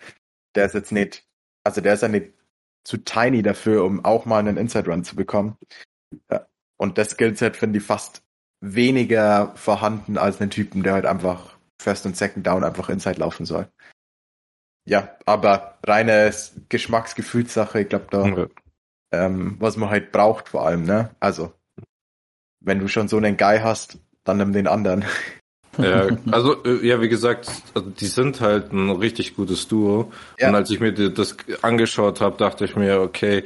Der 0.55 0.65
ist 0.65 0.73
jetzt 0.73 0.91
nicht, 0.91 1.23
also 1.63 1.81
der 1.81 1.95
ist 1.95 2.01
ja 2.01 2.07
nicht 2.07 2.33
zu 2.83 2.97
tiny 2.97 3.41
dafür, 3.41 3.83
um 3.83 4.05
auch 4.05 4.25
mal 4.25 4.39
einen 4.39 4.57
Inside 4.57 4.89
Run 4.89 5.03
zu 5.03 5.15
bekommen. 5.15 5.57
Ja. 6.31 6.45
Und 6.77 6.97
das 6.97 7.11
Skillset 7.11 7.55
finde 7.55 7.79
ich 7.79 7.85
fast 7.85 8.23
weniger 8.61 9.53
vorhanden 9.55 10.17
als 10.17 10.41
einen 10.41 10.49
Typen, 10.49 10.83
der 10.83 10.93
halt 10.93 11.05
einfach 11.05 11.55
First 11.79 12.05
und 12.05 12.17
Second 12.17 12.45
Down 12.45 12.63
einfach 12.63 12.89
Inside 12.89 13.19
laufen 13.19 13.45
soll. 13.45 13.67
Ja, 14.87 15.17
aber 15.25 15.79
reine 15.83 16.31
Geschmacksgefühlssache, 16.69 17.81
ich 17.81 17.89
glaube 17.89 18.07
da, 18.11 18.27
ja. 18.27 18.47
ähm, 19.11 19.55
was 19.59 19.77
man 19.77 19.89
halt 19.89 20.11
braucht 20.11 20.49
vor 20.49 20.65
allem, 20.65 20.83
ne? 20.83 21.09
Also, 21.19 21.53
wenn 22.59 22.79
du 22.79 22.87
schon 22.87 23.07
so 23.07 23.17
einen 23.17 23.37
Guy 23.37 23.59
hast, 23.59 23.97
dann 24.23 24.37
nimm 24.37 24.53
den 24.53 24.67
anderen. 24.67 25.05
Ja, 25.77 26.07
also 26.31 26.63
äh, 26.63 26.85
ja, 26.85 27.01
wie 27.01 27.09
gesagt, 27.09 27.49
also 27.73 27.89
die 27.89 28.05
sind 28.05 28.41
halt 28.41 28.71
ein 28.71 28.91
richtig 28.91 29.35
gutes 29.35 29.67
Duo. 29.67 30.11
Ja. 30.39 30.49
Und 30.49 30.55
als 30.55 30.69
ich 30.69 30.79
mir 30.79 30.93
das 30.93 31.35
angeschaut 31.61 32.21
habe, 32.21 32.37
dachte 32.37 32.65
ich 32.65 32.75
mir, 32.75 33.01
okay, 33.01 33.43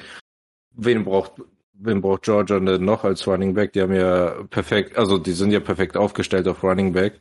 wen 0.76 1.06
braucht 1.06 1.34
wen 1.80 2.02
braucht 2.02 2.24
Georgia 2.24 2.60
denn 2.60 2.84
noch 2.84 3.04
als 3.04 3.26
Running 3.28 3.54
Back? 3.54 3.74
Die 3.74 3.82
haben 3.82 3.94
ja 3.94 4.44
perfekt, 4.50 4.98
also 4.98 5.18
die 5.18 5.32
sind 5.32 5.52
ja 5.52 5.60
perfekt 5.60 5.98
aufgestellt 5.98 6.48
auf 6.48 6.64
Running 6.64 6.94
Back. 6.94 7.20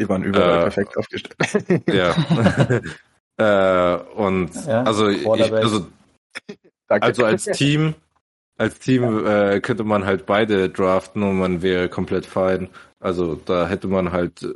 Die 0.00 0.08
waren 0.08 0.24
überall 0.24 0.58
äh, 0.58 0.62
perfekt 0.62 0.96
aufgestellt. 0.96 1.36
Ja. 1.92 2.14
äh, 3.96 4.02
und 4.14 4.50
ja, 4.66 4.82
also 4.82 5.08
ich, 5.08 5.26
also, 5.26 5.86
also 6.88 7.24
als 7.24 7.44
Team 7.52 7.94
als 8.60 8.78
Team 8.78 9.26
äh, 9.26 9.60
könnte 9.60 9.84
man 9.84 10.04
halt 10.04 10.26
beide 10.26 10.68
draften 10.68 11.22
und 11.22 11.38
man 11.38 11.62
wäre 11.62 11.88
komplett 11.88 12.26
fein. 12.26 12.68
Also 12.98 13.34
da 13.34 13.66
hätte 13.66 13.88
man 13.88 14.12
halt, 14.12 14.42
äh, 14.42 14.52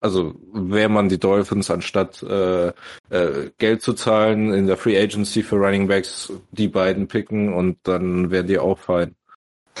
also 0.00 0.34
wäre 0.52 0.88
man 0.88 1.08
die 1.08 1.18
Dolphins 1.18 1.70
anstatt 1.70 2.22
äh, 2.22 2.68
äh, 3.10 3.50
Geld 3.58 3.82
zu 3.82 3.94
zahlen 3.94 4.52
in 4.52 4.66
der 4.66 4.76
Free 4.76 5.00
Agency 5.00 5.42
für 5.42 5.56
Running 5.56 5.88
Backs 5.88 6.32
die 6.52 6.68
beiden 6.68 7.08
picken 7.08 7.52
und 7.52 7.78
dann 7.82 8.30
wären 8.30 8.46
die 8.46 8.58
auch 8.58 8.78
fein. 8.78 9.14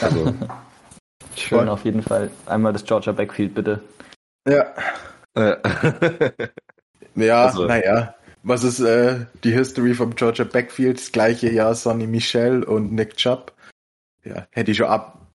Also 0.00 0.34
schön 1.36 1.68
auf 1.68 1.84
jeden 1.84 2.02
Fall. 2.02 2.30
Einmal 2.46 2.72
das 2.72 2.84
Georgia 2.84 3.12
Backfield 3.12 3.54
bitte. 3.54 3.80
Ja. 4.46 4.74
ja, 7.14 7.44
also, 7.44 7.66
naja. 7.66 8.14
Was 8.42 8.64
ist 8.64 8.80
äh, 8.80 9.26
die 9.44 9.52
History 9.52 9.94
vom 9.94 10.14
Georgia 10.14 10.44
Backfield? 10.44 10.98
Das 10.98 11.12
gleiche 11.12 11.50
Jahr 11.50 11.74
Sonny 11.74 12.06
Michel 12.06 12.62
und 12.62 12.92
Nick 12.92 13.16
Chubb. 13.16 13.52
Ja, 14.24 14.46
hätte 14.50 14.70
ich 14.70 14.76
schon 14.76 14.86
ab. 14.86 15.26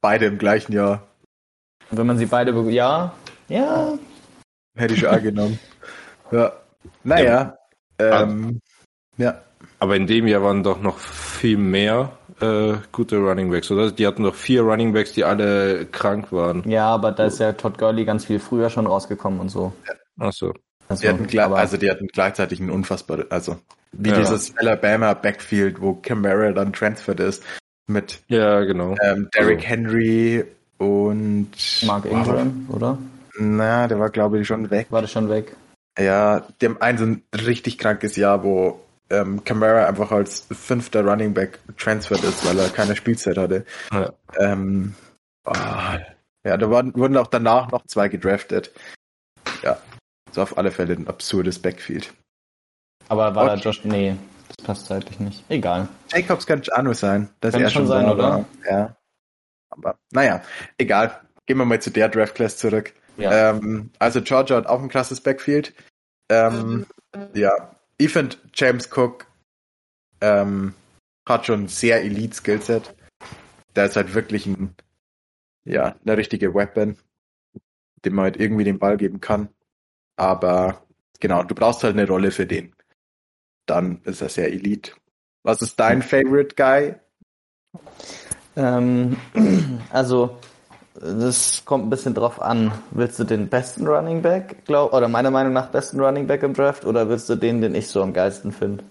Beide 0.00 0.26
im 0.26 0.38
gleichen 0.38 0.72
Jahr. 0.72 1.06
Wenn 1.90 2.06
man 2.06 2.16
sie 2.16 2.26
beide, 2.26 2.52
ja, 2.70 3.12
ja. 3.48 3.98
Hätte 4.76 4.94
ich 4.94 5.00
schon 5.00 5.10
angenommen. 5.10 5.58
Ja. 6.32 6.52
Naja. 7.02 7.56
Ja. 8.00 8.22
Ähm, 8.22 8.60
ja. 9.16 9.40
Aber 9.80 9.96
in 9.96 10.06
dem 10.06 10.28
Jahr 10.28 10.44
waren 10.44 10.62
doch 10.62 10.80
noch 10.80 11.00
viel 11.00 11.56
mehr 11.56 12.12
äh, 12.40 12.74
gute 12.92 13.16
Running 13.16 13.50
Backs, 13.50 13.68
oder? 13.72 13.90
Die 13.90 14.06
hatten 14.06 14.22
doch 14.22 14.36
vier 14.36 14.62
Running 14.62 14.92
Backs, 14.92 15.12
die 15.12 15.24
alle 15.24 15.86
krank 15.86 16.30
waren. 16.30 16.62
Ja, 16.70 16.86
aber 16.86 17.10
da 17.10 17.24
ist 17.24 17.40
ja 17.40 17.52
Todd 17.52 17.78
Gurley 17.78 18.04
ganz 18.04 18.26
viel 18.26 18.38
früher 18.38 18.70
schon 18.70 18.86
rausgekommen 18.86 19.40
und 19.40 19.48
so. 19.48 19.72
Ja. 19.88 19.94
Ach 20.20 20.32
so. 20.32 20.52
Also, 20.88 21.02
die 21.02 21.40
hatten, 21.40 21.54
also 21.54 21.76
die 21.76 21.88
hatten 21.90 22.08
gleichzeitig 22.08 22.58
ein 22.58 22.70
unfassbar, 22.70 23.24
also 23.30 23.56
wie 23.92 24.10
ja. 24.10 24.18
dieses 24.18 24.56
Alabama 24.56 25.14
Backfield, 25.14 25.80
wo 25.80 25.94
Camara 25.94 26.50
dann 26.50 26.72
transferred 26.72 27.20
ist 27.20 27.44
mit 27.86 28.20
ja 28.26 28.60
genau 28.64 28.96
ähm, 29.00 29.28
Derrick 29.32 29.58
also. 29.58 29.68
Henry 29.68 30.44
und 30.78 31.50
Mark 31.86 32.06
Ingram, 32.06 32.66
wow. 32.66 32.76
oder? 32.76 32.98
Na, 33.40 33.88
der 33.88 33.98
war 33.98 34.10
glaube 34.10 34.38
ich 34.38 34.46
schon 34.46 34.70
weg. 34.70 34.88
War 34.90 35.00
der 35.00 35.08
schon 35.08 35.30
weg? 35.30 35.56
Ja, 35.98 36.46
die 36.60 36.66
haben 36.66 36.80
ein 36.80 36.98
so 36.98 37.06
ein 37.06 37.22
richtig 37.34 37.78
krankes 37.78 38.14
Jahr, 38.16 38.44
wo 38.44 38.80
ähm, 39.08 39.42
Camara 39.44 39.86
einfach 39.86 40.12
als 40.12 40.46
fünfter 40.50 41.02
Running 41.02 41.32
Back 41.32 41.58
transferred 41.78 42.22
ist, 42.22 42.46
weil 42.46 42.58
er 42.58 42.68
keine 42.68 42.94
Spielzeit 42.94 43.38
hatte. 43.38 43.64
Ja, 43.90 44.12
ähm, 44.38 44.94
oh, 45.46 45.54
ja 46.44 46.56
da 46.58 46.70
waren, 46.70 46.94
wurden 46.94 47.16
auch 47.16 47.28
danach 47.28 47.70
noch 47.70 47.86
zwei 47.86 48.08
gedraftet. 48.08 48.72
Ja, 49.62 49.78
so 50.32 50.42
auf 50.42 50.58
alle 50.58 50.70
Fälle 50.70 50.92
ein 50.92 51.08
absurdes 51.08 51.58
Backfield. 51.58 52.12
Aber 53.08 53.34
war 53.34 53.46
okay. 53.46 53.56
da 53.56 53.60
Josh. 53.62 53.84
Nee, 53.84 54.16
das 54.48 54.66
passt 54.66 54.86
zeitlich 54.86 55.18
nicht. 55.18 55.44
Egal. 55.48 55.88
Jacobs 56.12 56.46
kann 56.46 56.60
Janu 56.62 56.92
sein. 56.92 57.30
Das 57.40 57.54
kann 57.54 57.70
schon 57.70 57.86
sein, 57.86 58.06
oder? 58.06 58.44
Ja. 58.70 58.96
Aber 59.70 59.96
naja, 60.12 60.42
egal. 60.76 61.20
Gehen 61.46 61.56
wir 61.56 61.64
mal 61.64 61.80
zu 61.80 61.90
der 61.90 62.10
Draft 62.10 62.34
Class 62.34 62.58
zurück. 62.58 62.92
Ja. 63.16 63.50
Ähm, 63.50 63.90
also 63.98 64.20
Georgia 64.22 64.56
hat 64.56 64.66
auch 64.66 64.82
ein 64.82 64.88
krasses 64.88 65.20
Backfield. 65.20 65.74
Ähm, 66.30 66.86
ja, 67.34 67.76
ich 67.98 68.12
finde 68.12 68.36
James 68.54 68.88
Cook 68.90 69.26
ähm, 70.20 70.74
hat 71.28 71.46
schon 71.46 71.64
ein 71.64 71.68
sehr 71.68 72.02
Elite 72.02 72.34
Skillset. 72.34 72.94
Der 73.76 73.86
ist 73.86 73.96
halt 73.96 74.14
wirklich 74.14 74.46
ein, 74.46 74.74
ja, 75.64 75.96
eine 76.04 76.16
richtige 76.16 76.54
Weapon, 76.54 76.96
dem 78.04 78.14
man 78.14 78.24
halt 78.24 78.36
irgendwie 78.38 78.64
den 78.64 78.78
Ball 78.78 78.96
geben 78.96 79.20
kann. 79.20 79.48
Aber 80.16 80.86
genau, 81.20 81.42
du 81.42 81.54
brauchst 81.54 81.84
halt 81.84 81.96
eine 81.96 82.06
Rolle 82.06 82.30
für 82.30 82.46
den. 82.46 82.74
Dann 83.66 84.02
ist 84.04 84.20
er 84.20 84.28
sehr 84.28 84.52
Elite. 84.52 84.92
Was 85.42 85.62
ist 85.62 85.78
dein 85.78 86.02
Favorite 86.02 86.54
Guy? 86.56 86.94
Ähm, 88.56 89.16
also, 89.90 90.38
das 91.00 91.62
kommt 91.64 91.86
ein 91.86 91.90
bisschen 91.90 92.14
drauf 92.14 92.40
an. 92.40 92.72
Willst 92.90 93.18
du 93.18 93.24
den 93.24 93.48
besten 93.48 93.86
Running 93.86 94.22
Back, 94.22 94.64
glaub, 94.66 94.92
oder 94.92 95.08
meiner 95.08 95.30
Meinung 95.30 95.52
nach 95.52 95.68
besten 95.68 96.00
Running 96.00 96.26
Back 96.26 96.42
im 96.42 96.54
Draft, 96.54 96.84
oder 96.84 97.08
willst 97.08 97.28
du 97.28 97.36
den, 97.36 97.60
den 97.60 97.74
ich 97.74 97.88
so 97.88 98.02
am 98.02 98.12
geilsten 98.12 98.52
finde? 98.52 98.84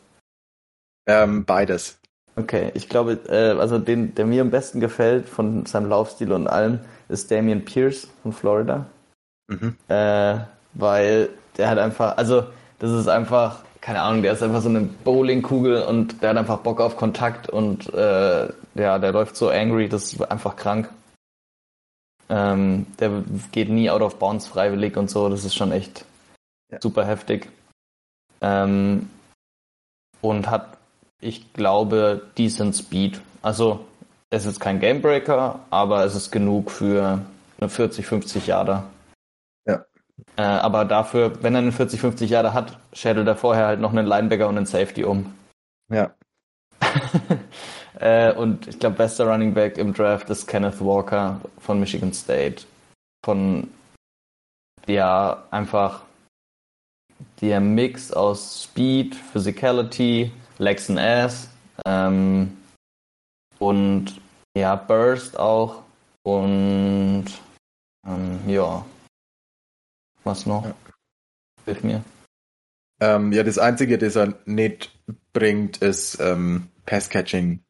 Ähm, 1.08 1.46
beides. 1.46 2.00
Okay, 2.36 2.72
ich 2.74 2.90
glaube, 2.90 3.20
äh, 3.28 3.60
also 3.60 3.80
den, 3.80 4.16
der 4.16 4.26
mir 4.26 4.42
am 4.42 4.50
besten 4.50 4.80
gefällt 4.80 5.28
von 5.28 5.66
seinem 5.66 5.90
Laufstil 5.90 6.32
und 6.32 6.48
allem, 6.48 6.80
ist 7.10 7.30
Damian 7.32 7.66
Pierce 7.66 8.08
von 8.24 8.34
Florida. 8.34 8.86
Mhm. 9.48 9.76
Äh, 9.88 10.38
weil 10.74 11.30
der 11.58 11.70
hat 11.70 11.78
einfach, 11.78 12.18
also 12.18 12.44
das 12.80 12.92
ist 12.92 13.08
einfach, 13.08 13.64
keine 13.82 14.02
Ahnung, 14.02 14.22
der 14.22 14.34
ist 14.34 14.44
einfach 14.44 14.62
so 14.62 14.70
eine 14.70 14.82
Bowlingkugel 14.82 15.84
und 15.84 16.22
der 16.22 16.30
hat 16.30 16.38
einfach 16.38 16.60
Bock 16.60 16.80
auf 16.80 16.96
Kontakt 16.96 17.50
und 17.50 17.94
äh, 17.94 18.48
ja, 18.76 19.00
der 19.00 19.12
läuft 19.12 19.36
so 19.36 19.50
angry, 19.50 19.90
das 19.90 20.14
ist 20.14 20.32
einfach 20.32 20.56
krank. 20.56 20.90
Ähm, 22.30 22.86
der 23.00 23.24
geht 23.52 23.70
nie 23.70 23.90
out 23.90 24.02
of 24.02 24.20
bounds 24.20 24.48
freiwillig 24.48 24.98
und 24.98 25.10
so, 25.10 25.30
das 25.30 25.46
ist 25.46 25.56
schon 25.56 25.72
echt 25.72 26.06
ja. 26.72 26.80
super 26.82 27.06
heftig. 27.06 27.50
Ähm, 28.42 29.10
und 30.22 30.50
hat, 30.50 30.78
ich 31.22 31.54
glaube, 31.54 32.22
decent 32.38 32.76
Speed. 32.76 33.22
Also 33.42 33.86
es 34.30 34.46
ist 34.46 34.60
kein 34.60 34.80
Gamebreaker, 34.80 35.60
aber 35.70 36.04
es 36.06 36.16
ist 36.16 36.32
genug 36.32 36.72
für 36.72 37.22
eine 37.60 37.70
40, 37.70 38.06
50 38.06 38.48
Jahre. 38.48 38.84
Äh, 40.36 40.42
aber 40.42 40.86
dafür, 40.86 41.42
wenn 41.44 41.56
er 41.56 41.60
einen 41.60 41.72
40, 41.72 42.00
50 42.00 42.30
Jahre 42.30 42.54
hat, 42.54 42.78
schädelt 42.94 43.28
er 43.28 43.36
vorher 43.36 43.68
halt 43.68 43.80
noch 43.80 43.92
einen 43.92 44.08
Linebacker 44.08 44.48
und 44.48 44.58
einen 44.58 44.66
Safety 44.66 45.04
um. 45.04 45.34
Ja. 45.92 46.12
äh, 48.00 48.34
und 48.34 48.68
ich 48.68 48.80
glaube, 48.80 48.98
bester 48.98 49.28
Running 49.28 49.54
Back 49.54 49.78
im 49.78 49.94
Draft 49.94 50.30
ist 50.30 50.48
Kenneth 50.48 50.80
Walker 50.80 51.42
von 51.60 51.80
Michigan 51.80 52.14
State. 52.14 52.64
Von, 53.26 53.70
ja, 54.88 55.44
einfach 55.52 56.04
der 57.42 57.60
Mix 57.60 58.12
aus 58.12 58.64
Speed, 58.64 59.16
Physicality, 59.16 60.32
Legs 60.58 60.90
and 60.90 61.00
Ass 61.00 61.50
ähm, 61.86 62.58
und 63.60 64.22
ja, 64.56 64.76
Burst 64.76 65.38
auch 65.38 65.84
und 66.24 67.26
ähm, 68.06 68.40
ja, 68.48 68.86
was 70.24 70.46
noch? 70.46 70.66
Hilf 71.66 71.84
mir. 71.84 72.04
Ähm, 73.02 73.32
ja, 73.32 73.44
das 73.44 73.58
Einzige, 73.58 73.98
das 73.98 74.16
er 74.16 74.36
nicht 74.46 74.92
bringt, 75.32 75.78
ist 75.78 76.20
ähm, 76.20 76.70
Passcatching. 76.86 77.62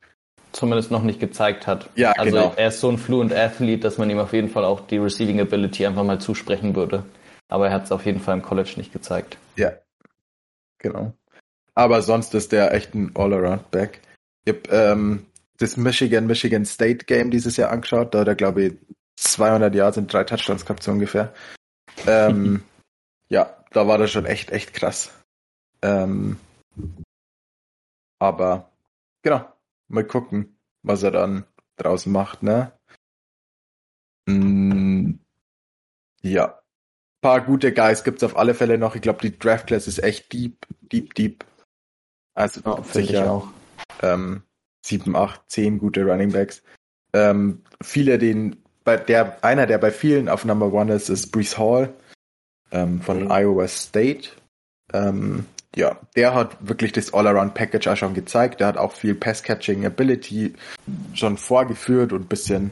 Zumindest 0.52 0.90
noch 0.90 1.04
nicht 1.04 1.20
gezeigt 1.20 1.68
hat. 1.68 1.90
Ja, 1.96 2.12
also 2.14 2.36
genau. 2.36 2.54
er 2.56 2.70
ist 2.70 2.80
so 2.80 2.90
ein 2.90 2.98
Fluent 2.98 3.34
Athlete, 3.34 3.82
dass 3.82 3.98
man 3.98 4.10
ihm 4.10 4.18
auf 4.18 4.34
jeden 4.34 4.50
Fall 4.50 4.66
auch 4.66 4.82
die 4.82 4.98
Receiving 4.98 5.40
Ability 5.40 5.86
einfach 5.86 6.04
mal 6.04 6.20
zusprechen 6.20 6.76
würde. 6.76 7.04
Aber 7.50 7.68
er 7.68 7.74
hat 7.74 7.86
es 7.86 7.92
auf 7.92 8.06
jeden 8.06 8.20
Fall 8.20 8.38
im 8.38 8.42
College 8.42 8.74
nicht 8.78 8.92
gezeigt. 8.92 9.38
Ja, 9.56 9.74
genau. 10.80 11.14
Aber 11.76 12.02
sonst 12.02 12.34
ist 12.34 12.52
der 12.52 12.74
echt 12.74 12.96
ein 12.96 13.12
All-Around-Back. 13.16 14.02
Ich 14.46 14.54
habe 14.54 14.70
ähm, 14.76 15.26
das 15.58 15.78
Michigan-Michigan 15.78 16.66
State 16.66 17.06
Game 17.06 17.32
dieses 17.32 17.58
Jahr 17.58 17.72
angeschaut. 17.72 18.14
Da 18.14 18.20
hat 18.20 18.28
er, 18.28 18.36
glaube 18.36 18.64
ich, 18.64 18.74
200 19.18 19.74
Jahre 19.76 19.94
sind 19.94 20.12
drei 20.12 20.24
Touchdowns 20.24 20.66
gehabt, 20.66 20.84
so 20.84 20.92
ungefähr. 20.92 21.34
Ähm, 22.08 22.64
ja, 23.30 23.56
da 23.72 23.88
war 23.88 23.98
das 23.98 24.12
schon 24.12 24.26
echt, 24.26 24.52
echt 24.52 24.74
krass. 24.74 25.12
Ähm, 25.82 26.38
aber 28.20 28.70
genau, 29.22 29.46
mal 29.90 30.06
gucken, 30.06 30.58
was 30.82 31.04
er 31.04 31.12
dann 31.12 31.46
draußen 31.78 32.12
macht, 32.12 32.44
ne? 32.44 32.72
Mm, 34.28 35.16
ja. 36.22 36.60
paar 37.22 37.42
gute 37.42 37.74
Guys 37.74 38.04
gibt's 38.04 38.24
auf 38.24 38.38
alle 38.38 38.54
Fälle 38.54 38.78
noch. 38.78 38.96
Ich 38.96 39.02
glaube, 39.02 39.20
die 39.22 39.38
Draft 39.38 39.68
Class 39.68 39.88
ist 39.88 40.02
echt 40.02 40.32
deep, 40.32 40.66
deep, 40.82 41.14
deep. 41.16 41.46
Also 42.34 42.62
ja, 42.64 42.84
sicher 42.84 43.32
auch. 43.32 43.50
Ähm, 44.02 44.44
7, 44.86 45.16
8, 45.16 45.42
10 45.48 45.80
gute 45.80 46.06
Running 46.06 46.32
Backs. 46.32 46.64
Ähm, 47.14 47.64
viele, 47.82 48.18
den 48.18 48.64
bei 48.84 48.98
der 48.98 49.44
einer, 49.44 49.68
der 49.68 49.78
bei 49.78 49.92
vielen 49.92 50.30
auf 50.30 50.46
Number 50.46 50.72
One 50.72 50.94
ist, 50.94 51.10
ist 51.10 51.32
Brees 51.32 51.58
Hall 51.58 51.94
ähm, 52.72 53.02
von 53.02 53.26
mhm. 53.26 53.32
Iowa 53.32 53.68
State. 53.68 54.30
Ähm, 54.94 55.46
ja, 55.76 56.00
der 56.16 56.34
hat 56.34 56.58
wirklich 56.68 56.92
das 56.92 57.14
All-Around-Package 57.14 57.88
auch 57.88 57.98
schon 57.98 58.14
gezeigt. 58.14 58.60
Der 58.60 58.68
hat 58.68 58.78
auch 58.78 58.92
viel 58.92 59.14
Pass-Catching-Ability 59.14 60.56
schon 61.14 61.38
vorgeführt 61.38 62.12
und 62.12 62.30
bisschen 62.30 62.72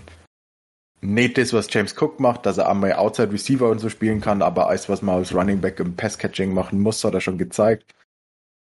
nicht 1.02 1.38
das, 1.38 1.54
was 1.54 1.72
James 1.72 1.95
Cook 1.95 2.20
macht, 2.20 2.48
dass 2.48 2.58
er 2.58 2.70
einmal 2.70 2.93
Outside 2.93 3.32
Receiver 3.32 3.70
und 3.70 3.78
so 3.78 3.89
spielen 3.89 4.20
kann, 4.20 4.41
aber 4.41 4.68
alles, 4.68 4.89
was 4.89 5.04
man 5.04 5.18
als 5.18 5.34
Running 5.34 5.62
Back 5.62 5.80
im 5.80 5.95
Pass-Catching 5.95 6.54
machen 6.54 6.82
muss, 6.82 7.04
hat 7.04 7.14
er 7.14 7.22
schon 7.22 7.38
gezeigt. 7.38 7.93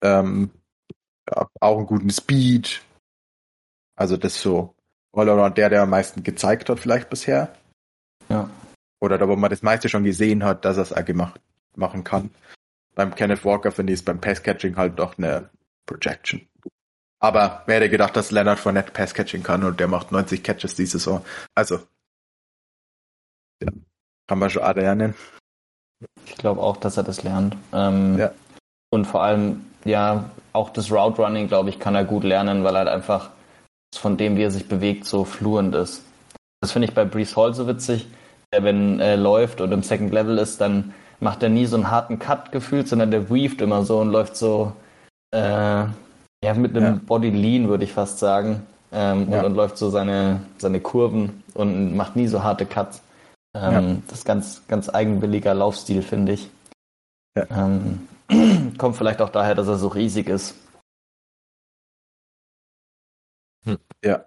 Ähm, 0.02 0.50
ja, 1.30 1.48
auch 1.60 1.78
einen 1.78 1.86
guten 1.86 2.10
Speed. 2.10 2.82
Also 3.96 4.16
das 4.16 4.40
so 4.40 4.74
All-Around 5.12 5.56
der, 5.56 5.70
der 5.70 5.82
am 5.82 5.90
meisten 5.90 6.24
gezeigt 6.24 6.68
hat 6.68 6.80
vielleicht 6.80 7.08
bisher. 7.08 7.54
Ja. 8.28 8.50
Oder 9.00 9.16
da, 9.16 9.28
wo 9.28 9.36
man 9.36 9.50
das 9.50 9.62
meiste 9.62 9.88
schon 9.88 10.02
gesehen 10.02 10.42
hat, 10.42 10.64
dass 10.64 10.76
er 10.76 10.82
es 10.82 10.92
auch 10.92 11.04
gemacht, 11.04 11.40
machen 11.76 12.02
kann 12.02 12.30
beim 12.94 13.14
Kenneth 13.14 13.44
Walker 13.44 13.72
finde 13.72 13.92
ich 13.92 14.00
es 14.00 14.04
beim 14.04 14.20
Passcatching 14.20 14.76
halt 14.76 14.98
doch 14.98 15.18
eine 15.18 15.50
Projection. 15.86 16.46
Aber 17.20 17.62
wer 17.66 17.76
hätte 17.76 17.88
gedacht, 17.88 18.16
dass 18.16 18.30
Leonard 18.30 18.58
Fournette 18.58 18.92
Passcatching 18.92 19.42
kann 19.42 19.64
und 19.64 19.80
der 19.80 19.88
macht 19.88 20.12
90 20.12 20.42
Catches 20.42 20.74
diese 20.74 20.98
Saison. 20.98 21.24
Also, 21.54 21.80
ja, 23.62 23.70
kann 24.26 24.38
man 24.38 24.50
schon 24.50 24.62
lernen. 24.62 25.14
Ich 26.26 26.36
glaube 26.36 26.60
auch, 26.60 26.76
dass 26.76 26.96
er 26.96 27.02
das 27.02 27.22
lernt. 27.22 27.56
Ähm, 27.72 28.18
ja. 28.18 28.32
Und 28.90 29.06
vor 29.06 29.22
allem, 29.22 29.64
ja, 29.84 30.30
auch 30.52 30.70
das 30.70 30.90
Route 30.90 31.22
Running, 31.22 31.48
glaube 31.48 31.70
ich, 31.70 31.78
kann 31.78 31.94
er 31.94 32.04
gut 32.04 32.24
lernen, 32.24 32.62
weil 32.62 32.74
er 32.74 32.80
halt 32.80 32.88
einfach 32.88 33.30
von 33.96 34.16
dem, 34.16 34.36
wie 34.36 34.42
er 34.42 34.50
sich 34.50 34.68
bewegt, 34.68 35.04
so 35.04 35.24
fluent 35.24 35.74
ist. 35.74 36.04
Das 36.60 36.72
finde 36.72 36.88
ich 36.88 36.94
bei 36.94 37.04
Brees 37.04 37.36
Hall 37.36 37.54
so 37.54 37.66
witzig. 37.66 38.06
Der, 38.52 38.64
wenn 38.64 39.00
er 39.00 39.16
läuft 39.16 39.60
und 39.60 39.72
im 39.72 39.82
Second 39.82 40.12
Level 40.12 40.38
ist, 40.38 40.60
dann 40.60 40.94
macht 41.24 41.42
er 41.42 41.48
nie 41.48 41.64
so 41.64 41.76
einen 41.76 41.90
harten 41.90 42.18
Cut 42.18 42.52
gefühlt, 42.52 42.86
sondern 42.86 43.10
der 43.10 43.30
weaved 43.30 43.62
immer 43.62 43.82
so 43.84 43.98
und 43.98 44.10
läuft 44.10 44.36
so 44.36 44.72
äh, 45.32 45.38
ja, 46.44 46.54
mit 46.54 46.76
einem 46.76 46.84
ja. 46.84 47.00
Body 47.06 47.30
Lean, 47.30 47.68
würde 47.68 47.84
ich 47.84 47.92
fast 47.92 48.18
sagen. 48.18 48.66
Ähm, 48.92 49.32
ja. 49.32 49.40
und, 49.40 49.46
und, 49.46 49.54
läuft 49.56 49.78
so 49.78 49.88
seine, 49.88 50.40
seine 50.58 50.80
Kurven 50.80 51.42
und 51.54 51.96
macht 51.96 52.14
nie 52.14 52.28
so 52.28 52.44
harte 52.44 52.66
Cuts. 52.66 53.02
Ähm. 53.56 54.02
Das 54.06 54.18
ist 54.18 54.24
ganz, 54.24 54.62
ganz 54.68 54.88
eigenwilliger 54.88 55.54
Laufstil, 55.54 56.02
finde 56.02 56.32
ich. 56.32 56.50
Ähm, 57.34 58.06
kommt 58.78 58.96
vielleicht 58.96 59.22
auch 59.22 59.30
daher, 59.30 59.54
dass 59.54 59.66
er 59.66 59.76
so 59.76 59.88
riesig 59.88 60.28
ist. 60.28 60.54
Hm. 63.64 63.78
Ja. 64.04 64.26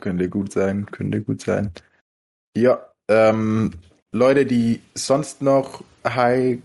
Könnte 0.00 0.28
gut 0.28 0.52
sein, 0.52 0.86
könnte 0.86 1.22
gut 1.22 1.42
sein. 1.42 1.72
Ja, 2.56 2.84
ähm, 3.08 3.72
Leute, 4.14 4.46
die 4.46 4.80
sonst 4.94 5.42
noch 5.42 5.82
high 6.06 6.58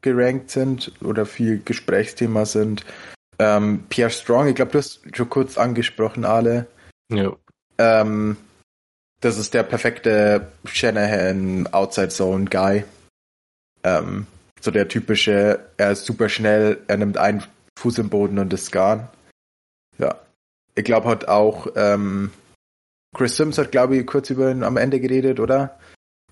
gerankt 0.00 0.50
sind 0.52 0.92
oder 1.02 1.26
viel 1.26 1.60
Gesprächsthema 1.64 2.46
sind. 2.46 2.86
Ähm, 3.40 3.84
Pierre 3.88 4.10
Strong, 4.10 4.46
ich 4.46 4.54
glaube, 4.54 4.70
du 4.70 4.78
hast 4.78 5.00
schon 5.12 5.28
kurz 5.28 5.58
angesprochen, 5.58 6.24
alle. 6.24 6.68
Ja. 7.12 7.32
Ähm, 7.78 8.36
das 9.20 9.38
ist 9.38 9.54
der 9.54 9.64
perfekte 9.64 10.52
Shanahan 10.64 11.66
Outside 11.72 12.10
Zone 12.10 12.44
Guy. 12.44 12.84
Ähm, 13.82 14.28
so 14.60 14.70
der 14.70 14.86
typische, 14.86 15.58
er 15.76 15.90
ist 15.90 16.06
super 16.06 16.28
schnell, 16.28 16.78
er 16.86 16.96
nimmt 16.96 17.18
einen 17.18 17.42
Fuß 17.76 17.98
im 17.98 18.08
Boden 18.08 18.38
und 18.38 18.52
ist 18.52 18.70
gone. 18.70 19.08
Ja. 19.98 20.14
Ich 20.76 20.84
glaube, 20.84 21.08
hat 21.08 21.26
auch 21.26 21.66
ähm, 21.74 22.30
Chris 23.16 23.36
Sims 23.36 23.58
hat, 23.58 23.72
glaube 23.72 23.96
ich, 23.96 24.06
kurz 24.06 24.30
über 24.30 24.48
ihn 24.50 24.62
am 24.62 24.76
Ende 24.76 25.00
geredet, 25.00 25.40
oder? 25.40 25.76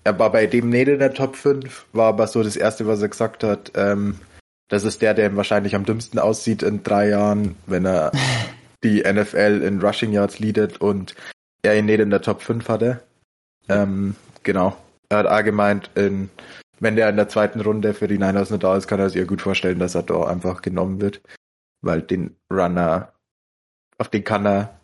Er 0.05 0.19
war 0.19 0.31
bei 0.31 0.45
dem 0.45 0.69
nicht 0.69 0.87
in 0.87 0.99
der 0.99 1.15
Top 1.15 1.35
5, 1.35 1.87
war 1.91 2.09
aber 2.09 2.27
so 2.27 2.43
das 2.43 2.55
Erste, 2.55 2.85
was 2.85 3.01
er 3.01 3.09
gesagt 3.09 3.43
hat. 3.43 3.71
Ähm, 3.73 4.19
das 4.69 4.83
ist 4.83 5.01
der, 5.01 5.15
der 5.15 5.35
wahrscheinlich 5.35 5.75
am 5.75 5.83
dümmsten 5.83 6.19
aussieht 6.19 6.61
in 6.61 6.83
drei 6.83 7.09
Jahren, 7.09 7.55
wenn 7.65 7.85
er 7.85 8.11
die 8.83 9.01
NFL 9.01 9.63
in 9.65 9.81
Rushing 9.81 10.11
Yards 10.11 10.37
leadet 10.37 10.79
und 10.79 11.15
er 11.63 11.77
ihn 11.77 11.85
nicht 11.85 11.99
in 11.99 12.11
der 12.11 12.21
Top 12.21 12.43
5 12.43 12.69
hatte. 12.69 13.01
Ähm, 13.67 14.15
genau. 14.43 14.77
Er 15.09 15.17
hat 15.17 15.25
auch 15.25 15.43
gemeint, 15.43 15.89
in, 15.95 16.29
wenn 16.79 16.95
der 16.95 17.09
in 17.09 17.15
der 17.15 17.29
zweiten 17.29 17.61
Runde 17.61 17.95
für 17.95 18.07
die 18.07 18.19
Niners 18.19 18.51
nicht 18.51 18.63
da 18.63 18.77
ist, 18.77 18.87
kann 18.87 18.99
er 18.99 19.09
sich 19.09 19.19
ja 19.19 19.25
gut 19.25 19.41
vorstellen, 19.41 19.79
dass 19.79 19.95
er 19.95 20.03
da 20.03 20.25
einfach 20.25 20.61
genommen 20.61 21.01
wird. 21.01 21.21
Weil 21.81 22.03
den 22.03 22.35
Runner, 22.53 23.11
auf 23.97 24.09
den 24.09 24.23
kann 24.23 24.45
er 24.45 24.79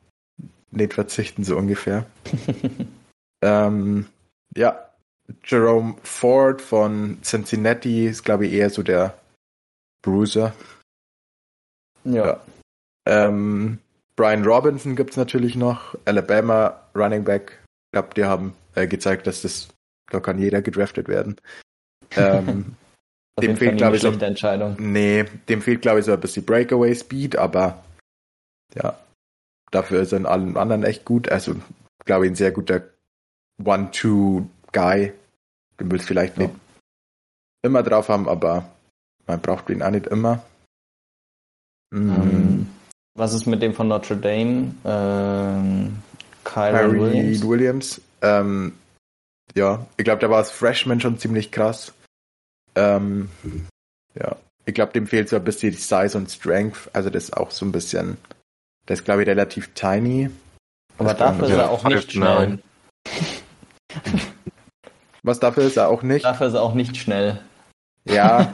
nicht 0.72 0.96
verzichten, 0.96 1.44
so 1.44 1.58
ungefähr. 1.58 2.08
ähm, 3.44 4.08
ja, 4.56 4.91
Jerome 5.44 5.96
Ford 6.04 6.62
von 6.62 7.20
Cincinnati 7.24 8.08
ist, 8.08 8.24
glaube 8.24 8.48
ich, 8.48 8.54
eher 8.54 8.70
so 8.70 8.84
der 8.84 9.18
Bruiser. 10.02 10.54
Ja. 12.04 12.26
ja. 12.26 12.42
Ähm, 13.06 13.80
Brian 14.16 14.46
Robinson 14.46 14.96
gibt 14.96 15.12
es 15.12 15.18
natürlich 15.18 15.56
noch. 15.56 15.96
Alabama 16.06 16.80
Running 16.96 17.24
Back. 17.24 17.60
Ich 17.88 17.92
glaube, 17.94 18.14
die 18.16 18.26
haben 18.26 18.54
äh, 18.76 18.88
gezeigt, 18.88 19.28
dass 19.28 19.42
das, 19.42 19.70
da 20.12 20.20
kann 20.20 20.40
jeder 20.40 20.62
gedraftet 20.62 21.08
werden. 21.08 21.38
Ähm, 22.16 22.76
dem 23.42 23.58
fehlt, 23.58 23.78
glaube 23.78 23.96
ich, 23.96 24.02
so, 24.02 24.10
Entscheidung. 24.10 24.76
Nee, 24.80 25.26
dem 25.50 25.62
fehlt, 25.62 25.82
glaube 25.82 26.00
ich, 26.00 26.06
so 26.06 26.14
ein 26.14 26.20
bisschen 26.20 26.46
Breakaway 26.46 26.94
Speed, 26.96 27.36
aber 27.36 27.84
ja, 28.76 28.98
dafür 29.72 30.02
ist 30.02 30.12
er 30.12 30.20
in 30.20 30.26
allen 30.26 30.58
anderen 30.58 30.84
echt 30.84 31.06
gut. 31.06 31.30
Also, 31.30 31.56
glaube 32.06 32.26
ich, 32.26 32.32
ein 32.32 32.36
sehr 32.36 32.52
guter 32.52 32.84
One-Two-Guy, 33.64 35.14
Du 35.82 35.90
willst 35.90 36.06
vielleicht 36.06 36.38
ja. 36.38 36.44
nicht 36.44 36.56
immer 37.64 37.82
drauf 37.82 38.10
haben, 38.10 38.30
aber 38.30 38.70
man 39.26 39.42
braucht 39.42 39.70
ihn 39.70 39.82
auch 39.82 39.90
nicht 39.90 40.06
immer. 40.08 40.44
Mhm. 41.92 42.68
Was 43.16 43.34
ist 43.34 43.48
mit 43.48 43.64
dem 43.64 43.74
von 43.74 43.88
Notre 43.88 44.16
Dame? 44.16 44.76
Ähm, 44.86 45.98
Kyron 46.44 47.00
Williams. 47.00 47.48
Williams. 47.48 48.02
Ähm, 48.22 48.74
ja, 49.56 49.86
ich 49.98 50.06
glaube, 50.06 50.20
der 50.20 50.30
war 50.30 50.38
als 50.38 50.52
Freshman 50.52 51.02
schon 51.02 51.18
ziemlich 51.18 51.52
krass. 51.52 51.94
Ähm, 52.76 53.30
ja, 54.14 54.36
ich 54.66 54.76
glaube, 54.76 54.94
dem 54.94 55.08
fehlt 55.08 55.30
so 55.30 55.36
ein 55.36 55.44
bisschen 55.44 55.72
die 55.72 55.78
Size 55.78 56.16
und 56.16 56.30
Strength. 56.30 56.92
Also 56.94 57.10
das 57.10 57.26
ist 57.26 57.34
auch 57.36 57.50
so 57.50 57.66
ein 57.66 57.72
bisschen, 57.72 58.18
das 58.86 59.00
ist 59.00 59.06
glaube 59.06 59.24
ich 59.24 59.28
relativ 59.28 59.74
tiny. 59.74 60.30
Aber 61.00 61.16
dafür 61.16 61.48
ist 61.48 61.56
er 61.56 61.72
auch 61.72 61.84
nicht 61.86 62.12
schnell. 62.12 62.60
Was 65.24 65.40
dafür 65.40 65.64
ist 65.64 65.78
er 65.78 65.90
auch 65.90 66.04
nicht. 66.04 66.26
Dafür 66.26 66.48
ist 66.48 66.54
er 66.54 66.64
auch 66.64 66.74
nicht 66.74 66.98
schnell. 66.98 67.40
Ja. 68.06 68.54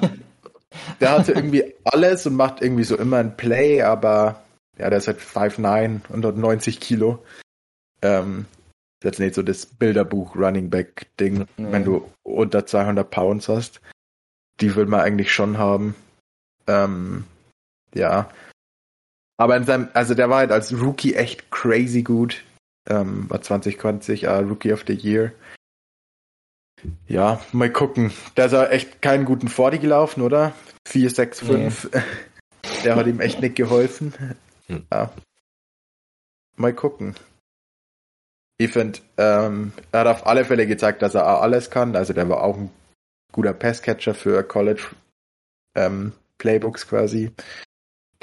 der 0.99 1.11
hatte 1.11 1.32
irgendwie 1.32 1.74
alles 1.86 2.26
und 2.26 2.36
macht 2.36 2.61
irgendwie 2.61 2.84
so 2.84 2.97
immer 2.97 3.18
ein 3.18 3.38
Play, 3.38 3.82
aber 3.82 4.41
ja, 4.78 4.89
der 4.89 4.99
ist 4.99 5.07
halt 5.07 5.20
5'9, 5.20 6.01
190 6.09 6.80
Kilo. 6.80 7.24
Ähm, 8.01 8.45
das 8.99 9.11
ist 9.13 9.20
jetzt 9.20 9.20
nicht 9.20 9.36
so 9.36 9.41
das 9.43 9.65
Bilderbuch 9.65 10.36
Running 10.36 10.70
Back 10.70 11.07
Ding, 11.20 11.47
nee. 11.57 11.72
wenn 11.72 11.84
du 11.84 12.09
unter 12.24 12.65
200 12.65 13.09
Pounds 13.09 13.47
hast. 13.47 13.82
Die 14.59 14.76
will 14.76 14.88
man 14.88 15.01
eigentlich 15.01 15.32
schon 15.32 15.57
haben. 15.57 15.95
Ähm, 16.65 17.26
ja. 17.93 18.30
Aber 19.38 19.55
in 19.55 19.65
seinem, 19.65 19.89
also 19.93 20.15
der 20.15 20.30
war 20.30 20.39
halt 20.39 20.51
als 20.51 20.74
Rookie 20.74 21.13
echt 21.13 21.51
crazy 21.51 22.01
gut. 22.01 22.43
Ähm, 22.89 23.30
war 23.30 23.41
2020 23.41 24.26
uh, 24.26 24.39
Rookie 24.39 24.74
of 24.74 24.84
the 24.88 24.93
Year. 24.93 25.32
Ja, 27.07 27.41
mal 27.51 27.71
gucken. 27.71 28.11
Der 28.36 28.45
ist 28.45 28.51
ja 28.51 28.65
echt 28.67 29.01
keinen 29.01 29.25
guten 29.25 29.47
40 29.47 29.82
gelaufen, 29.82 30.21
oder? 30.21 30.53
4, 30.88 31.09
6, 31.09 31.39
5. 31.41 31.89
Nee. 31.93 32.01
Der 32.84 32.95
hat 32.95 33.07
ihm 33.07 33.19
echt 33.21 33.41
nicht 33.41 33.55
geholfen. 33.55 34.13
Hm. 34.67 34.86
Ja. 34.91 35.11
Mal 36.57 36.73
gucken. 36.73 37.15
Ich 38.57 38.71
finde, 38.71 38.99
ähm, 39.17 39.71
er 39.91 40.01
hat 40.01 40.07
auf 40.07 40.28
alle 40.28 40.43
Fälle 40.43 40.67
gezeigt, 40.67 41.01
dass 41.01 41.15
er 41.15 41.41
alles 41.41 41.69
kann. 41.69 41.95
Also 41.95 42.13
der 42.13 42.28
war 42.28 42.43
auch 42.43 42.57
ein 42.57 42.71
guter 43.32 43.53
Passcatcher 43.53 44.15
für 44.15 44.43
College 44.43 44.84
ähm, 45.75 46.13
Playbooks 46.39 46.88
quasi, 46.88 47.32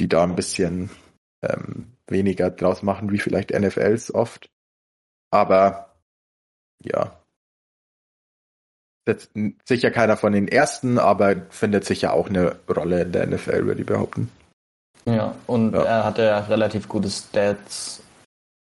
die 0.00 0.09
da 0.09 0.24
ein 0.24 0.34
bisschen 0.34 0.90
ähm, 1.42 1.92
weniger 2.09 2.50
draus 2.50 2.82
machen 2.82 3.12
wie 3.12 3.18
vielleicht 3.18 3.50
NFLs 3.50 4.12
oft. 4.12 4.50
Aber 5.30 5.94
ja, 6.82 7.23
sicher 9.64 9.90
keiner 9.90 10.16
von 10.16 10.32
den 10.32 10.48
ersten, 10.48 10.98
aber 10.98 11.36
findet 11.50 11.84
sicher 11.84 12.12
auch 12.12 12.28
eine 12.28 12.57
Rolle 12.68 13.02
in 13.02 13.12
der 13.12 13.26
NFL, 13.26 13.66
würde 13.66 13.80
ich 13.80 13.86
behaupten. 13.86 14.30
Ja, 15.05 15.34
und 15.46 15.74
ja. 15.74 15.82
er 15.82 16.05
hatte 16.05 16.22
ja 16.22 16.38
relativ 16.40 16.88
gute 16.88 17.11
Stats. 17.11 18.02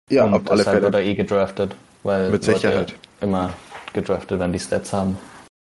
Ja, 0.09 0.25
und 0.25 0.33
auf 0.35 0.51
alle 0.51 0.63
Fälle. 0.63 0.83
wurde 0.83 0.99
er 0.99 1.05
eh 1.05 1.15
gedraftet, 1.15 1.75
weil 2.03 2.29
mit 2.29 2.43
Sicherheit 2.43 2.95
immer 3.19 3.53
gedraftet, 3.93 4.39
wenn 4.39 4.53
die 4.53 4.59
Stats 4.59 4.93
haben. 4.93 5.17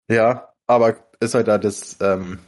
Ja, 0.08 0.52
aber 0.66 0.96
ist 1.20 1.34
halt 1.34 1.48
da 1.48 1.58
das, 1.58 1.96
ähm, 2.00 2.38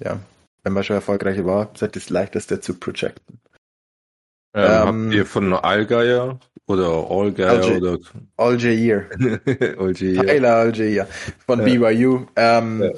ja, 0.00 0.18
wenn 0.62 0.72
man 0.72 0.82
schon 0.82 0.96
erfolgreich 0.96 1.44
war, 1.44 1.70
ist 1.74 1.82
halt 1.82 1.96
das 1.96 2.10
leichteste 2.10 2.60
zu 2.60 2.74
projecten. 2.74 3.40
Ähm, 4.54 4.64
ähm, 4.64 5.04
habt 5.04 5.14
ihr 5.14 5.26
von 5.26 5.52
Allgeier 5.52 6.40
oder 6.66 7.10
Allgeier 7.10 7.76
oder 7.76 7.98
Algier. 8.36 9.08
Algier. 9.78 10.26
Tyler 10.26 10.56
Algier 10.56 11.06
von 11.46 11.60
ja. 11.60 11.64
BYU. 11.64 12.26
Ähm, 12.36 12.82
ja, 12.82 12.90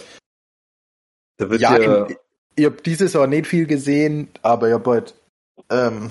da 1.37 1.51
wird 1.51 1.61
ja, 1.61 1.79
ja 1.79 2.09
ich, 2.57 2.64
habe 2.64 2.77
diese 2.85 3.09
Saison 3.09 3.29
nicht 3.29 3.47
viel 3.47 3.66
gesehen, 3.66 4.29
aber 4.43 4.69
ich 4.69 4.75
habe 4.75 4.91
halt 4.91 5.14
ähm, 5.71 6.11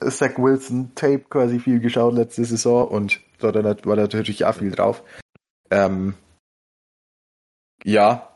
Zach 0.00 0.36
Wilson 0.36 0.92
Tape 0.94 1.24
quasi 1.30 1.58
viel 1.58 1.80
geschaut 1.80 2.14
letzte 2.14 2.44
Saison 2.44 2.88
und 2.88 3.20
da 3.38 3.54
war 3.54 3.96
natürlich 3.96 4.44
auch 4.44 4.54
viel 4.54 4.70
drauf. 4.70 5.02
Ähm, 5.70 6.14
ja, 7.84 8.28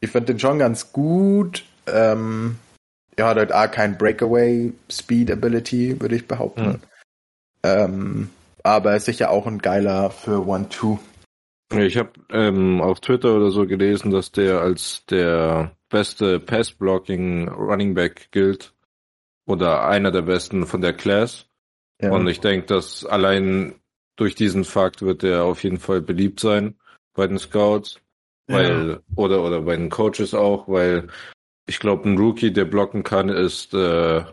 ich 0.00 0.10
fand 0.10 0.28
den 0.28 0.38
schon 0.38 0.58
ganz 0.58 0.92
gut. 0.92 1.64
Ähm, 1.86 2.58
er 3.16 3.26
hat 3.26 3.36
halt 3.36 3.52
auch 3.52 3.70
kein 3.70 3.98
Breakaway 3.98 4.72
Speed 4.90 5.30
Ability, 5.30 6.00
würde 6.00 6.16
ich 6.16 6.28
behaupten. 6.28 6.66
Mhm. 6.66 6.80
Ähm, 7.66 8.30
aber 8.62 8.96
ist 8.96 9.06
sicher 9.06 9.30
auch 9.30 9.46
ein 9.46 9.58
geiler 9.58 10.10
für 10.10 10.46
One-Two. 10.46 10.98
Ich 11.74 11.96
habe 11.96 12.10
ähm, 12.30 12.80
auf 12.80 13.00
Twitter 13.00 13.34
oder 13.34 13.50
so 13.50 13.66
gelesen, 13.66 14.10
dass 14.10 14.30
der 14.30 14.60
als 14.60 15.04
der 15.06 15.72
beste 15.88 16.38
Pass-Blocking 16.38 17.48
Running 17.48 17.94
Back 17.94 18.28
gilt. 18.30 18.72
Oder 19.46 19.86
einer 19.86 20.10
der 20.10 20.22
besten 20.22 20.66
von 20.66 20.80
der 20.80 20.92
Class. 20.92 21.46
Ja. 22.00 22.10
Und 22.12 22.26
ich 22.26 22.40
denke, 22.40 22.66
dass 22.66 23.04
allein 23.04 23.74
durch 24.16 24.34
diesen 24.34 24.64
Fakt 24.64 25.02
wird 25.02 25.22
er 25.22 25.44
auf 25.44 25.62
jeden 25.62 25.78
Fall 25.78 26.00
beliebt 26.00 26.40
sein 26.40 26.74
bei 27.14 27.26
den 27.26 27.38
Scouts. 27.38 28.00
Weil, 28.48 28.90
ja. 28.90 28.98
oder, 29.16 29.42
oder 29.42 29.62
bei 29.62 29.76
den 29.76 29.90
Coaches 29.90 30.34
auch, 30.34 30.68
weil 30.68 31.08
ich 31.66 31.80
glaube, 31.80 32.08
ein 32.08 32.18
Rookie, 32.18 32.52
der 32.52 32.64
blocken 32.64 33.02
kann, 33.02 33.28
ist 33.28 33.74
äh, 33.74 34.24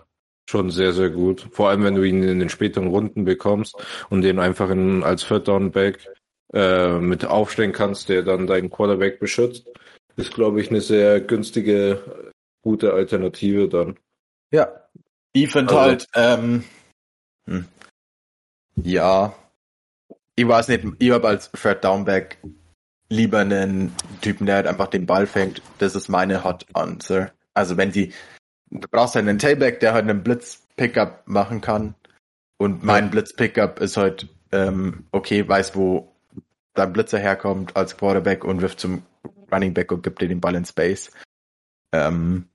schon 0.49 0.69
sehr, 0.71 0.93
sehr 0.93 1.09
gut. 1.09 1.47
Vor 1.51 1.69
allem, 1.69 1.83
wenn 1.83 1.95
du 1.95 2.03
ihn 2.03 2.23
in 2.23 2.39
den 2.39 2.49
späteren 2.49 2.87
Runden 2.87 3.25
bekommst 3.25 3.75
und 4.09 4.21
den 4.21 4.39
einfach 4.39 4.69
in, 4.69 5.03
als 5.03 5.25
Third 5.27 5.47
Down 5.47 5.71
Back 5.71 6.09
äh, 6.53 6.99
mit 6.99 7.25
aufstellen 7.25 7.71
kannst, 7.71 8.09
der 8.09 8.23
dann 8.23 8.47
deinen 8.47 8.69
Quarterback 8.69 9.19
beschützt, 9.19 9.69
ist, 10.15 10.33
glaube 10.33 10.61
ich, 10.61 10.69
eine 10.69 10.81
sehr 10.81 11.21
günstige, 11.21 12.31
gute 12.61 12.93
Alternative 12.93 13.67
dann. 13.67 13.97
Ja. 14.51 14.71
Ich 15.35 15.51
finde 15.51 15.73
also, 15.75 15.81
halt, 15.81 16.07
ähm, 16.13 16.63
hm. 17.49 17.65
ja, 18.75 19.33
ich 20.35 20.47
weiß 20.47 20.67
nicht, 20.67 20.85
ich 20.99 21.11
habe 21.11 21.27
als 21.27 21.51
Third 21.51 21.83
Down 21.83 22.05
Back 22.05 22.37
lieber 23.09 23.39
einen 23.39 23.95
Typen, 24.21 24.45
der 24.45 24.55
halt 24.55 24.67
einfach 24.67 24.87
den 24.87 25.05
Ball 25.05 25.27
fängt. 25.27 25.61
Das 25.79 25.95
ist 25.95 26.07
meine 26.09 26.43
Hot 26.43 26.65
Answer. 26.73 27.31
Also 27.53 27.77
wenn 27.77 27.91
sie, 27.91 28.13
du 28.81 28.87
brauchst 28.89 29.15
halt 29.15 29.27
einen 29.27 29.39
Tailback, 29.39 29.79
der 29.79 29.93
halt 29.93 30.09
einen 30.09 30.23
Blitz-Pickup 30.23 31.27
machen 31.27 31.61
kann. 31.61 31.95
Und 32.57 32.83
mein 32.83 33.05
ja. 33.05 33.09
Blitz-Pickup 33.11 33.79
ist 33.79 33.97
halt, 33.97 34.27
ähm, 34.51 35.05
okay, 35.11 35.47
weiß, 35.47 35.75
wo 35.75 36.13
dein 36.73 36.93
Blitzer 36.93 37.19
herkommt 37.19 37.75
als 37.75 37.97
Quarterback 37.97 38.43
und 38.43 38.61
wirft 38.61 38.79
zum 38.79 39.03
Running 39.51 39.73
Back 39.73 39.91
und 39.91 40.03
gibt 40.03 40.21
dir 40.21 40.27
den 40.27 40.41
Ball 40.41 40.55
in 40.55 40.65
Space. 40.65 41.11
Ähm, 41.91 42.47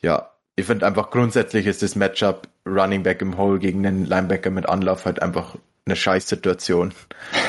ja, 0.00 0.30
ich 0.56 0.66
finde 0.66 0.86
einfach 0.86 1.10
grundsätzlich 1.10 1.66
ist 1.66 1.82
das 1.82 1.96
Matchup 1.96 2.48
Running 2.66 3.02
Back 3.02 3.20
im 3.20 3.36
Hole 3.36 3.58
gegen 3.58 3.86
einen 3.86 4.06
Linebacker 4.06 4.50
mit 4.50 4.68
Anlauf 4.68 5.04
halt 5.04 5.20
einfach 5.20 5.56
eine 5.84 5.96
Scheißsituation. 5.96 6.94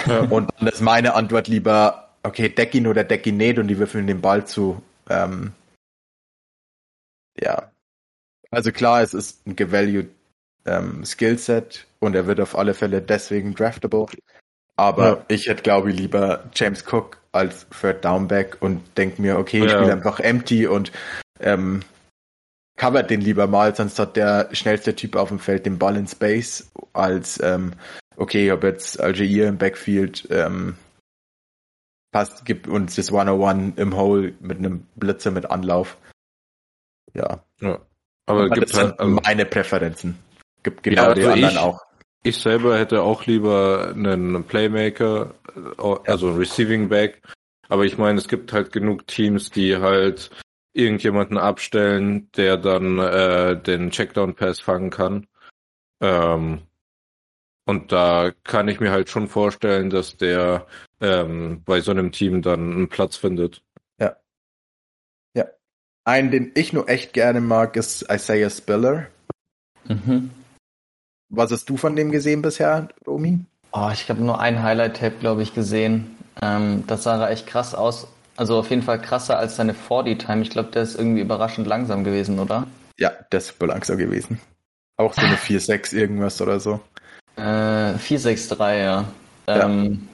Ja. 0.08 0.20
Und 0.30 0.50
dann 0.60 0.68
ist 0.68 0.82
meine 0.82 1.14
Antwort 1.14 1.48
lieber 1.48 2.10
okay, 2.24 2.50
deck 2.50 2.76
ihn 2.76 2.88
oder 2.88 3.04
deck 3.04 3.26
ihn 3.26 3.38
nicht 3.38 3.60
und 3.60 3.68
die 3.68 3.78
würfeln 3.78 4.08
den 4.08 4.22
Ball 4.22 4.46
zu. 4.46 4.82
Ähm, 5.10 5.54
ja. 7.40 7.69
Also 8.52 8.72
klar, 8.72 9.02
es 9.02 9.14
ist 9.14 9.46
ein 9.46 9.56
gevalued 9.56 10.10
ähm, 10.66 11.06
Skillset 11.06 11.86
und 12.00 12.16
er 12.16 12.28
wird 12.28 12.40
auf 12.40 12.58
alle 12.58 12.74
Fälle 12.74 13.02
deswegen 13.02 13.54
draftable. 13.54 14.08
Aber 14.76 15.08
ja. 15.08 15.26
ich 15.28 15.48
hätte, 15.48 15.64
glaube 15.64 15.92
ich, 15.92 15.98
lieber 15.98 16.46
James 16.56 16.84
Cook 16.90 17.18
als 17.32 17.68
Third 17.70 18.04
Downback 18.06 18.58
und 18.62 18.82
denke 18.98 19.22
mir, 19.22 19.38
okay, 19.38 19.60
ich 19.60 19.72
ja. 19.72 19.78
spiele 19.78 19.94
einfach 19.94 20.20
empty 20.20 20.68
und 20.68 20.92
ähm, 21.40 21.82
covert 22.78 23.10
den 23.10 23.22
lieber 23.22 23.46
mal, 23.48 23.76
sonst 23.76 24.00
hat 24.00 24.16
der 24.16 24.50
schnellste 24.54 24.96
Typ 24.96 25.16
auf 25.16 25.30
dem 25.30 25.40
Feld 25.40 25.66
den 25.66 25.78
Ball 25.78 25.98
in 25.98 26.08
Space, 26.08 26.72
als 26.94 27.40
ähm, 27.44 27.74
okay, 28.16 28.46
ich 28.46 28.52
habe 28.52 28.68
jetzt 28.68 29.00
Algier 29.00 29.48
im 29.48 29.58
Backfield, 29.58 30.28
ähm, 30.32 30.76
passt, 32.12 32.46
gibt 32.46 32.68
uns 32.68 32.96
das 32.96 33.12
101 33.12 33.78
im 33.78 33.96
Hole 33.96 34.34
mit 34.40 34.58
einem 34.58 34.88
Blitzer 34.96 35.32
mit 35.32 35.52
Anlauf. 35.52 35.98
Ja. 37.14 37.44
ja. 37.60 37.80
Aber 38.30 38.46
es 38.46 38.52
gibt 38.52 38.74
halt 38.74 39.00
also, 39.00 39.20
meine 39.24 39.46
Präferenzen. 39.46 40.18
Gibt 40.64 40.84
genau 40.84 41.04
ja, 41.04 41.14
die 41.14 41.22
also 41.22 41.32
anderen 41.32 41.54
ich, 41.54 41.60
auch. 41.60 41.82
Ich 42.24 42.38
selber 42.38 42.78
hätte 42.78 43.02
auch 43.02 43.26
lieber 43.26 43.94
einen 43.96 44.44
Playmaker, 44.44 45.34
also 45.78 46.32
Receiving 46.34 46.90
Back. 46.90 47.22
Aber 47.70 47.86
ich 47.86 47.98
meine, 47.98 48.18
es 48.18 48.28
gibt 48.28 48.52
halt 48.52 48.72
genug 48.72 49.08
Teams, 49.08 49.52
die 49.52 49.78
halt 49.78 50.30
irgendjemanden 50.74 51.38
abstellen, 51.38 52.30
der 52.36 52.58
dann 52.58 53.00
äh, 53.00 53.62
den 53.62 53.92
Checkdown 53.92 54.36
Pass 54.36 54.60
fangen 54.60 54.90
kann. 54.90 55.28
Ähm, 56.02 56.62
und 57.66 57.92
da 57.92 58.32
kann 58.44 58.68
ich 58.68 58.80
mir 58.80 58.92
halt 58.92 59.10
schon 59.10 59.28
vorstellen, 59.28 59.90
dass 59.90 60.18
der 60.18 60.66
ähm, 61.02 61.62
bei 61.66 61.82
so 61.82 61.92
einem 61.92 62.12
Team 62.12 62.42
dann 62.42 62.72
einen 62.74 62.90
Platz 62.90 63.16
findet. 63.16 63.62
Einen, 66.10 66.32
den 66.32 66.52
ich 66.56 66.74
nur 66.74 66.90
echt 66.90 67.14
gerne 67.14 67.40
mag, 67.40 67.76
ist 67.76 68.04
Isaiah 68.12 68.50
Spiller. 68.50 69.06
Mhm. 69.88 70.32
Was 71.30 71.52
hast 71.52 71.70
du 71.70 71.78
von 71.78 71.96
dem 71.96 72.10
gesehen 72.10 72.42
bisher, 72.42 72.88
Romy? 73.06 73.42
Oh, 73.74 73.92
ich 73.94 74.10
habe 74.10 74.20
nur 74.20 74.40
ein 74.40 74.64
Highlight-Tape, 74.64 75.18
glaube 75.20 75.44
ich, 75.44 75.54
gesehen. 75.54 76.18
Ähm, 76.42 76.84
das 76.88 77.04
sah 77.04 77.20
da 77.20 77.30
echt 77.30 77.46
krass 77.46 77.76
aus. 77.76 78.08
Also 78.38 78.58
auf 78.58 78.72
jeden 78.72 78.82
Fall 78.82 79.00
krasser 79.00 79.38
als 79.38 79.58
seine 79.58 79.74
40-Time. 79.74 80.42
Ich 80.42 80.50
glaube, 80.50 80.72
der 80.72 80.82
ist 80.82 80.98
irgendwie 80.98 81.22
überraschend 81.22 81.68
langsam 81.68 82.04
gewesen, 82.04 82.40
oder? 82.40 82.66
Ja, 82.98 83.12
der 83.32 83.38
ist 83.38 83.50
super 83.50 83.68
langsam 83.68 84.00
gewesen. 84.00 84.42
Auch 84.98 85.14
so 85.14 85.22
eine 85.22 85.36
4-6 85.36 85.96
irgendwas 85.96 86.42
oder 86.42 86.60
so. 86.60 86.80
Äh, 87.36 88.00
463, 88.00 88.58
ja. 88.60 89.06
Ähm, 89.46 90.08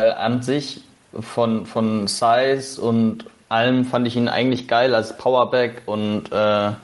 ja. 0.00 0.14
An 0.14 0.42
sich 0.42 0.82
von, 1.20 1.64
von 1.64 2.08
Size 2.08 2.80
und 2.80 3.26
allem 3.52 3.84
fand 3.84 4.06
ich 4.06 4.16
ihn 4.16 4.28
eigentlich 4.28 4.68
geil 4.68 4.94
als 4.94 5.16
Powerback 5.16 5.82
und 5.86 6.32
äh, 6.32 6.34
ja. 6.34 6.76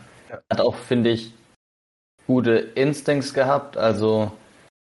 hat 0.51 0.61
auch, 0.61 0.77
finde 0.77 1.11
ich, 1.11 1.33
gute 2.27 2.53
Instincts 2.53 3.35
gehabt. 3.35 3.77
Also 3.77 4.33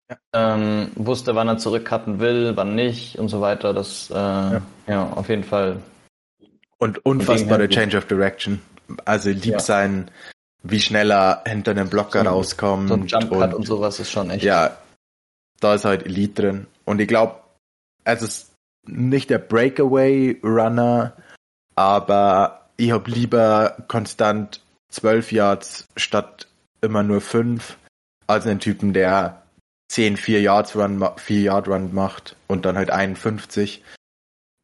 ja. 0.10 0.18
ähm, 0.34 0.92
wusste, 0.96 1.36
wann 1.36 1.48
er 1.48 1.58
zurückcutten 1.58 2.20
will, 2.20 2.54
wann 2.56 2.76
nicht 2.76 3.18
und 3.18 3.30
so 3.30 3.42
weiter. 3.42 3.74
Das, 3.74 4.10
äh, 4.10 4.14
ja. 4.14 4.62
ja. 4.88 5.10
auf 5.12 5.30
jeden 5.30 5.44
Fall. 5.44 5.82
Und 6.78 7.06
unfassbare 7.06 7.70
Change 7.70 7.98
of 7.98 8.06
Direction. 8.06 8.62
Also 9.06 9.30
lieb 9.30 9.62
sein, 9.62 10.12
wie 10.62 10.80
schnell 10.80 11.12
er 11.12 11.44
hinter 11.46 11.72
einem 11.72 11.90
Blocker 11.90 12.24
so, 12.24 12.30
rauskommt. 12.30 12.90
So 12.90 12.96
ein 12.96 13.08
Jump 13.08 13.30
Cut 13.30 13.32
und, 13.32 13.54
und 13.54 13.68
sowas 13.68 14.00
ist 14.00 14.12
schon 14.12 14.30
echt. 14.30 14.44
Ja, 14.44 14.78
da 15.60 15.76
ist 15.76 15.86
halt 15.86 16.06
Elite 16.06 16.42
drin. 16.42 16.68
Und 16.84 17.00
ich 17.00 17.08
glaube, 17.08 17.36
es 18.04 18.22
ist 18.22 18.52
nicht 18.88 19.30
der 19.30 19.40
Breakaway 19.40 20.40
Runner, 20.44 21.14
aber 21.76 22.68
ich 22.78 22.92
habe 22.92 23.10
lieber 23.10 23.78
konstant 23.88 24.62
12 24.90 25.32
Yards 25.32 25.88
statt 25.96 26.48
immer 26.82 27.04
nur 27.04 27.22
5 27.22 27.78
als 28.28 28.46
einen 28.48 28.60
Typen, 28.60 28.94
der 28.94 29.44
10 29.90 30.18
4 30.18 30.42
Yards 30.42 30.76
Run 30.76 31.04
4 31.18 31.42
Yard 31.42 31.68
Run 31.68 31.94
macht 31.94 32.36
und 32.48 32.66
dann 32.66 32.78
halt 32.78 32.92
51. 32.92 33.84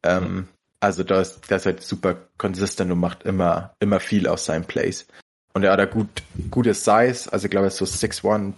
Ähm, 0.04 0.48
also 0.80 1.04
da 1.04 1.20
ist, 1.20 1.48
der 1.48 1.58
ist 1.58 1.66
halt 1.66 1.82
super 1.82 2.16
konsistent 2.38 2.90
und 2.90 2.98
macht 2.98 3.22
immer, 3.22 3.74
immer 3.78 4.00
viel 4.00 4.26
aus 4.26 4.44
seinen 4.44 4.64
Plays. 4.64 5.06
Und 5.54 5.64
er 5.64 5.72
hat 5.72 5.78
da 5.78 5.84
gut, 5.84 6.22
gutes 6.50 6.84
Size, 6.84 7.30
also 7.30 7.44
ich 7.44 7.50
glaube 7.50 7.70
so 7.70 7.84
6'1 7.84 8.54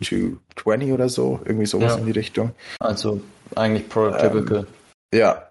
220 0.54 0.92
oder 0.92 1.08
so, 1.08 1.40
irgendwie 1.44 1.66
sowas 1.66 1.94
ja. 1.94 1.98
in 1.98 2.06
die 2.06 2.12
Richtung. 2.12 2.54
Also 2.78 3.20
eigentlich 3.56 3.88
prototypical. 3.88 4.66
Ähm, 5.12 5.18
ja. 5.18 5.50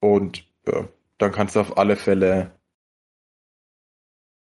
Und 0.00 0.44
ja, 0.66 0.88
dann 1.22 1.32
kannst 1.32 1.56
du 1.56 1.60
auf 1.60 1.78
alle 1.78 1.96
Fälle. 1.96 2.50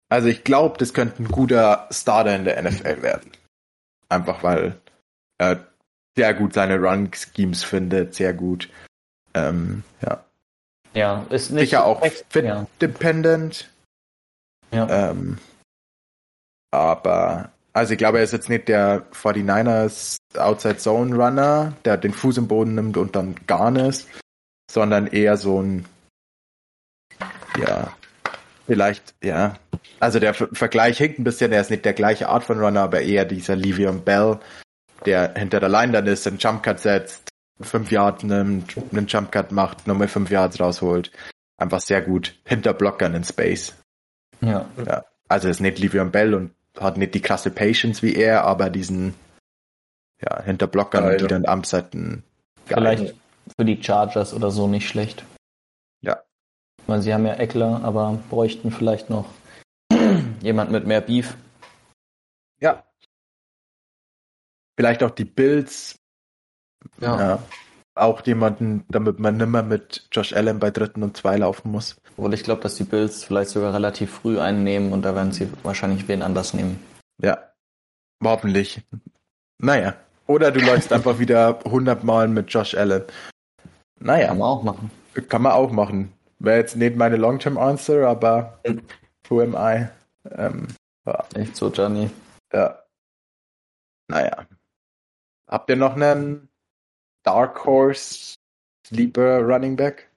Also 0.09 0.29
ich 0.29 0.43
glaube, 0.43 0.79
das 0.79 0.93
könnte 0.95 1.23
ein 1.23 1.29
guter 1.29 1.87
Starter 1.91 2.35
in 2.35 2.45
der 2.45 2.61
NFL 2.61 3.03
werden. 3.03 3.31
Einfach 4.09 4.43
weil 4.43 4.81
er 5.39 5.67
sehr 6.17 6.35
gut 6.35 6.53
seine 6.55 6.79
Run-Schemes 6.79 7.63
findet, 7.63 8.15
sehr 8.15 8.35
gut. 8.35 8.69
Ähm, 9.35 9.85
ja. 10.03 10.25
Ja, 10.93 11.25
ist 11.31 11.51
nicht. 11.51 11.71
Sicher 11.71 11.85
auch 11.85 12.05
fit-dependent. 12.05 13.71
Ja. 14.73 14.87
ja. 14.87 15.11
Ähm, 15.11 15.39
aber, 16.73 17.51
also 17.73 17.93
ich 17.93 17.99
glaube, 17.99 18.19
er 18.19 18.25
ist 18.25 18.33
jetzt 18.33 18.49
nicht 18.49 18.69
der 18.69 19.07
49ers 19.13 20.17
Outside 20.37 20.79
Zone 20.79 21.15
Runner, 21.15 21.73
der 21.85 21.97
den 21.97 22.13
Fuß 22.13 22.39
im 22.39 22.49
Boden 22.49 22.75
nimmt 22.75 22.97
und 22.97 23.15
dann 23.15 23.37
gar 23.47 23.71
nicht, 23.71 24.07
sondern 24.71 25.07
eher 25.07 25.37
so 25.37 25.63
ein, 25.63 25.85
ja, 27.59 27.93
vielleicht, 28.67 29.15
ja. 29.23 29.57
Also 29.99 30.19
der 30.19 30.35
Vergleich 30.35 30.99
hinkt 30.99 31.19
ein 31.19 31.25
bisschen, 31.25 31.53
er 31.53 31.61
ist 31.61 31.71
nicht 31.71 31.85
der 31.85 31.93
gleiche 31.93 32.29
Art 32.29 32.45
von 32.45 32.59
Runner, 32.59 32.83
aber 32.83 33.03
eher 33.03 33.25
dieser 33.25 33.57
Livion 33.57 34.03
Bell, 34.03 34.39
der 35.07 35.35
hinter 35.35 35.61
der 35.61 35.69
Line 35.69 35.93
dann 35.93 36.07
ist, 36.07 36.27
einen 36.27 36.39
Jump 36.39 36.63
Cut 36.63 36.81
setzt, 36.81 37.29
fünf 37.61 37.91
Yards 37.91 38.23
nimmt, 38.25 38.77
einen 38.93 39.07
Jump 39.07 39.33
Cut 39.33 39.53
macht, 39.53 39.87
nochmal 39.87 40.09
fünf 40.09 40.31
Yards 40.31 40.61
rausholt. 40.61 41.11
Einfach 41.59 41.81
sehr 41.81 42.01
gut 42.01 42.35
hinter 42.45 42.73
Blockern 42.73 43.15
in 43.15 43.25
Space. 43.25 43.75
Ja. 44.41 44.67
ja. 44.87 45.05
Also 45.29 45.49
ist 45.49 45.61
nicht 45.61 45.79
Livion 45.79 46.11
Bell 46.11 46.35
und 46.35 46.53
hat 46.79 46.97
nicht 46.97 47.15
die 47.15 47.21
krasse 47.21 47.51
Patience 47.51 48.03
wie 48.03 48.15
er, 48.15 48.45
aber 48.45 48.71
diesen 48.71 49.15
ja, 50.23 50.43
hinter 50.43 50.67
Blockern, 50.67 51.05
Geil. 51.05 51.17
die 51.19 51.27
dann 51.27 51.47
Amseiten 51.47 52.25
Vielleicht 52.67 53.15
für 53.57 53.65
die 53.65 53.83
Chargers 53.83 54.33
oder 54.33 54.51
so 54.51 54.69
nicht 54.69 54.89
schlecht. 54.89 55.25
Weil 56.91 57.03
sie 57.03 57.15
haben 57.15 57.25
ja 57.25 57.35
Eckler, 57.35 57.85
aber 57.85 58.19
bräuchten 58.31 58.73
vielleicht 58.73 59.11
noch 59.11 59.27
jemand 60.43 60.73
mit 60.73 60.89
mehr 60.89 61.01
Beef. 61.01 61.37
Ja. 62.59 62.83
Vielleicht 64.77 65.05
auch 65.05 65.13
die 65.13 65.25
Bills. 65.25 66.01
Ja. 67.01 67.21
ja. 67.21 67.43
Auch 67.95 68.27
jemanden, 68.27 68.85
damit 68.89 69.21
man 69.21 69.37
nimmer 69.37 69.63
mit 69.63 70.09
Josh 70.11 70.33
Allen 70.33 70.59
bei 70.59 70.73
dritten 70.73 71.05
und 71.05 71.17
zwei 71.17 71.37
laufen 71.37 71.71
muss. 71.71 71.95
Obwohl 72.17 72.35
ich 72.35 72.43
glaube, 72.43 72.63
dass 72.63 72.75
die 72.75 72.83
Bills 72.83 73.23
vielleicht 73.23 73.51
sogar 73.51 73.73
relativ 73.73 74.11
früh 74.11 74.41
einnehmen 74.41 74.93
und 74.93 75.03
da 75.03 75.15
werden 75.15 75.31
sie 75.31 75.49
wahrscheinlich 75.63 76.09
wen 76.09 76.23
anders 76.23 76.55
nehmen. 76.55 76.83
Ja. 77.23 77.39
Hoffentlich. 78.21 78.83
Naja. 79.59 79.95
Oder 80.27 80.51
du 80.51 80.59
läufst 80.59 80.93
einfach 80.93 81.21
wieder 81.21 81.65
100 81.65 82.03
Mal 82.03 82.27
mit 82.27 82.53
Josh 82.53 82.75
Allen. 82.75 83.05
Naja. 84.01 84.27
Kann 84.27 84.39
man 84.39 84.49
auch 84.49 84.63
machen. 84.65 84.91
Kann 85.29 85.43
man 85.43 85.53
auch 85.53 85.71
machen. 85.71 86.13
Wäre 86.41 86.57
jetzt 86.59 86.75
nicht 86.75 86.97
meine 86.97 87.17
Long-Term-Answer, 87.17 88.09
aber 88.09 88.61
who 89.29 89.43
am 89.43 89.55
I? 89.55 89.89
Ähm, 90.31 90.69
ja. 91.07 91.25
Echt 91.35 91.55
so, 91.55 91.71
Johnny. 91.71 92.11
Ja. 92.51 92.83
Naja. 94.09 94.47
Habt 95.47 95.69
ihr 95.69 95.77
noch 95.77 95.97
einen 95.97 96.49
Dark 97.25 97.65
Horse 97.67 98.37
Sleeper 98.87 99.41
Running 99.41 99.77
Back? 99.77 100.11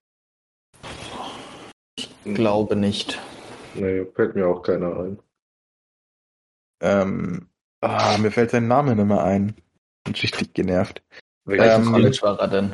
Ich 1.98 2.10
glaube 2.24 2.78
nicht. 2.78 3.20
Nee, 3.76 4.06
fällt 4.06 4.36
mir 4.36 4.48
auch 4.48 4.62
keiner 4.62 4.98
ein. 4.98 5.20
Ähm, 6.82 7.50
oh, 7.82 8.18
mir 8.20 8.32
fällt 8.32 8.52
sein 8.52 8.68
Name 8.68 8.96
nicht 8.96 9.06
mehr 9.06 9.24
ein. 9.24 9.56
Bin 10.06 10.14
richtig 10.16 10.54
genervt. 10.54 11.04
Welchen 11.46 11.86
ähm, 11.88 11.92
College 11.92 12.20
war 12.22 12.40
er 12.40 12.48
denn? 12.48 12.74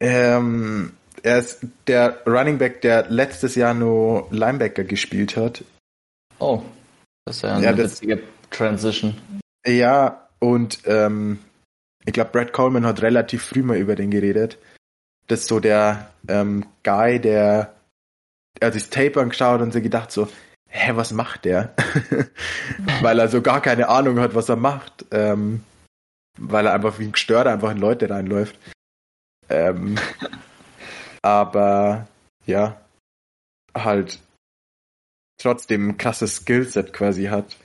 Ähm, 0.00 0.95
er 1.26 1.38
ist 1.40 1.66
der 1.88 2.22
Running 2.24 2.58
Back, 2.58 2.82
der 2.82 3.10
letztes 3.10 3.56
Jahr 3.56 3.74
nur 3.74 4.28
Linebacker 4.30 4.84
gespielt 4.84 5.36
hat. 5.36 5.64
Oh, 6.38 6.62
das 7.24 7.36
ist 7.36 7.42
ja 7.42 7.56
eine 7.56 7.64
ja, 7.64 7.72
das, 7.72 8.00
witzige 8.00 8.22
Transition. 8.50 9.16
Ja, 9.66 10.28
und 10.38 10.80
ähm, 10.84 11.40
ich 12.04 12.12
glaube, 12.12 12.30
Brad 12.30 12.52
Coleman 12.52 12.86
hat 12.86 13.02
relativ 13.02 13.42
früh 13.42 13.62
mal 13.62 13.76
über 13.76 13.96
den 13.96 14.12
geredet. 14.12 14.56
Das 15.26 15.40
ist 15.40 15.48
so 15.48 15.58
der 15.58 16.12
ähm, 16.28 16.64
Guy, 16.84 17.18
der 17.20 17.74
er 18.60 18.68
hat 18.68 18.74
sich 18.74 18.84
das 18.84 18.90
Tape 18.90 19.20
angeschaut 19.20 19.60
und 19.60 19.72
sich 19.72 19.82
gedacht 19.82 20.12
so, 20.12 20.28
hä, 20.68 20.92
was 20.94 21.10
macht 21.10 21.44
der? 21.44 21.74
weil 23.02 23.18
er 23.18 23.28
so 23.28 23.42
gar 23.42 23.60
keine 23.60 23.88
Ahnung 23.88 24.20
hat, 24.20 24.36
was 24.36 24.48
er 24.48 24.56
macht. 24.56 25.04
Ähm, 25.10 25.64
weil 26.38 26.66
er 26.66 26.72
einfach 26.72 27.00
wie 27.00 27.04
ein 27.04 27.12
Gestörter 27.12 27.50
einfach 27.50 27.72
in 27.72 27.78
Leute 27.78 28.08
reinläuft. 28.08 28.56
Ähm, 29.48 29.98
aber 31.26 32.06
ja, 32.44 32.80
halt 33.74 34.22
trotzdem 35.38 35.88
ein 35.88 35.98
krasses 35.98 36.36
Skillset 36.36 36.92
quasi 36.92 37.24
hat. 37.24 37.56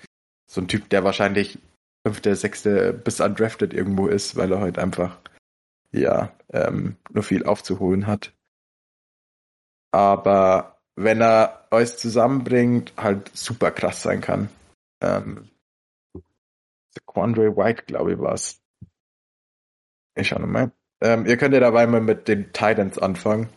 So 0.49 0.62
ein 0.62 0.68
Typ, 0.68 0.89
der 0.89 1.03
wahrscheinlich 1.03 1.59
fünfte, 2.05 2.36
sechste 2.36 2.91
bis 2.91 3.22
undrafted 3.22 3.72
irgendwo 3.74 4.07
ist, 4.07 4.36
weil 4.36 4.51
er 4.51 4.62
halt 4.62 4.80
einfach 4.80 5.20
ja 5.91 6.34
ähm, 6.51 6.97
nur 7.12 7.24
viel 7.24 7.45
aufzuholen 7.45 8.07
hat. 8.07 8.34
Aber 9.91 10.82
wenn 10.95 11.22
er 11.22 11.68
euch 11.70 11.97
zusammenbringt, 11.97 12.93
halt 12.97 13.30
super 13.38 13.70
krass 13.70 14.01
sein 14.01 14.22
kann. 14.22 14.49
Ähm, 15.01 15.49
Quandre 17.05 17.55
White, 17.55 17.84
glaube 17.84 18.14
ich, 18.14 18.20
war 18.20 18.34
es. 18.34 18.59
Ich 20.16 20.30
schau 20.30 20.39
nochmal. 20.39 20.72
Ähm, 21.02 21.26
ihr 21.26 21.38
könnt 21.38 21.54
ja 21.54 21.60
dabei 21.60 21.88
mal 21.88 22.02
mit 22.02 22.28
den 22.28 22.54
Titans 22.54 22.97
anfangen. 22.99 23.49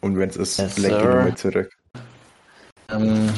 Und 0.00 0.18
wenn 0.18 0.28
es 0.28 0.36
ist, 0.36 0.58
yes, 0.58 0.78
lenke 0.78 0.98
ich 0.98 1.04
mal 1.04 1.34
zurück. 1.36 1.70
Ähm, 2.90 3.30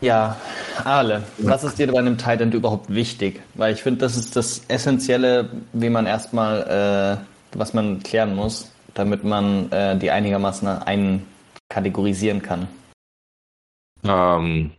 ja, 0.00 0.36
Ale, 0.84 1.22
was 1.38 1.64
ist 1.64 1.78
dir 1.78 1.90
bei 1.90 1.98
einem 1.98 2.18
Titan 2.18 2.52
überhaupt 2.52 2.92
wichtig? 2.92 3.40
Weil 3.54 3.74
ich 3.74 3.82
finde, 3.82 4.00
das 4.00 4.16
ist 4.16 4.36
das 4.36 4.62
Essentielle, 4.68 5.50
wie 5.72 5.90
man 5.90 6.06
erstmal, 6.06 7.20
äh, 7.22 7.56
was 7.56 7.74
man 7.74 8.02
klären 8.02 8.34
muss, 8.34 8.72
damit 8.94 9.24
man 9.24 9.70
äh, 9.72 9.96
die 9.96 10.10
einigermaßen 10.10 10.68
einkategorisieren 10.68 12.42
kann. 12.42 12.68
Ähm, 14.04 14.72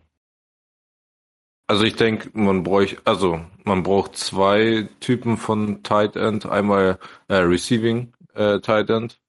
also 1.67 1.83
ich 1.83 1.95
denke, 1.95 2.29
man 2.33 2.63
bräuchte, 2.63 3.01
also 3.05 3.41
man 3.63 3.83
braucht 3.83 4.15
zwei 4.17 4.87
Typen 4.99 5.37
von 5.37 5.83
Tight 5.83 6.15
End. 6.15 6.45
Einmal 6.45 6.99
äh, 7.27 7.35
Receiving 7.37 8.13
äh, 8.33 8.59
Tight 8.59 8.89
End 8.89 9.19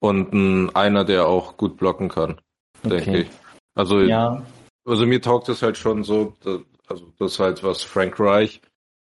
und 0.00 0.32
ein, 0.32 0.74
einer, 0.76 1.04
der 1.04 1.26
auch 1.26 1.56
gut 1.56 1.76
blocken 1.76 2.08
kann, 2.08 2.40
okay. 2.84 2.96
denke 2.96 3.18
ich. 3.22 3.30
Also, 3.74 4.00
ja. 4.00 4.42
also 4.84 5.06
mir 5.06 5.22
taugt 5.22 5.48
es 5.48 5.62
halt 5.62 5.78
schon 5.78 6.04
so, 6.04 6.36
dass, 6.42 6.60
also 6.86 7.12
das 7.18 7.32
ist 7.32 7.38
halt 7.38 7.64
was 7.64 7.82
Frank 7.82 8.18
Reich 8.20 8.60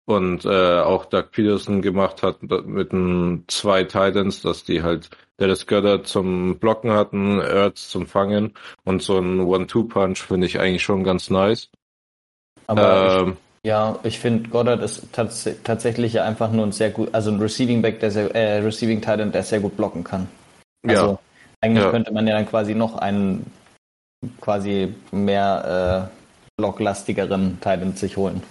und 0.04 0.44
äh, 0.44 0.80
auch 0.80 1.04
Doug 1.04 1.30
Peterson 1.30 1.80
gemacht 1.80 2.22
hat 2.22 2.42
mit 2.42 2.92
den 2.92 3.44
zwei 3.48 3.84
Titans, 3.84 4.42
dass 4.42 4.64
die 4.64 4.82
halt 4.82 5.10
Dallas 5.36 5.66
Goddard 5.66 6.06
zum 6.06 6.58
Blocken 6.58 6.90
hatten, 6.90 7.40
Ertz 7.40 7.88
zum 7.88 8.06
Fangen 8.06 8.54
und 8.84 9.02
so 9.02 9.18
ein 9.18 9.40
One-Two-Punch 9.40 10.22
finde 10.22 10.46
ich 10.46 10.58
eigentlich 10.58 10.82
schon 10.82 11.04
ganz 11.04 11.30
nice. 11.30 11.70
Aber 12.66 13.22
ähm, 13.22 13.36
ich, 13.62 13.68
ja, 13.68 13.98
ich 14.02 14.18
finde 14.18 14.48
Goddard 14.48 14.82
ist 14.82 15.12
tats 15.12 15.48
tatsächlich 15.64 16.20
einfach 16.20 16.50
nur 16.50 16.66
ein 16.66 16.72
sehr 16.72 16.90
gut, 16.90 17.10
also 17.12 17.30
ein 17.30 17.40
Receiving 17.40 17.82
Back, 17.82 18.00
der 18.00 18.10
sehr, 18.10 18.34
äh, 18.34 18.58
Receiving 18.58 19.00
Titan, 19.00 19.32
der 19.32 19.42
sehr 19.42 19.60
gut 19.60 19.76
blocken 19.76 20.04
kann. 20.04 20.28
Also 20.86 21.06
ja. 21.06 21.18
eigentlich 21.60 21.84
ja. 21.84 21.90
könnte 21.90 22.12
man 22.12 22.26
ja 22.26 22.34
dann 22.34 22.46
quasi 22.46 22.74
noch 22.74 22.96
einen 22.96 23.50
quasi 24.40 24.94
mehr 25.10 26.10
äh, 26.10 26.32
blocklastigeren 26.56 27.58
Titan 27.60 27.94
sich 27.94 28.16
holen. 28.16 28.42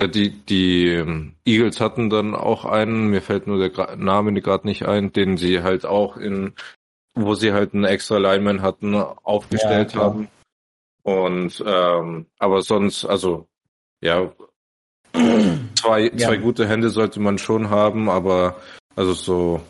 Die, 0.00 0.30
die 0.30 0.86
ähm, 0.90 1.34
Eagles 1.44 1.80
hatten 1.80 2.08
dann 2.08 2.36
auch 2.36 2.64
einen, 2.64 3.08
mir 3.08 3.20
fällt 3.20 3.48
nur 3.48 3.68
der 3.68 3.96
Name 3.96 4.32
gerade 4.40 4.64
nicht 4.64 4.86
ein, 4.86 5.12
den 5.12 5.36
sie 5.36 5.62
halt 5.62 5.84
auch 5.84 6.16
in 6.16 6.54
wo 7.24 7.34
sie 7.34 7.52
halt 7.52 7.74
einen 7.74 7.84
extra 7.84 8.18
Lineman 8.18 8.62
hatten, 8.62 8.94
aufgestellt 8.94 9.94
ja, 9.94 10.00
haben. 10.00 10.28
Und 11.08 11.64
ähm, 11.66 12.26
aber 12.38 12.60
sonst, 12.60 13.06
also 13.06 13.48
ja, 14.02 14.30
zwei, 15.74 16.02
ja. 16.02 16.28
zwei 16.28 16.36
gute 16.36 16.68
Hände 16.68 16.90
sollte 16.90 17.18
man 17.18 17.38
schon 17.38 17.70
haben, 17.70 18.10
aber 18.10 18.56
also 18.94 19.14
so. 19.14 19.60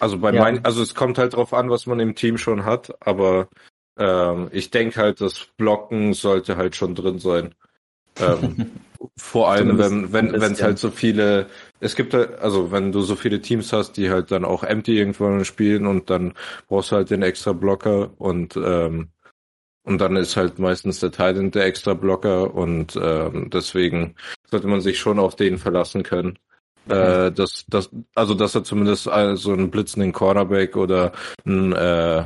Also 0.00 0.18
bei 0.18 0.34
ja. 0.34 0.42
meinen, 0.42 0.62
also 0.66 0.82
es 0.82 0.94
kommt 0.94 1.16
halt 1.16 1.32
drauf 1.32 1.54
an, 1.54 1.70
was 1.70 1.86
man 1.86 1.98
im 1.98 2.14
Team 2.14 2.36
schon 2.36 2.66
hat, 2.66 2.94
aber 3.00 3.48
ähm, 3.98 4.50
ich 4.52 4.70
denke 4.70 5.00
halt, 5.00 5.22
das 5.22 5.46
Blocken 5.56 6.12
sollte 6.12 6.58
halt 6.58 6.76
schon 6.76 6.94
drin 6.94 7.18
sein. 7.18 7.54
Ähm, 8.20 8.70
vor 9.16 9.50
allem, 9.50 9.78
wenn 9.78 10.12
wenn 10.12 10.32
wenn 10.38 10.52
es 10.52 10.62
halt 10.62 10.78
so 10.78 10.90
viele, 10.90 11.48
es 11.80 11.96
gibt 11.96 12.14
halt, 12.14 12.38
also 12.38 12.72
wenn 12.72 12.92
du 12.92 13.02
so 13.02 13.16
viele 13.16 13.40
Teams 13.40 13.72
hast, 13.72 13.92
die 13.96 14.10
halt 14.10 14.30
dann 14.30 14.44
auch 14.44 14.62
empty 14.62 14.98
irgendwann 14.98 15.44
spielen 15.44 15.86
und 15.86 16.10
dann 16.10 16.34
brauchst 16.68 16.92
du 16.92 16.96
halt 16.96 17.10
den 17.10 17.22
extra 17.22 17.52
Blocker 17.52 18.10
und 18.18 18.56
ähm, 18.56 19.08
und 19.84 20.00
dann 20.00 20.16
ist 20.16 20.36
halt 20.36 20.58
meistens 20.58 20.98
der 20.98 21.12
Titan 21.12 21.52
der 21.52 21.64
extra 21.64 21.94
Blocker 21.94 22.52
und 22.52 22.98
ähm, 23.00 23.50
deswegen 23.50 24.16
sollte 24.50 24.66
man 24.66 24.80
sich 24.80 24.98
schon 24.98 25.20
auf 25.20 25.36
den 25.36 25.58
verlassen 25.58 26.02
können. 26.02 26.38
Äh, 26.88 27.32
dass, 27.32 27.64
dass, 27.68 27.90
also 28.14 28.34
dass 28.34 28.54
er 28.54 28.64
zumindest 28.64 29.04
so 29.04 29.10
also 29.10 29.52
einen 29.52 29.70
blitzenden 29.70 30.12
Cornerback 30.12 30.76
oder 30.76 31.12
ein, 31.44 31.72
äh, 31.72 32.24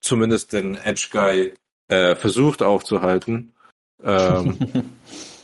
zumindest 0.00 0.52
den 0.52 0.76
Edge 0.76 1.08
Guy 1.10 1.54
äh, 1.88 2.14
versucht 2.14 2.62
aufzuhalten. 2.62 3.54
Ähm, 4.02 4.58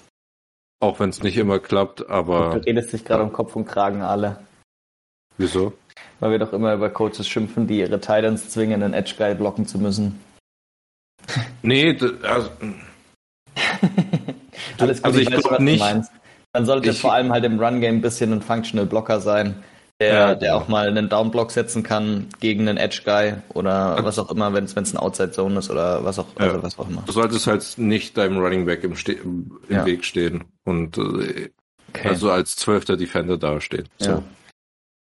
auch 0.83 0.99
wenn 0.99 1.11
es 1.11 1.23
nicht 1.23 1.37
immer 1.37 1.61
klappt, 1.61 2.11
aber. 2.11 2.55
Du 2.55 2.67
redest 2.67 2.93
dich 2.93 3.05
gerade 3.05 3.23
um 3.23 3.33
Kopf 3.33 3.55
und 3.55 3.67
Kragen 3.67 4.03
alle. 4.03 4.39
Wieso? 5.39 5.73
Weil 6.21 6.33
wir 6.33 6.39
doch 6.39 6.53
immer 6.53 6.75
über 6.75 6.91
Coaches 6.91 7.27
schimpfen, 7.27 7.67
die 7.67 7.79
ihre 7.79 8.01
Titans 8.01 8.51
zwingen, 8.51 8.83
einen 8.83 8.93
Edge 8.93 9.15
Guy 9.17 9.35
blocken 9.35 9.67
zu 9.67 9.79
müssen. 9.79 10.21
Nee, 11.65 11.97
also, 12.25 12.51
Alles 14.79 14.99
gut, 14.99 15.05
also 15.05 15.21
ich, 15.21 15.31
ich 15.31 15.37
glaube 15.37 15.63
nicht. 15.63 15.81
Man 16.53 16.67
sollte 16.67 16.91
ich, 16.91 17.01
vor 17.01 17.13
allem 17.13 17.33
halt 17.33 17.45
im 17.45 17.61
Run-Game 17.61 17.97
ein 17.97 18.03
bisschen 18.03 18.33
ein 18.33 18.43
Functional 18.43 18.85
Blocker 18.85 19.21
sein, 19.21 19.63
der, 20.03 20.15
ja, 20.15 20.35
der 20.35 20.57
auch 20.57 20.69
mal 20.69 20.89
einen 20.89 21.09
Down-Block 21.09 21.51
setzen 21.51 21.83
kann 21.83 22.27
gegen 22.41 22.69
einen 22.69 22.79
Edge-Guy 22.79 23.35
oder 23.55 23.99
was 24.03 24.19
auch 24.19 24.31
immer, 24.31 24.53
wenn 24.53 24.65
es 24.65 24.77
ein 24.77 24.97
Outside-Zone 24.97 25.59
ist 25.59 25.71
oder 25.71 26.05
was 26.05 26.19
auch, 26.19 26.27
ja. 26.39 26.47
also 26.47 26.63
was 26.63 26.79
auch 26.79 26.89
immer. 26.89 27.03
Du 27.07 27.13
solltest 27.13 27.47
halt 27.47 27.75
nicht 27.77 28.17
deinem 28.17 28.39
Running 28.39 28.67
Back 28.67 28.85
im, 28.85 28.97
Ste 28.97 29.13
im 29.13 29.53
ja. 29.69 29.87
Weg 29.87 30.05
stehen 30.05 30.45
und 30.65 30.99
äh, 30.99 31.51
okay. 31.91 32.09
also 32.09 32.31
als 32.31 32.57
zwölfter 32.57 32.97
Defender 32.97 33.39
dastehen. 33.39 33.89
So. 33.99 34.23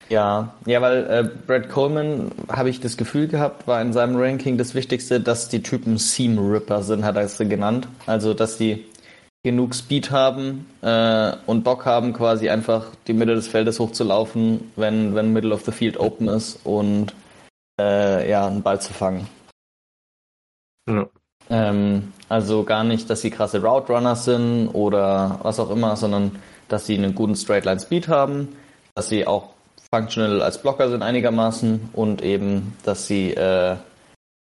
Ja, 0.09 0.53
ja, 0.67 0.83
weil 0.83 1.07
äh, 1.09 1.31
Brad 1.47 1.71
Coleman, 1.71 2.33
habe 2.49 2.69
ich 2.69 2.81
das 2.81 2.97
Gefühl 2.97 3.29
gehabt, 3.29 3.67
war 3.67 3.81
in 3.81 3.93
seinem 3.93 4.17
Ranking 4.17 4.59
das 4.59 4.75
Wichtigste, 4.75 5.21
dass 5.21 5.49
die 5.49 5.63
Typen 5.63 5.97
Seam 5.97 6.39
Ripper 6.39 6.83
sind, 6.83 7.05
hat 7.05 7.17
er 7.17 7.23
es 7.23 7.39
genannt. 7.39 7.89
Also, 8.07 8.35
dass 8.35 8.59
die 8.59 8.85
genug 9.45 9.75
Speed 9.75 10.11
haben 10.11 10.67
äh, 10.83 11.33
und 11.47 11.65
Bock 11.65 11.85
haben, 11.85 12.13
quasi 12.13 12.49
einfach 12.49 12.87
die 13.07 13.13
Mitte 13.13 13.35
des 13.35 13.49
Feldes 13.49 13.81
hochzulaufen, 13.81 14.73
wenn, 14.77 15.15
wenn 15.15 15.33
Middle 15.33 15.53
of 15.53 15.65
the 15.65 15.73
Field 15.73 15.99
open 15.99 16.29
ist 16.29 16.61
und 16.65 17.13
äh, 17.81 18.31
ja, 18.31 18.47
einen 18.47 18.63
Ball 18.63 18.81
zu 18.81 18.93
fangen. 18.93 19.27
Ja. 20.89 21.09
Ähm, 21.51 22.13
also 22.29 22.63
gar 22.63 22.85
nicht, 22.85 23.11
dass 23.11 23.21
sie 23.21 23.31
krasse 23.31 23.61
Route 23.61 23.93
Runners 23.93 24.25
sind 24.25 24.69
oder 24.69 25.41
was 25.43 25.59
auch 25.59 25.71
immer, 25.71 25.97
sondern 25.97 26.39
dass 26.69 26.87
sie 26.87 26.97
einen 26.97 27.15
guten 27.15 27.35
Straight 27.35 27.65
Line 27.65 27.81
Speed 27.81 28.09
haben, 28.09 28.57
dass 28.95 29.09
sie 29.09 29.27
auch 29.27 29.51
functional 29.93 30.41
als 30.41 30.63
Blocker 30.63 30.89
sind 30.89 31.03
einigermaßen 31.03 31.91
und 31.93 32.23
eben, 32.23 32.77
dass 32.85 33.07
sie 33.07 33.33
äh, 33.33 33.77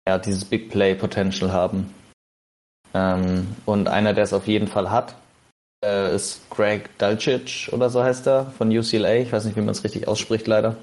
ja, 0.08 0.18
dieses 0.18 0.44
Big 0.44 0.70
Play 0.70 0.94
Potential 0.94 1.52
haben. 1.52 1.92
Ähm, 2.94 3.56
und 3.64 3.88
einer, 3.88 4.12
der 4.12 4.24
es 4.24 4.32
auf 4.32 4.46
jeden 4.46 4.68
Fall 4.68 4.90
hat, 4.90 5.14
äh, 5.84 6.14
ist 6.14 6.48
Greg 6.50 6.96
Dulcich 6.98 7.72
oder 7.72 7.90
so 7.90 8.02
heißt 8.02 8.26
er 8.26 8.46
von 8.56 8.76
UCLA. 8.76 9.16
Ich 9.16 9.32
weiß 9.32 9.44
nicht, 9.44 9.56
wie 9.56 9.60
man 9.60 9.70
es 9.70 9.84
richtig 9.84 10.08
ausspricht, 10.08 10.46
leider. 10.46 10.76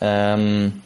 Ähm, 0.00 0.82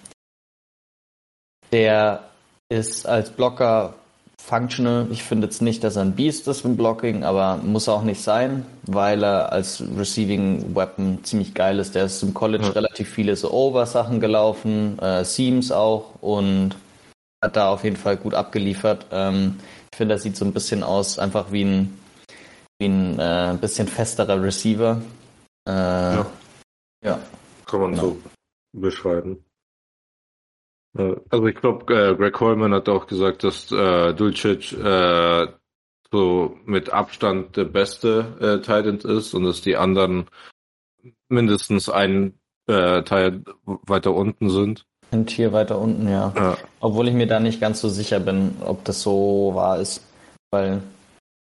der 1.73 2.25
ist 2.69 3.07
als 3.07 3.31
Blocker 3.31 3.95
functional. 4.43 5.07
Ich 5.11 5.23
finde 5.23 5.47
jetzt 5.47 5.61
nicht, 5.61 5.85
dass 5.85 5.97
er 5.97 6.03
ein 6.03 6.15
Beast 6.15 6.49
ist 6.49 6.65
im 6.65 6.77
Blocking, 6.77 7.25
aber 7.25 7.59
muss 7.59 7.89
auch 7.89 8.03
nicht 8.03 8.23
sein, 8.23 8.65
weil 8.85 9.23
er 9.23 9.53
als 9.53 9.83
Receiving 9.97 10.75
Weapon 10.75 11.23
ziemlich 11.23 11.55
geil 11.55 11.79
ist. 11.79 11.95
Der 11.95 12.05
ist 12.05 12.23
im 12.23 12.35
College 12.35 12.65
ja. 12.65 12.71
relativ 12.71 13.11
viele 13.11 13.37
so 13.37 13.53
Over-Sachen 13.53 14.21
gelaufen, 14.21 14.99
äh, 15.01 15.25
Seams 15.25 15.71
auch 15.71 16.15
und 16.23 16.77
hat 17.43 17.57
da 17.57 17.69
auf 17.69 17.85
jeden 17.85 17.97
Fall 17.97 18.17
gut 18.17 18.35
abgeliefert. 18.35 19.07
Ähm, 19.13 19.61
finde, 19.99 20.15
er 20.15 20.19
sieht 20.19 20.37
so 20.37 20.45
ein 20.47 20.55
bisschen 20.55 20.83
aus, 20.83 21.19
einfach 21.19 21.53
wie 21.53 21.65
ein, 21.65 21.99
wie 22.79 22.87
ein 22.87 23.19
äh, 23.19 23.59
bisschen 23.61 23.89
festerer 23.89 24.43
Receiver. 24.43 25.03
Äh, 25.69 25.73
ja. 25.73 26.27
ja. 27.05 27.19
Kann 27.67 27.81
man 27.81 27.91
genau. 27.91 28.03
so 28.03 28.23
beschreiben. 28.73 29.45
Also 30.95 31.47
ich 31.47 31.55
glaube, 31.57 31.95
äh, 31.95 32.17
Greg 32.17 32.33
Coleman 32.33 32.73
hat 32.73 32.89
auch 32.89 33.07
gesagt, 33.07 33.45
dass 33.45 33.71
äh, 33.71 34.15
Dulcich 34.15 34.73
äh, 34.73 35.47
so 36.11 36.57
mit 36.65 36.91
Abstand 36.91 37.57
der 37.57 37.65
beste 37.65 38.37
äh, 38.41 38.63
Titan 38.63 38.99
ist 38.99 39.35
und 39.35 39.45
dass 39.45 39.61
die 39.61 39.77
anderen 39.77 40.29
mindestens 41.29 41.91
ein 41.91 42.39
äh, 42.67 43.03
Teil 43.03 43.45
weiter 43.65 44.15
unten 44.15 44.49
sind. 44.49 44.87
Ein 45.11 45.27
Tier 45.27 45.53
weiter 45.53 45.79
unten, 45.79 46.09
ja. 46.09 46.33
ja. 46.37 46.57
Obwohl 46.81 47.09
ich 47.09 47.15
mir 47.15 47.27
da 47.27 47.41
nicht 47.41 47.61
ganz 47.61 47.81
so 47.81 47.89
sicher 47.89 48.21
bin, 48.21 48.57
ob 48.65 48.85
das 48.85 49.03
so 49.03 49.53
wahr 49.55 49.81
ist. 49.81 50.03
Weil 50.51 50.83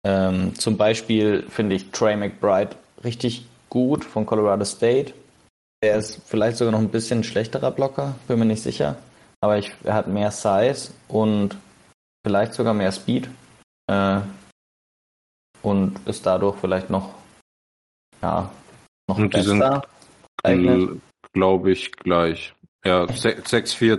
ähm, 0.05 0.55
zum 0.57 0.77
Beispiel 0.77 1.45
finde 1.49 1.77
ich 1.77 1.91
Trey 1.91 2.17
McBride 2.17 2.77
richtig 3.05 3.47
gut 3.71 4.05
von 4.05 4.27
Colorado 4.27 4.65
State. 4.65 5.15
Der 5.83 5.97
ist 5.97 6.21
vielleicht 6.27 6.57
sogar 6.57 6.73
noch 6.73 6.81
ein 6.81 6.89
bisschen 6.89 7.25
schlechterer 7.25 7.71
Blocker, 7.71 8.15
bin 8.27 8.39
mir 8.39 8.47
nicht 8.47 8.63
sicher 8.63 8.97
aber 9.45 9.59
ich, 9.59 9.71
er 9.85 9.93
hat 9.93 10.09
mehr 10.09 10.31
Size 10.31 10.95
und 11.07 11.55
vielleicht 12.27 12.55
sogar 12.55 12.73
mehr 12.73 12.91
Speed 12.93 13.29
äh, 13.91 14.21
und 15.61 16.01
ist 16.09 16.25
dadurch 16.25 16.57
vielleicht 16.59 16.89
noch 16.89 17.13
ja 18.23 18.51
noch 19.07 19.19
und 19.19 19.29
besser. 19.29 19.83
glaube 21.35 21.73
ich 21.73 21.93
gleich. 21.93 22.55
Ja, 22.85 23.05
6'4 23.05 23.99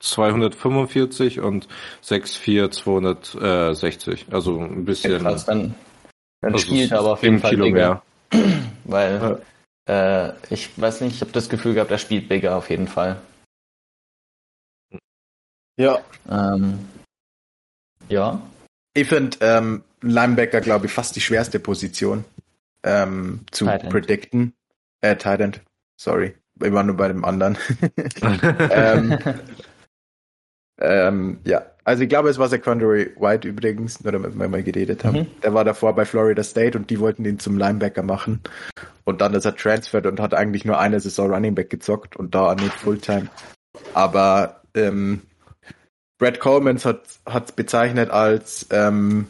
245 0.00 1.40
und 1.40 1.68
6'4 2.04 2.70
260. 2.70 4.26
Also 4.30 4.60
ein 4.60 4.84
bisschen. 4.84 5.22
Krass, 5.22 5.46
dann, 5.46 5.74
dann 6.42 6.52
also 6.52 6.66
spielt 6.66 6.92
er 6.92 7.00
aber 7.00 7.12
auf 7.14 7.22
jeden 7.22 7.40
Fall 7.40 7.50
Kilo 7.50 7.64
bigger. 7.64 8.02
mehr. 8.32 8.44
Weil 8.84 9.40
ja. 9.88 10.28
äh, 10.28 10.32
ich 10.50 10.78
weiß 10.80 11.00
nicht, 11.00 11.14
ich 11.14 11.20
habe 11.22 11.32
das 11.32 11.48
Gefühl 11.48 11.74
gehabt, 11.74 11.90
er 11.90 11.98
spielt 11.98 12.28
bigger 12.28 12.56
auf 12.56 12.68
jeden 12.70 12.88
Fall. 12.88 13.20
Ja. 15.78 16.00
Ähm, 16.28 16.88
ja. 18.08 18.40
Ich 18.94 19.08
finde 19.08 19.36
ähm, 19.40 19.84
Linebacker, 20.00 20.60
glaube 20.60 20.86
ich, 20.86 20.92
fast 20.92 21.16
die 21.16 21.20
schwerste 21.20 21.60
Position 21.60 22.24
ähm, 22.82 23.40
zu 23.50 23.66
predikten. 23.66 24.54
Äh, 25.02 25.16
Tight 25.16 25.40
End. 25.40 25.60
Sorry. 26.00 26.34
War 26.58 26.82
nur 26.82 26.96
bei 26.96 27.08
dem 27.08 27.24
anderen. 27.24 27.58
ähm, 28.70 29.18
ähm, 30.80 31.38
ja, 31.44 31.66
also 31.84 32.02
ich 32.02 32.08
glaube, 32.08 32.28
es 32.28 32.38
war 32.38 32.48
Secondary 32.48 33.12
White 33.18 33.46
übrigens, 33.46 34.02
nur 34.02 34.12
damit 34.12 34.38
wir 34.38 34.48
mal 34.48 34.62
geredet 34.62 35.04
haben. 35.04 35.20
Mhm. 35.20 35.40
Der 35.42 35.54
war 35.54 35.64
davor 35.64 35.94
bei 35.94 36.04
Florida 36.04 36.42
State 36.42 36.76
und 36.76 36.90
die 36.90 36.98
wollten 37.00 37.24
ihn 37.24 37.38
zum 37.38 37.56
Linebacker 37.56 38.02
machen. 38.02 38.40
Und 39.04 39.20
dann 39.20 39.34
ist 39.34 39.44
er 39.44 39.54
transferred 39.54 40.06
und 40.06 40.18
hat 40.18 40.34
eigentlich 40.34 40.64
nur 40.64 40.78
eine 40.78 40.98
Saison 40.98 41.30
Running 41.32 41.54
Back 41.54 41.70
gezockt 41.70 42.16
und 42.16 42.34
da 42.34 42.54
nicht 42.54 42.72
Fulltime. 42.72 43.28
Aber 43.94 44.62
ähm, 44.74 45.22
Brad 46.18 46.40
Coleman 46.40 46.78
hat 46.78 47.44
es 47.44 47.52
bezeichnet 47.52 48.10
als 48.10 48.66
um, 48.72 49.26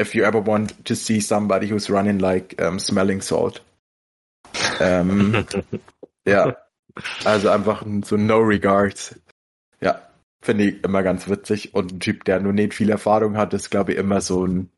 if 0.00 0.14
you 0.14 0.24
ever 0.24 0.44
want 0.44 0.84
to 0.84 0.94
see 0.94 1.20
somebody 1.20 1.70
who's 1.70 1.88
running 1.88 2.18
like 2.18 2.60
um, 2.60 2.78
smelling 2.78 3.20
salt. 3.20 3.62
Ähm, 4.80 5.46
ja, 6.26 6.56
also 7.24 7.50
einfach 7.50 7.84
so 8.04 8.16
no 8.16 8.38
regards. 8.38 9.20
Ja, 9.80 10.00
finde 10.40 10.64
ich 10.64 10.84
immer 10.84 11.02
ganz 11.02 11.28
witzig. 11.28 11.74
Und 11.74 11.92
ein 11.92 12.00
Typ, 12.00 12.24
der 12.24 12.40
nur 12.40 12.52
nicht 12.52 12.74
viel 12.74 12.90
Erfahrung 12.90 13.36
hat, 13.36 13.54
ist 13.54 13.70
glaube 13.70 13.92
ich 13.92 13.98
immer 13.98 14.20
so 14.20 14.46
ein 14.46 14.70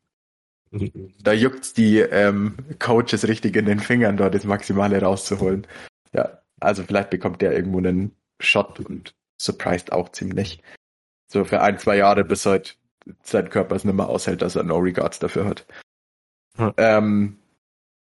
da 1.23 1.33
juckt's 1.33 1.73
die 1.73 1.99
ähm, 1.99 2.55
Coaches 2.79 3.27
richtig 3.27 3.55
in 3.55 3.65
den 3.65 3.79
Fingern, 3.79 4.17
dort 4.17 4.35
das 4.35 4.43
Maximale 4.43 5.01
rauszuholen. 5.01 5.67
Ja, 6.13 6.39
also 6.59 6.83
vielleicht 6.83 7.09
bekommt 7.09 7.41
der 7.41 7.53
irgendwo 7.53 7.77
einen 7.77 8.15
Shot 8.39 8.79
und 8.79 9.15
surprised 9.39 9.91
auch 9.91 10.09
ziemlich. 10.09 10.61
So 11.31 11.45
für 11.45 11.61
ein, 11.61 11.79
zwei 11.79 11.97
Jahre, 11.97 12.23
bis 12.23 12.45
halt 12.45 12.77
sein 13.23 13.49
Körper 13.49 13.75
es 13.75 13.85
nicht 13.85 13.95
mehr 13.95 14.09
aushält, 14.09 14.41
dass 14.41 14.55
er 14.55 14.63
No 14.63 14.77
Regards 14.77 15.19
dafür 15.19 15.45
hat. 15.45 15.65
Hm. 16.57 16.73
Ähm, 16.77 17.39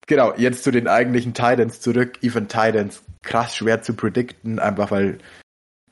genau, 0.09 0.33
jetzt 0.35 0.63
zu 0.65 0.71
den 0.71 0.89
eigentlichen 0.89 1.33
Titans 1.33 1.79
zurück. 1.79 2.17
Even 2.21 2.49
Titans, 2.49 3.01
krass 3.21 3.55
schwer 3.55 3.81
zu 3.81 3.93
predikten, 3.93 4.59
einfach 4.59 4.91
weil 4.91 5.19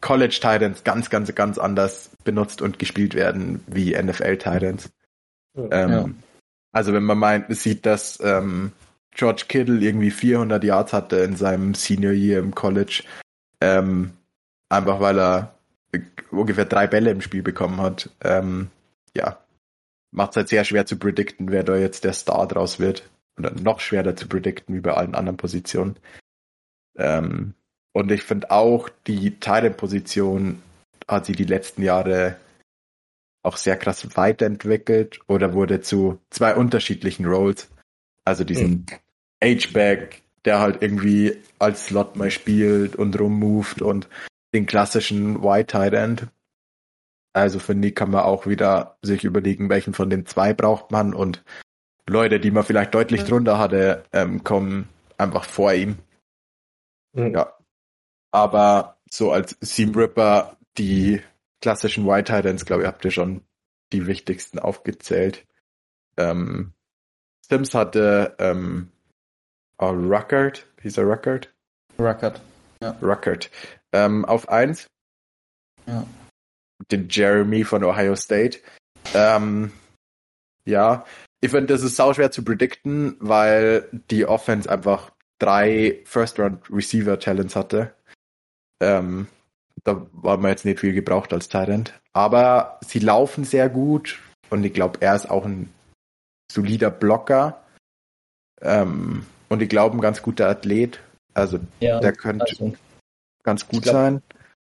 College 0.01 0.39
Titans 0.41 0.84
ganz, 0.84 1.09
ganz, 1.09 1.34
ganz 1.34 1.57
anders 1.57 2.09
benutzt 2.26 2.61
und 2.61 2.80
gespielt 2.80 3.13
werden 3.13 3.61
wie 3.68 3.95
NFL 3.95 4.38
Titans. 4.38 4.89
Ja. 5.55 5.68
Ähm, 5.72 6.18
also 6.74 6.93
wenn 6.93 7.03
man 7.03 7.18
meint, 7.18 7.55
sieht, 7.55 7.86
dass 7.86 8.20
ähm, 8.22 8.74
George 9.11 9.45
Kittle 9.47 9.80
irgendwie 9.80 10.11
400 10.11 10.63
Yards 10.63 10.93
hatte 10.93 11.18
in 11.18 11.36
seinem 11.36 11.74
Senior 11.74 12.13
Year 12.13 12.39
im 12.39 12.53
College, 12.53 13.03
ähm, 13.61 14.13
einfach 14.70 14.99
weil 14.99 15.20
er 15.20 15.55
ungefähr 16.32 16.65
drei 16.65 16.88
Bälle 16.88 17.11
im 17.11 17.22
Spiel 17.22 17.41
bekommen 17.41 17.82
hat. 17.82 18.09
Ähm, 18.22 18.70
ja, 19.15 19.39
macht 20.11 20.32
es 20.32 20.38
halt 20.38 20.49
sehr 20.49 20.63
schwer 20.65 20.86
zu 20.86 20.97
predikten, 20.97 21.49
wer 21.51 21.63
da 21.63 21.76
jetzt 21.76 22.03
der 22.03 22.13
Star 22.13 22.47
draus 22.47 22.80
wird. 22.80 23.09
Oder 23.38 23.51
noch 23.51 23.79
schwerer 23.79 24.15
zu 24.15 24.27
predikten 24.27 24.75
wie 24.75 24.81
bei 24.81 24.93
allen 24.93 25.15
anderen 25.15 25.38
Positionen. 25.38 25.97
Ähm, 26.97 27.53
und 27.93 28.11
ich 28.11 28.23
finde 28.23 28.51
auch, 28.51 28.89
die 29.07 29.31
Titan-Position 29.31 30.61
hat 31.07 31.25
sie 31.25 31.33
die 31.33 31.45
letzten 31.45 31.83
Jahre 31.83 32.38
auch 33.43 33.57
sehr 33.57 33.77
krass 33.77 34.17
weiterentwickelt 34.17 35.19
oder 35.27 35.53
wurde 35.53 35.81
zu 35.81 36.19
zwei 36.29 36.55
unterschiedlichen 36.55 37.25
Roles. 37.25 37.69
Also 38.25 38.43
diesen 38.43 38.69
mhm. 38.69 38.85
H-Back, 39.43 40.21
der 40.43 40.59
halt 40.59 40.81
irgendwie 40.81 41.38
als 41.59 41.85
Slot 41.85 42.17
mal 42.17 42.29
spielt 42.29 42.95
und 42.95 43.19
rummoved 43.19 43.81
und 43.81 44.09
den 44.53 44.65
klassischen 44.65 45.41
White 45.43 45.67
Tight 45.67 45.93
End. 45.93 46.27
Also 47.33 47.59
finde 47.59 47.88
ich, 47.88 47.95
kann 47.95 48.11
man 48.11 48.23
auch 48.23 48.47
wieder 48.47 48.97
sich 49.01 49.23
überlegen, 49.23 49.69
welchen 49.69 49.93
von 49.93 50.09
den 50.09 50.25
zwei 50.25 50.53
braucht 50.53 50.91
man 50.91 51.13
und 51.13 51.43
Leute, 52.10 52.39
die 52.39 52.51
man 52.51 52.64
vielleicht 52.64 52.93
deutlich 52.93 53.24
drunter 53.26 53.60
hatte, 53.60 54.03
ähm, 54.14 54.43
kommen 54.43 54.88
einfach 55.18 55.43
vor 55.43 55.74
ihm. 55.74 55.97
Mhm. 57.14 57.34
Ja. 57.34 57.53
Aber 58.32 58.97
so 59.10 59.32
als 59.32 59.58
Seam 59.62 59.93
Ripper, 59.93 60.58
die 60.78 61.22
klassischen 61.62 62.08
White 62.08 62.34
Titans, 62.34 62.66
glaube 62.66 62.84
ich, 62.84 62.88
habt 62.88 63.03
ihr 63.03 63.12
schon 63.12 63.41
die 63.91 64.08
wichtigsten 64.08 64.60
aufgezählt. 64.60 65.45
Ähm, 66.18 66.74
Sims 67.41 67.74
hatte 67.74 68.36
ähm, 68.39 68.91
oh, 69.78 69.89
Ruckert, 69.89 70.66
hieß 70.82 70.97
er 70.97 71.05
Ruckert? 71.05 71.53
Ruckert, 71.97 72.41
ja. 72.82 72.91
Ruckert. 73.01 73.49
Ähm, 73.91 74.26
auf 74.26 74.49
eins. 74.49 74.88
Ja. 75.86 76.05
Den 76.91 77.08
Jeremy 77.10 77.64
von 77.64 77.84
Ohio 77.84 78.16
State. 78.16 78.60
Ähm, 79.14 79.72
ja, 80.66 81.05
ich 81.41 81.51
finde, 81.51 81.67
das 81.67 81.83
ist 81.83 81.95
sau 81.95 82.13
schwer 82.13 82.31
zu 82.31 82.43
predikten, 82.43 83.15
weil 83.19 83.88
die 84.09 84.25
Offense 84.25 84.69
einfach 84.69 85.11
drei 85.39 85.99
First-Round-Receiver-Talents 86.05 87.55
hatte. 87.55 87.93
Ähm, 88.81 89.27
da 89.83 90.07
war 90.11 90.38
man 90.38 90.51
jetzt 90.51 90.65
nicht 90.65 90.79
viel 90.79 90.93
gebraucht 90.93 91.33
als 91.33 91.49
Talent. 91.49 91.93
Aber 92.13 92.79
sie 92.85 92.99
laufen 92.99 93.43
sehr 93.43 93.69
gut 93.69 94.19
und 94.49 94.65
ich 94.65 94.73
glaube, 94.73 94.99
er 95.01 95.15
ist 95.15 95.29
auch 95.29 95.45
ein 95.45 95.71
solider 96.51 96.89
Blocker. 96.89 97.63
Ähm, 98.61 99.25
und 99.49 99.61
ich 99.61 99.69
glaube, 99.69 99.95
ein 99.95 100.01
ganz 100.01 100.21
guter 100.21 100.49
Athlet. 100.49 100.99
Also 101.33 101.59
ja, 101.79 101.99
der 101.99 102.13
könnte 102.13 102.45
also, 102.45 102.73
ganz 103.43 103.67
gut 103.67 103.83
glaub, 103.83 103.93
sein. 103.93 104.21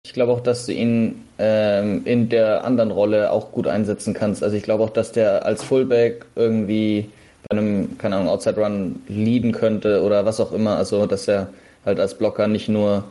Ich 0.04 0.14
glaube 0.14 0.32
auch, 0.32 0.40
dass 0.40 0.66
du 0.66 0.72
ihn 0.72 1.24
ähm, 1.38 2.02
in 2.04 2.28
der 2.28 2.64
anderen 2.64 2.90
Rolle 2.90 3.30
auch 3.30 3.52
gut 3.52 3.66
einsetzen 3.66 4.14
kannst. 4.14 4.42
Also 4.42 4.56
ich 4.56 4.62
glaube 4.62 4.84
auch, 4.84 4.90
dass 4.90 5.12
der 5.12 5.44
als 5.44 5.62
Fullback 5.62 6.26
irgendwie 6.36 7.10
bei 7.48 7.56
einem, 7.56 7.98
keine 7.98 8.16
Ahnung, 8.16 8.28
Outside 8.28 8.60
Run 8.60 9.02
leaden 9.08 9.52
könnte 9.52 10.02
oder 10.02 10.24
was 10.24 10.40
auch 10.40 10.52
immer. 10.52 10.76
Also 10.76 11.06
dass 11.06 11.28
er 11.28 11.48
halt 11.84 12.00
als 12.00 12.16
Blocker 12.16 12.48
nicht 12.48 12.68
nur 12.68 13.04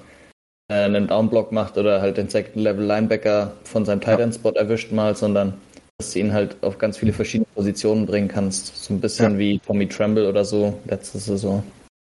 äh, 0.70 0.76
einen 0.76 1.08
Downblock 1.08 1.52
macht 1.52 1.78
oder 1.78 2.02
halt 2.02 2.18
den 2.18 2.30
Second 2.30 2.56
Level 2.56 2.86
Linebacker 2.86 3.54
von 3.64 3.86
seinem 3.86 4.02
Tight 4.02 4.20
End 4.20 4.36
Spot 4.36 4.52
erwischt 4.52 4.92
mal, 4.92 5.16
sondern 5.16 5.54
dass 5.98 6.14
du 6.14 6.20
ihn 6.20 6.34
halt 6.34 6.56
auf 6.62 6.78
ganz 6.78 6.98
viele 6.98 7.14
verschiedene 7.14 7.48
Positionen 7.54 8.06
bringen 8.06 8.30
kannst. 8.30 8.84
So 8.84 8.94
ein 8.94 9.02
bisschen 9.02 9.34
ja. 9.34 9.40
wie 9.40 9.60
Tommy 9.60 9.88
Tremble 9.88 10.28
oder 10.30 10.46
so 10.46 10.80
letzte 10.86 11.20
Saison. 11.20 11.64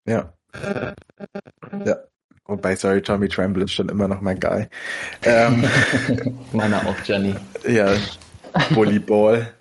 Ja. 0.09 0.33
Ja. 1.85 1.97
Wobei, 2.47 2.75
sorry, 2.77 3.01
Tommy 3.01 3.29
Tremble 3.29 3.65
ist 3.65 3.73
schon 3.73 3.89
immer 3.89 4.09
noch 4.09 4.21
mein 4.21 4.41
Guy. 4.41 4.67
Ähm, 5.23 5.65
Meiner 6.53 6.87
auch, 6.87 6.97
Jenny. 7.05 7.35
Ja, 7.67 7.93
Volleyball. 8.71 9.53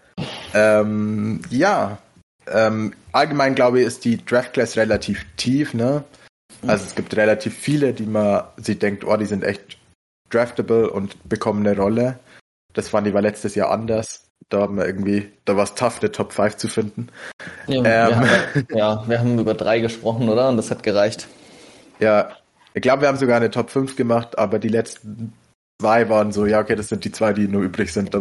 ähm, 0.54 1.42
ja, 1.50 2.00
ähm, 2.48 2.94
allgemein 3.12 3.56
glaube 3.56 3.82
ich, 3.82 3.88
ist 3.88 4.04
die 4.06 4.24
Draft 4.24 4.54
Class 4.54 4.78
relativ 4.78 5.26
tief, 5.38 5.74
ne? 5.74 6.04
Also 6.68 6.86
es 6.86 6.96
gibt 6.96 7.16
relativ 7.16 7.56
viele, 7.58 7.94
die 7.94 8.06
man 8.06 8.44
sie 8.58 8.78
denkt, 8.78 9.04
oh, 9.06 9.16
die 9.18 9.26
sind 9.26 9.44
echt 9.44 9.78
draftable 10.30 10.90
und 10.90 11.18
bekommen 11.28 11.66
eine 11.66 11.78
Rolle. 11.78 12.20
Das 12.74 12.90
fand 12.90 13.08
ich 13.08 13.14
war 13.14 13.22
letztes 13.22 13.56
Jahr 13.56 13.72
anders. 13.72 14.28
Da 14.50 14.62
haben 14.62 14.78
wir 14.78 14.86
irgendwie, 14.86 15.32
da 15.46 15.56
war 15.56 15.64
es 15.64 15.76
tough, 15.76 16.00
eine 16.02 16.12
Top 16.12 16.34
5 16.34 16.58
zu 16.58 16.68
finden. 16.68 17.08
Ja, 17.68 17.78
ähm, 17.78 17.84
wir 17.84 18.16
haben, 18.16 18.68
ja, 18.76 19.04
wir 19.08 19.20
haben 19.20 19.40
über 19.40 19.54
drei 19.54 19.80
gesprochen, 19.80 20.30
oder? 20.30 20.50
Und 20.50 20.58
das 20.58 20.72
hat 20.72 20.84
gereicht. 20.84 21.28
Ja, 22.00 22.32
ich 22.74 22.82
glaube, 22.82 23.02
wir 23.02 23.08
haben 23.08 23.18
sogar 23.18 23.38
eine 23.38 23.52
Top 23.52 23.70
5 23.70 23.96
gemacht, 23.96 24.38
aber 24.38 24.60
die 24.60 24.70
letzten 24.70 25.34
zwei 25.82 26.10
waren 26.10 26.32
so, 26.32 26.46
ja, 26.46 26.60
okay, 26.60 26.76
das 26.76 26.90
sind 26.90 27.06
die 27.06 27.12
zwei, 27.12 27.34
die 27.34 27.48
nur 27.48 27.64
übrig 27.64 27.92
sind. 27.92 28.14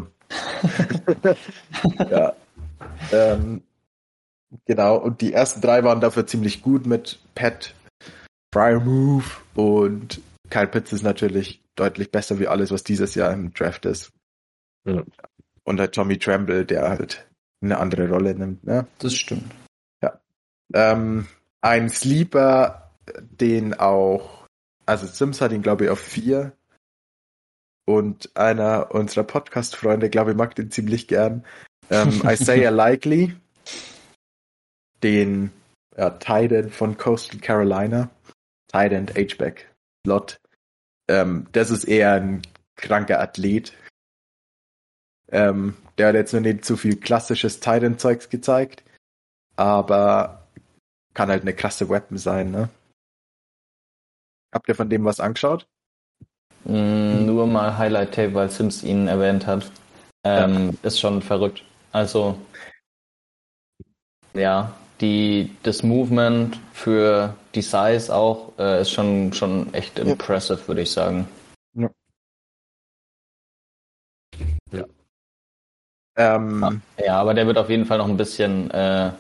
ja. 2.11 2.33
Ähm, 3.13 3.63
genau, 4.65 4.97
und 4.97 5.21
die 5.21 5.33
ersten 5.33 5.61
drei 5.61 5.85
waren 5.85 6.01
dafür 6.01 6.27
ziemlich 6.27 6.63
gut 6.63 6.87
mit 6.87 7.21
Pat, 7.35 7.75
Prior 8.51 8.81
Move 8.81 9.25
und 9.55 10.21
Kyle 10.51 10.67
Pitts 10.67 10.93
ist 10.93 11.03
natürlich 11.03 11.63
deutlich 11.77 12.11
besser 12.11 12.39
wie 12.39 12.49
alles, 12.49 12.71
was 12.71 12.83
dieses 12.83 13.15
Jahr 13.15 13.33
im 13.33 13.55
Draft 13.55 13.87
ist. 13.87 14.13
Ja. 14.85 15.03
Und 15.65 15.79
halt 15.79 15.95
Tommy 15.95 16.19
Tremble, 16.19 16.65
der 16.65 16.89
halt 16.89 17.29
eine 17.63 17.79
andere 17.79 18.09
Rolle 18.09 18.35
nimmt. 18.35 18.65
Ne? 18.65 18.87
Das 18.99 19.15
stimmt. 19.15 19.55
Ja. 20.03 20.21
Ähm, 20.75 21.27
ein 21.61 21.89
Sleeper, 21.89 22.91
den 23.19 23.75
auch, 23.75 24.40
also 24.91 25.07
Sims 25.07 25.41
hat 25.41 25.53
ihn, 25.53 25.63
glaube 25.63 25.85
ich, 25.85 25.91
auf 25.91 26.01
vier. 26.01 26.53
Und 27.87 28.37
einer 28.37 28.95
unserer 28.95 29.25
Podcast-Freunde, 29.25 30.11
glaube 30.11 30.33
ich, 30.33 30.37
mag 30.37 30.55
den 30.55 30.71
ziemlich 30.71 31.09
gern. 31.09 31.45
Ähm, 31.91 32.23
Isaiah 32.25 32.71
Likely, 32.71 33.37
den 35.03 35.51
ja, 35.97 36.11
Titan 36.11 36.71
von 36.71 36.97
Coastal 36.97 37.41
Carolina. 37.41 38.11
Titan, 38.69 39.09
H-Back, 39.09 39.69
Slot. 40.07 40.41
Ähm, 41.09 41.47
das 41.53 41.71
ist 41.71 41.85
eher 41.85 42.15
ein 42.15 42.43
kranker 42.77 43.21
Athlet, 43.21 43.73
ähm, 45.31 45.77
der 45.99 46.09
hat 46.09 46.15
jetzt 46.15 46.33
noch 46.33 46.41
nicht 46.41 46.65
zu 46.65 46.77
viel 46.77 46.97
klassisches 46.97 47.61
Titan-Zeugs 47.61 48.29
gezeigt, 48.31 48.83
aber 49.57 50.49
kann 51.15 51.29
halt 51.29 51.43
eine 51.43 51.55
krasse 51.55 51.89
Weapon 51.89 52.19
sein, 52.19 52.51
ne? 52.51 52.69
Habt 54.53 54.69
ihr 54.69 54.75
von 54.75 54.91
dem 54.91 55.05
was 55.05 55.21
angeschaut? 55.21 55.67
Mm, 56.65 57.25
nur 57.27 57.47
mal 57.47 57.79
Highlight-Tape, 57.79 58.35
weil 58.35 58.51
Sims 58.51 58.83
ihn 58.83 59.09
erwähnt 59.09 59.47
hat. 59.47 59.71
Ähm, 60.25 60.71
ja. 60.83 60.89
Ist 60.89 61.01
schon 61.01 61.23
verrückt. 61.23 61.65
Also, 61.93 62.37
ja, 64.35 64.73
die, 65.01 65.57
das 65.63 65.83
Movement 65.83 66.59
für 66.73 67.35
die 67.55 67.63
Size 67.63 68.15
auch 68.15 68.53
äh, 68.59 68.83
ist 68.83 68.91
schon, 68.91 69.33
schon 69.33 69.73
echt 69.73 69.99
ja. 69.99 70.05
impressive, 70.05 70.67
würde 70.69 70.83
ich 70.83 70.91
sagen. 70.91 71.27
Ja. 71.75 71.91
ja. 74.73 74.85
Ähm, 76.17 76.83
ja, 76.99 77.21
aber 77.21 77.35
der 77.35 77.47
wird 77.47 77.57
auf 77.57 77.71
jeden 77.71 77.87
Fall 77.87 77.99
noch 77.99 78.09
ein 78.09 78.17
bisschen 78.17 78.71
äh, 78.73 79.13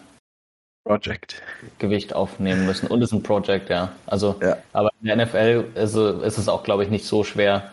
Project. 0.84 1.42
Gewicht 1.78 2.14
aufnehmen 2.14 2.66
müssen. 2.66 2.86
Und 2.86 3.02
ist 3.02 3.12
ein 3.12 3.22
Project, 3.22 3.68
ja. 3.68 3.92
Also, 4.06 4.36
ja. 4.40 4.56
aber 4.72 4.90
in 5.00 5.06
der 5.06 5.26
NFL 5.26 5.66
also, 5.74 6.20
ist 6.22 6.38
es 6.38 6.48
auch, 6.48 6.62
glaube 6.62 6.84
ich, 6.84 6.90
nicht 6.90 7.06
so 7.06 7.22
schwer, 7.24 7.70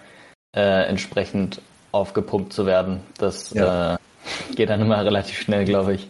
äh, 0.55 0.87
entsprechend 0.87 1.61
aufgepumpt 1.91 2.53
zu 2.53 2.65
werden. 2.65 3.01
Das 3.17 3.53
ja. 3.53 3.95
äh, 3.95 3.97
geht 4.55 4.69
dann 4.69 4.81
immer 4.81 5.03
relativ 5.03 5.39
schnell, 5.39 5.65
glaube 5.65 5.93
ich. 5.93 6.09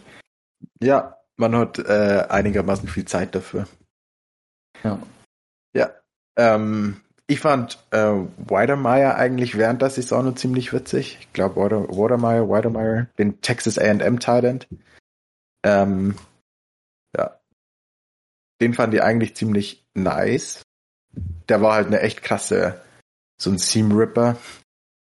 Ja, 0.82 1.16
man 1.36 1.54
hat 1.56 1.78
äh, 1.78 2.24
einigermaßen 2.28 2.88
viel 2.88 3.04
Zeit 3.04 3.34
dafür. 3.34 3.68
Ja. 4.82 4.98
Ja. 5.74 5.90
Ähm, 6.36 7.00
ich 7.28 7.40
fand 7.40 7.78
äh, 7.90 8.12
Weidermeyer 8.38 9.16
eigentlich 9.16 9.56
während 9.56 9.82
der 9.82 9.90
Saison 9.90 10.34
ziemlich 10.36 10.72
witzig. 10.72 11.18
Ich 11.20 11.32
glaube, 11.32 11.56
Water, 11.56 11.88
Watermeyer, 11.88 13.06
den 13.18 13.40
Texas 13.40 13.78
A&M 13.78 14.18
Titan. 14.18 14.60
Ähm. 15.64 16.16
Den 18.60 18.74
fand 18.74 18.94
ich 18.94 19.02
eigentlich 19.02 19.36
ziemlich 19.36 19.86
nice. 19.94 20.62
Der 21.48 21.62
war 21.62 21.74
halt 21.74 21.86
eine 21.86 22.00
echt 22.00 22.22
krasse, 22.22 22.82
so 23.40 23.50
ein 23.50 23.58
Seam 23.58 23.92
Ripper. 23.92 24.36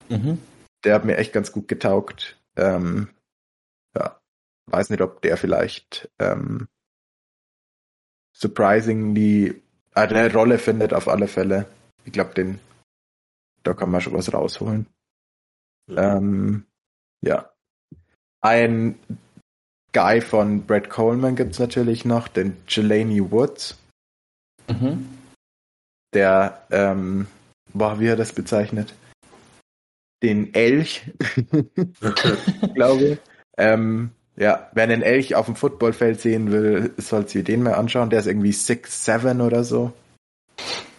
Mhm. 0.09 0.39
Der 0.85 0.95
hat 0.95 1.05
mir 1.05 1.17
echt 1.17 1.33
ganz 1.33 1.53
gut 1.53 1.69
getaugt. 1.69 2.39
Ähm, 2.57 3.11
ja. 3.97 4.21
Weiß 4.67 4.91
nicht, 4.91 5.03
ob 5.03 5.21
der 5.23 5.37
vielleicht 5.37 6.11
ähm, 6.19 6.69
surprisingly 8.33 9.63
eine 9.95 10.33
Rolle 10.33 10.59
findet 10.59 10.95
auf 10.95 11.09
alle 11.09 11.29
Fälle. 11.29 11.67
Ich 12.05 12.13
glaube, 12.13 12.35
den 12.35 12.61
da 13.63 13.75
kann 13.75 13.91
man 13.91 14.01
schon 14.01 14.15
was 14.15 14.33
rausholen. 14.33 14.87
Ähm, 15.89 16.67
ja. 17.21 17.53
Ein 18.41 18.99
Guy 19.93 20.21
von 20.21 20.67
Brad 20.67 20.89
Coleman 20.89 21.37
gibt's 21.37 21.59
natürlich 21.59 22.05
noch, 22.05 22.29
den 22.29 22.57
Jelani 22.69 23.31
Woods. 23.31 23.79
Mhm. 24.69 25.09
Der, 26.15 26.63
ähm, 26.71 27.27
boah, 27.73 27.99
wie 28.01 28.07
er 28.07 28.17
das 28.17 28.33
bezeichnet? 28.33 28.95
Den 30.23 30.55
Elch, 30.55 31.11
glaube 32.75 33.05
ich. 33.05 33.19
Ähm, 33.57 34.11
ja, 34.37 34.71
wer 34.73 34.85
einen 34.85 35.03
Elch 35.03 35.35
auf 35.35 35.47
dem 35.47 35.57
Footballfeld 35.57 36.21
sehen 36.21 36.51
will, 36.53 36.95
soll 36.97 37.29
sich 37.29 37.45
den 37.45 37.63
mal 37.63 37.75
anschauen. 37.75 38.11
Der 38.11 38.21
ist 38.21 38.27
irgendwie 38.27 38.53
6'7 38.53 39.45
oder 39.45 39.65
so. 39.65 39.93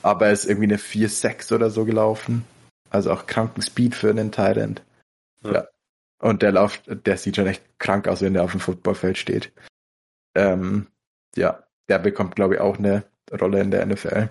Aber 0.04 0.28
er 0.28 0.32
ist 0.34 0.46
irgendwie 0.46 0.68
eine 0.68 0.78
4'6 0.78 1.54
oder 1.54 1.70
so 1.70 1.86
gelaufen. 1.86 2.46
Also 2.90 3.12
auch 3.12 3.26
kranken 3.26 3.62
Speed 3.62 3.96
für 3.96 4.10
einen 4.10 4.32
Thailand. 4.32 4.82
Ja. 5.44 5.54
ja. 5.54 5.68
Und 6.22 6.43
der 6.43 6.52
läuft, 6.52 6.84
der 6.88 7.18
sieht 7.18 7.35
schon 7.35 7.48
echt 7.48 7.64
krank 7.80 8.07
aus, 8.07 8.22
wenn 8.22 8.34
der 8.34 8.43
auf 8.43 8.52
dem 8.52 8.60
Footballfeld 8.60 9.18
steht. 9.18 9.52
Ähm, 10.35 10.88
ja, 11.35 11.64
der 11.89 11.99
bekommt, 11.99 12.35
glaube 12.35 12.56
ich, 12.56 12.60
auch 12.61 12.77
eine 12.77 13.03
Rolle 13.39 13.60
in 13.60 13.72
der 13.72 13.85
NFL. 13.85 14.30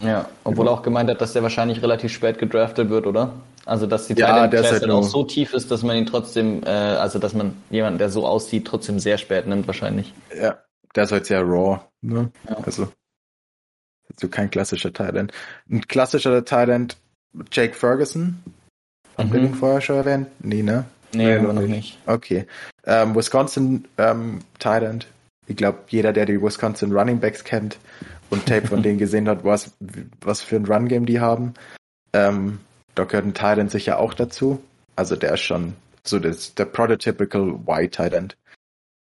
Ja, 0.00 0.28
obwohl 0.44 0.68
er 0.68 0.72
auch 0.72 0.82
gemeint 0.82 1.10
hat, 1.10 1.20
dass 1.20 1.32
der 1.32 1.42
wahrscheinlich 1.42 1.82
relativ 1.82 2.12
spät 2.12 2.38
gedraftet 2.38 2.88
wird, 2.88 3.06
oder? 3.06 3.32
Also 3.64 3.86
dass 3.86 4.06
die 4.06 4.14
ja, 4.14 4.46
Class 4.46 4.70
halt 4.70 4.88
auch 4.90 5.02
so 5.02 5.24
tief 5.24 5.54
ist, 5.54 5.70
dass 5.70 5.82
man 5.82 5.96
ihn 5.96 6.06
trotzdem, 6.06 6.62
äh, 6.64 6.68
also 6.68 7.18
dass 7.18 7.34
man 7.34 7.56
jemanden, 7.70 7.98
der 7.98 8.08
so 8.08 8.26
aussieht, 8.26 8.66
trotzdem 8.66 9.00
sehr 9.00 9.18
spät 9.18 9.46
nimmt 9.46 9.66
wahrscheinlich. 9.66 10.14
Ja, 10.34 10.58
der 10.94 11.04
ist 11.04 11.12
halt 11.12 11.26
sehr 11.26 11.42
raw, 11.42 11.80
ne? 12.00 12.30
Ja. 12.48 12.56
Also 12.62 12.88
so 14.18 14.28
kein 14.28 14.50
klassischer 14.50 14.92
Thailand. 14.92 15.32
Ein 15.68 15.86
klassischer 15.86 16.44
Thailand, 16.44 16.96
Jake 17.50 17.74
Ferguson. 17.74 18.42
Haben 19.18 19.28
mhm. 19.28 19.32
wir 19.32 19.40
den 19.40 19.54
vorher 19.54 19.80
schon 19.80 19.96
erwähnt? 19.96 20.28
Nee, 20.40 20.62
ne? 20.62 20.84
Nee, 21.12 21.38
nee 21.38 21.42
noch 21.42 21.52
nicht. 21.54 21.68
nicht. 21.68 21.98
Okay. 22.06 22.46
Ähm, 22.86 23.14
Wisconsin 23.14 23.84
ähm, 23.98 24.40
Thailand. 24.58 25.06
Ich 25.46 25.56
glaube, 25.56 25.78
jeder, 25.88 26.12
der 26.12 26.26
die 26.26 26.40
Wisconsin 26.40 26.92
Running 26.92 27.20
Backs 27.20 27.42
kennt 27.44 27.78
und 28.30 28.46
Tape 28.46 28.66
von 28.66 28.82
denen 28.82 28.98
gesehen 28.98 29.28
hat, 29.28 29.44
was, 29.44 29.72
was 30.20 30.42
für 30.42 30.56
ein 30.56 30.66
Run-Game 30.66 31.06
die 31.06 31.20
haben, 31.20 31.54
ähm, 32.12 32.60
da 32.94 33.04
gehört 33.04 33.26
ein 33.26 33.34
Thailand 33.34 33.70
sicher 33.70 33.98
auch 33.98 34.14
dazu. 34.14 34.62
Also 34.96 35.16
der 35.16 35.34
ist 35.34 35.40
schon 35.40 35.74
so 36.04 36.18
das, 36.18 36.54
der 36.54 36.66
prototypical 36.66 37.66
White 37.66 37.90
Thailand. 37.90 38.36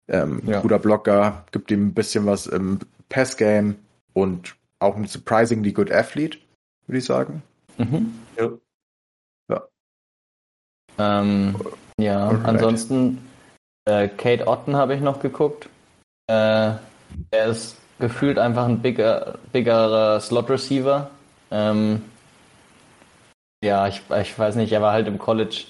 Ähm, 0.09 0.43
ja. 0.47 0.61
Guter 0.61 0.79
Blocker, 0.79 1.45
gibt 1.53 1.71
ihm 1.71 1.87
ein 1.87 1.95
bisschen 1.95 2.27
was 2.27 2.47
im 2.47 2.81
Pass-Game 3.09 3.77
und 4.13 4.57
auch 4.79 4.97
ein 4.97 5.07
surprisingly 5.07 5.73
good 5.73 5.93
athlete, 5.93 6.39
würde 6.87 6.99
ich 6.99 7.05
sagen. 7.05 7.43
Mhm. 7.79 8.15
Ja. 8.37 8.45
Ja, 8.45 8.51
ähm, 10.99 11.57
ja 11.99 12.29
ansonsten 12.45 13.19
äh, 13.85 14.09
Kate 14.09 14.47
Otten 14.47 14.77
habe 14.77 14.95
ich 14.95 15.01
noch 15.01 15.21
geguckt. 15.21 15.69
Äh, 16.29 16.75
er 17.31 17.47
ist 17.47 17.77
gefühlt 17.99 18.39
einfach 18.39 18.67
ein 18.67 18.81
bigger, 18.81 19.39
biggerer 19.53 20.21
Slot 20.21 20.51
Receiver. 20.51 21.11
Ähm, 21.51 22.03
ja, 23.65 23.87
ich, 23.87 24.03
ich 24.21 24.39
weiß 24.39 24.57
nicht, 24.57 24.73
er 24.73 24.83
war 24.83 24.93
halt 24.93 25.07
im 25.07 25.19
College 25.19 25.65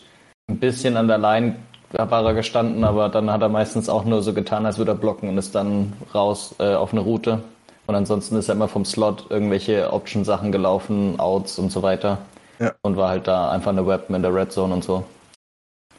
ein 0.49 0.59
bisschen 0.59 0.97
an 0.97 1.09
der 1.09 1.19
Line 1.19 1.57
war 1.93 2.25
er 2.25 2.35
gestanden, 2.35 2.85
aber 2.85 3.09
dann 3.09 3.31
hat 3.31 3.43
er 3.43 3.49
meistens 3.49 3.89
auch 3.89 4.05
nur 4.05 4.23
so 4.23 4.33
getan, 4.33 4.65
als 4.65 4.79
würde 4.79 4.93
er 4.93 4.97
blocken 4.97 5.29
und 5.29 5.39
ist 5.39 5.55
dann 5.55 5.93
raus 6.15 6.55
äh, 6.59 6.75
auf 6.75 6.93
eine 6.93 7.03
Route. 7.03 7.43
Und 7.87 7.95
ansonsten 7.95 8.37
ist 8.37 8.49
er 8.49 8.55
immer 8.55 8.69
vom 8.69 8.85
Slot 8.85 9.27
irgendwelche 9.29 9.93
Option-Sachen 9.93 10.53
gelaufen, 10.53 11.19
Outs 11.19 11.59
und 11.59 11.71
so 11.71 11.83
weiter. 11.83 12.19
Ja. 12.63 12.77
Und 12.83 12.97
war 12.97 13.09
halt 13.09 13.27
da 13.27 13.51
einfach 13.51 13.73
eine 13.73 13.85
Weapon 13.85 14.15
in 14.15 14.23
der 14.23 14.33
Red 14.33 14.53
Zone 14.53 14.73
und 14.73 14.85
so. 14.85 15.05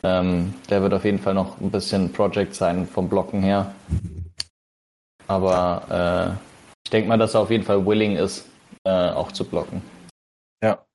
Ähm, 0.01 0.53
der 0.69 0.81
wird 0.81 0.93
auf 0.93 1.03
jeden 1.03 1.19
Fall 1.19 1.33
noch 1.33 1.59
ein 1.59 1.69
bisschen 1.69 2.13
Project 2.13 2.55
sein 2.55 2.87
vom 2.87 3.09
Blocken 3.09 3.43
her. 3.43 3.75
Aber 5.27 6.39
äh, 6.39 6.63
ich 6.85 6.89
denke 6.89 7.09
mal, 7.09 7.17
dass 7.17 7.33
er 7.33 7.41
auf 7.41 7.49
jeden 7.49 7.65
Fall 7.65 7.85
willing 7.85 8.15
ist, 8.15 8.47
äh, 8.85 9.09
auch 9.09 9.33
zu 9.33 9.43
blocken. 9.43 9.81
Ja. 10.63 10.85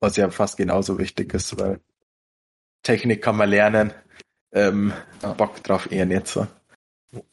Was 0.00 0.16
ja 0.16 0.30
fast 0.30 0.56
genauso 0.56 0.98
wichtig 0.98 1.34
ist, 1.34 1.60
weil 1.60 1.80
Technik 2.82 3.20
kann 3.20 3.36
man 3.36 3.50
lernen. 3.50 3.92
Ähm, 4.52 4.94
ja. 5.22 5.34
Bock 5.34 5.62
drauf 5.62 5.92
eher 5.92 6.06
nicht 6.06 6.26
so. 6.26 6.46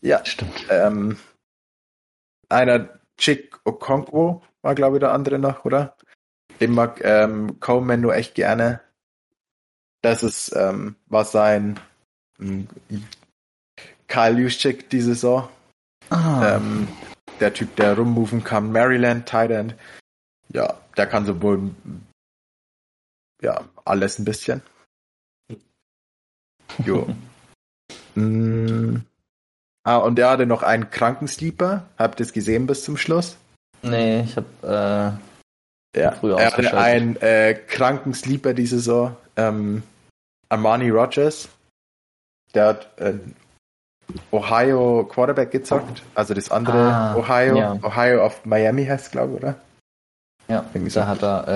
Ja, 0.01 0.26
stimmt. 0.26 0.65
Ähm, 0.69 1.18
einer 2.49 2.99
Chick 3.18 3.57
Okonkwo 3.64 4.41
war, 4.61 4.76
glaube 4.76 4.97
ich, 4.97 4.99
der 4.99 5.14
andere 5.14 5.39
noch, 5.39 5.64
oder? 5.64 5.95
Den 6.59 6.71
mag 6.71 7.01
ähm, 7.03 7.59
Coleman 7.59 8.01
nur 8.01 8.15
echt 8.15 8.35
gerne. 8.35 8.81
Das 10.01 10.23
ist, 10.23 10.53
ähm, 10.55 10.95
war 11.07 11.25
sein 11.25 11.80
ähm, 12.39 12.67
Kyle 14.07 14.39
Juszczyk 14.39 14.89
die 14.89 15.01
Saison. 15.01 15.49
Ah. 16.09 16.55
Ähm, 16.55 16.88
der 17.39 17.53
Typ, 17.53 17.75
der 17.75 17.97
rummoven 17.97 18.43
kann, 18.43 18.71
Maryland, 18.71 19.27
Tight 19.27 19.75
Ja, 20.49 20.77
der 20.95 21.07
kann 21.07 21.25
sowohl 21.25 21.71
ja, 23.41 23.61
alles 23.85 24.19
ein 24.19 24.25
bisschen. 24.25 24.61
Jo. 26.85 27.07
mm. 28.15 29.03
Ah, 29.84 29.97
und 29.97 30.17
er 30.17 30.30
hatte 30.30 30.45
noch 30.45 30.63
einen 30.63 30.89
Krankensleeper. 30.89 31.85
Habt 31.97 32.19
ihr 32.19 32.25
es 32.25 32.34
gesehen 32.34 32.67
bis 32.67 32.84
zum 32.84 32.97
Schluss? 32.97 33.38
Nee, 33.81 34.21
ich 34.21 34.38
hab 34.38 34.45
äh, 34.63 35.11
ja, 35.95 36.11
früher 36.11 36.40
Er 36.40 36.52
hatte 36.52 36.78
einen 36.78 37.15
äh, 37.18 37.53
Krankensleeper 37.53 38.53
diese 38.53 38.78
Saison. 38.78 39.15
Ähm, 39.36 39.84
Armani 40.49 40.90
Rogers. 40.90 41.49
Der 42.53 42.68
hat 42.68 42.88
äh, 42.99 43.14
Ohio 44.32 45.06
Quarterback 45.06 45.52
gezockt. 45.52 46.03
Also 46.15 46.34
das 46.34 46.52
andere 46.52 46.78
ah, 46.78 47.15
Ohio. 47.15 47.57
Ja. 47.57 47.80
Ohio 47.82 48.26
of 48.26 48.45
Miami 48.45 48.86
heißt 48.86 49.11
glaube 49.11 49.34
ich, 49.34 49.38
oder? 49.40 49.56
Ja, 50.48 50.65
Irgendwie 50.74 50.91
da 50.91 51.07
hat 51.07 51.24
er, 51.24 51.48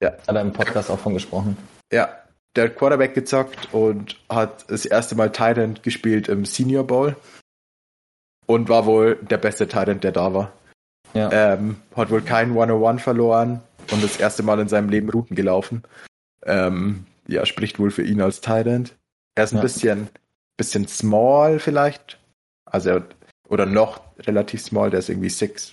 äh, 0.00 0.04
ja. 0.04 0.12
hat 0.12 0.34
er 0.34 0.40
im 0.40 0.52
Podcast 0.52 0.90
auch 0.90 0.98
von 0.98 1.14
gesprochen. 1.14 1.56
Ja, 1.92 2.10
der 2.54 2.64
hat 2.64 2.76
Quarterback 2.76 3.14
gezockt 3.14 3.72
und 3.72 4.16
hat 4.28 4.70
das 4.70 4.84
erste 4.84 5.14
Mal 5.14 5.30
Titan 5.30 5.78
gespielt 5.82 6.28
im 6.28 6.44
Senior 6.44 6.84
Bowl 6.84 7.16
und 8.46 8.68
war 8.68 8.86
wohl 8.86 9.16
der 9.16 9.38
beste 9.38 9.68
Titan, 9.68 10.00
der 10.00 10.12
da 10.12 10.34
war. 10.34 10.52
Ja. 11.14 11.54
Ähm, 11.54 11.76
hat 11.96 12.10
wohl 12.10 12.22
kein 12.22 12.48
101 12.50 13.02
verloren 13.02 13.60
und 13.90 14.02
das 14.02 14.18
erste 14.18 14.42
Mal 14.42 14.60
in 14.60 14.68
seinem 14.68 14.88
Leben 14.88 15.10
Routen 15.10 15.36
gelaufen. 15.36 15.82
Ähm, 16.44 17.06
ja, 17.26 17.44
spricht 17.46 17.78
wohl 17.78 17.90
für 17.90 18.02
ihn 18.02 18.20
als 18.20 18.40
Titan. 18.40 18.88
Er 19.34 19.44
ist 19.44 19.52
ein 19.52 19.56
ja. 19.56 19.62
bisschen, 19.62 20.08
bisschen 20.56 20.86
small 20.86 21.58
vielleicht. 21.58 22.18
Also, 22.64 22.90
er, 22.90 23.02
oder 23.48 23.66
noch 23.66 24.00
relativ 24.20 24.62
small, 24.62 24.90
der 24.90 25.00
ist 25.00 25.08
irgendwie 25.08 25.30
6 25.30 25.72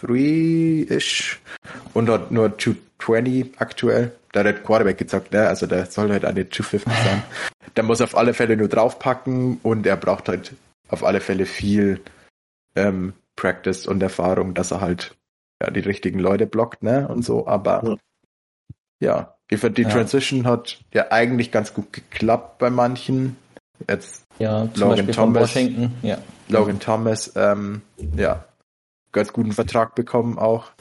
3-ish 0.00 1.38
und 1.92 2.08
hat 2.08 2.30
nur 2.30 2.56
220 2.58 3.60
aktuell 3.60 4.12
der 4.34 4.44
hat 4.44 4.64
Quarterback 4.64 4.98
gezockt, 4.98 5.32
ne? 5.32 5.48
Also 5.48 5.66
der 5.66 5.86
soll 5.86 6.10
halt 6.10 6.24
eine 6.24 6.48
250 6.48 6.92
sein. 7.04 7.22
der 7.76 7.84
muss 7.84 8.00
auf 8.00 8.16
alle 8.16 8.34
Fälle 8.34 8.56
nur 8.56 8.68
draufpacken 8.68 9.58
und 9.62 9.86
er 9.86 9.96
braucht 9.96 10.28
halt 10.28 10.52
auf 10.88 11.04
alle 11.04 11.20
Fälle 11.20 11.46
viel 11.46 12.00
ähm, 12.76 13.12
Practice 13.40 13.86
und 13.86 14.02
Erfahrung, 14.02 14.52
dass 14.52 14.70
er 14.70 14.80
halt 14.80 15.16
ja, 15.62 15.70
die 15.70 15.80
richtigen 15.80 16.18
Leute 16.18 16.46
blockt, 16.46 16.82
ne? 16.82 17.08
Und 17.08 17.24
so, 17.24 17.46
aber 17.46 17.96
ja, 19.00 19.36
ja 19.50 19.56
finde, 19.58 19.82
die 19.82 19.82
ja. 19.82 19.88
Transition 19.88 20.46
hat 20.46 20.78
ja 20.92 21.06
eigentlich 21.10 21.50
ganz 21.50 21.72
gut 21.72 21.92
geklappt 21.92 22.58
bei 22.58 22.68
manchen. 22.68 23.36
Jetzt 23.88 24.26
ja, 24.38 24.68
Logan 24.74 25.10
Thomas. 25.10 25.54
Ja. 26.02 26.18
Logan 26.48 26.80
Thomas, 26.80 27.32
ähm, 27.34 27.80
ja, 28.14 28.44
ganz 29.12 29.32
guten 29.32 29.52
Vertrag 29.52 29.94
bekommen 29.94 30.38
auch. 30.38 30.72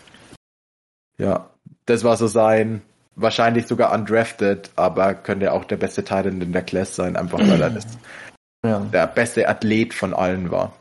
Ja, 1.18 1.50
das 1.86 2.04
war 2.04 2.18
so 2.18 2.28
sein 2.28 2.82
wahrscheinlich 3.16 3.68
sogar 3.68 3.92
undrafted, 3.94 4.72
aber 4.76 5.14
könnte 5.14 5.52
auch 5.52 5.66
der 5.66 5.78
beste 5.78 6.04
Teil 6.04 6.26
in 6.28 6.52
der 6.52 6.62
Class 6.62 6.96
sein, 6.96 7.16
einfach 7.16 7.40
weil 7.40 7.62
er 7.62 7.70
das, 7.70 7.86
ja. 8.66 8.80
der 8.80 9.08
beste 9.08 9.48
Athlet 9.48 9.94
von 9.94 10.14
allen 10.14 10.52
war. 10.52 10.74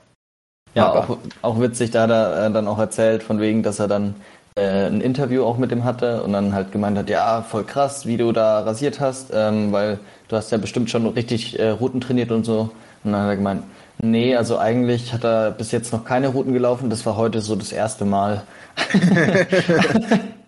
Ja, 0.74 0.92
auch, 0.92 1.18
auch 1.42 1.60
witzig, 1.60 1.90
da 1.90 2.02
hat 2.02 2.10
er 2.10 2.46
äh, 2.46 2.50
dann 2.52 2.68
auch 2.68 2.78
erzählt, 2.78 3.22
von 3.22 3.40
wegen, 3.40 3.62
dass 3.62 3.78
er 3.78 3.88
dann 3.88 4.14
äh, 4.54 4.86
ein 4.86 5.00
Interview 5.00 5.44
auch 5.44 5.58
mit 5.58 5.72
ihm 5.72 5.84
hatte 5.84 6.22
und 6.22 6.32
dann 6.32 6.52
halt 6.54 6.72
gemeint 6.72 6.98
hat, 6.98 7.08
ja, 7.08 7.42
voll 7.42 7.64
krass, 7.64 8.06
wie 8.06 8.16
du 8.16 8.32
da 8.32 8.60
rasiert 8.60 9.00
hast, 9.00 9.30
ähm, 9.32 9.72
weil 9.72 9.98
du 10.28 10.36
hast 10.36 10.52
ja 10.52 10.58
bestimmt 10.58 10.90
schon 10.90 11.06
richtig 11.06 11.58
äh, 11.58 11.70
Routen 11.70 12.00
trainiert 12.00 12.30
und 12.30 12.44
so. 12.44 12.70
Und 13.04 13.12
dann 13.12 13.22
hat 13.22 13.28
er 13.30 13.36
gemeint, 13.36 13.62
nee, 13.98 14.36
also 14.36 14.58
eigentlich 14.58 15.12
hat 15.12 15.24
er 15.24 15.50
bis 15.52 15.72
jetzt 15.72 15.92
noch 15.92 16.04
keine 16.04 16.28
Routen 16.28 16.52
gelaufen, 16.52 16.90
das 16.90 17.06
war 17.06 17.16
heute 17.16 17.40
so 17.40 17.56
das 17.56 17.72
erste 17.72 18.04
Mal. 18.04 18.42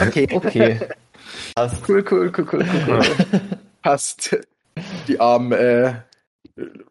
Okay. 0.00 0.28
Okay. 0.32 0.80
Passt. 1.54 1.82
Cool, 1.88 2.04
cool, 2.08 2.32
cool, 2.36 2.46
cool, 2.52 2.64
cool. 2.86 3.00
Passt. 3.82 4.36
Die 5.08 5.18
armen 5.20 5.52
äh, 5.52 5.94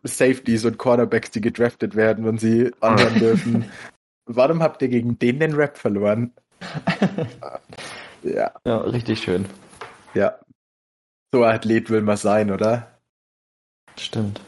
Safeties 0.04 0.66
und 0.66 0.78
Cornerbacks, 0.78 1.32
die 1.32 1.42
gedraftet 1.42 1.96
werden 1.96 2.28
und 2.28 2.40
sie 2.40 2.72
anhören 2.80 3.16
dürfen. 3.20 3.66
Warum 4.26 4.62
habt 4.62 4.82
ihr 4.82 4.88
gegen 4.90 5.20
den 5.20 5.40
den 5.40 5.54
Rap 5.54 5.78
verloren? 5.78 6.32
ja. 8.24 8.52
Ja, 8.66 8.78
richtig 8.78 9.24
schön. 9.24 9.46
Ja. 10.14 10.40
So 11.32 11.44
ein 11.44 11.56
Athlet 11.56 11.90
will 11.90 12.02
man 12.02 12.18
sein, 12.18 12.52
oder? 12.52 12.88
Stimmt. 13.98 14.42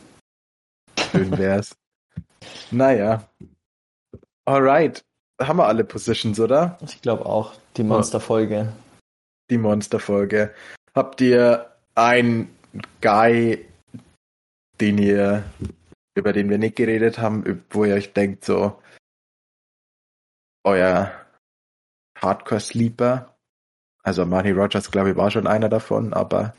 Schön 1.11 1.37
wär's. 1.37 1.75
naja. 2.71 3.27
Alright. 4.45 5.03
Haben 5.41 5.57
wir 5.57 5.67
alle 5.67 5.83
Positions, 5.83 6.39
oder? 6.39 6.77
Ich 6.83 7.01
glaube 7.01 7.25
auch. 7.25 7.53
Die 7.77 7.83
Monsterfolge. 7.83 8.71
Die 9.49 9.57
Monsterfolge. 9.57 10.53
Habt 10.93 11.21
ihr 11.21 11.71
einen 11.95 12.55
Guy, 13.01 13.65
den 14.83 14.97
ihr, 14.97 15.43
über 16.13 16.33
den 16.33 16.49
wir 16.49 16.57
nicht 16.57 16.75
geredet 16.75 17.17
haben, 17.17 17.63
wo 17.69 17.85
ihr 17.85 17.95
euch 17.95 18.11
denkt, 18.11 18.43
so, 18.43 18.81
euer 20.65 21.11
Hardcore-Sleeper? 22.21 23.33
Also 24.03 24.25
Marty 24.25 24.51
Rogers, 24.51 24.91
glaube 24.91 25.11
ich, 25.11 25.15
war 25.15 25.31
schon 25.31 25.47
einer 25.47 25.69
davon, 25.69 26.13
aber. 26.13 26.53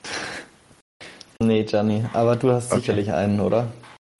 Nee, 1.38 1.64
Gianni, 1.64 2.06
aber 2.14 2.36
du 2.36 2.50
hast 2.50 2.72
okay. 2.72 2.80
sicherlich 2.80 3.12
einen, 3.12 3.40
oder? 3.40 3.70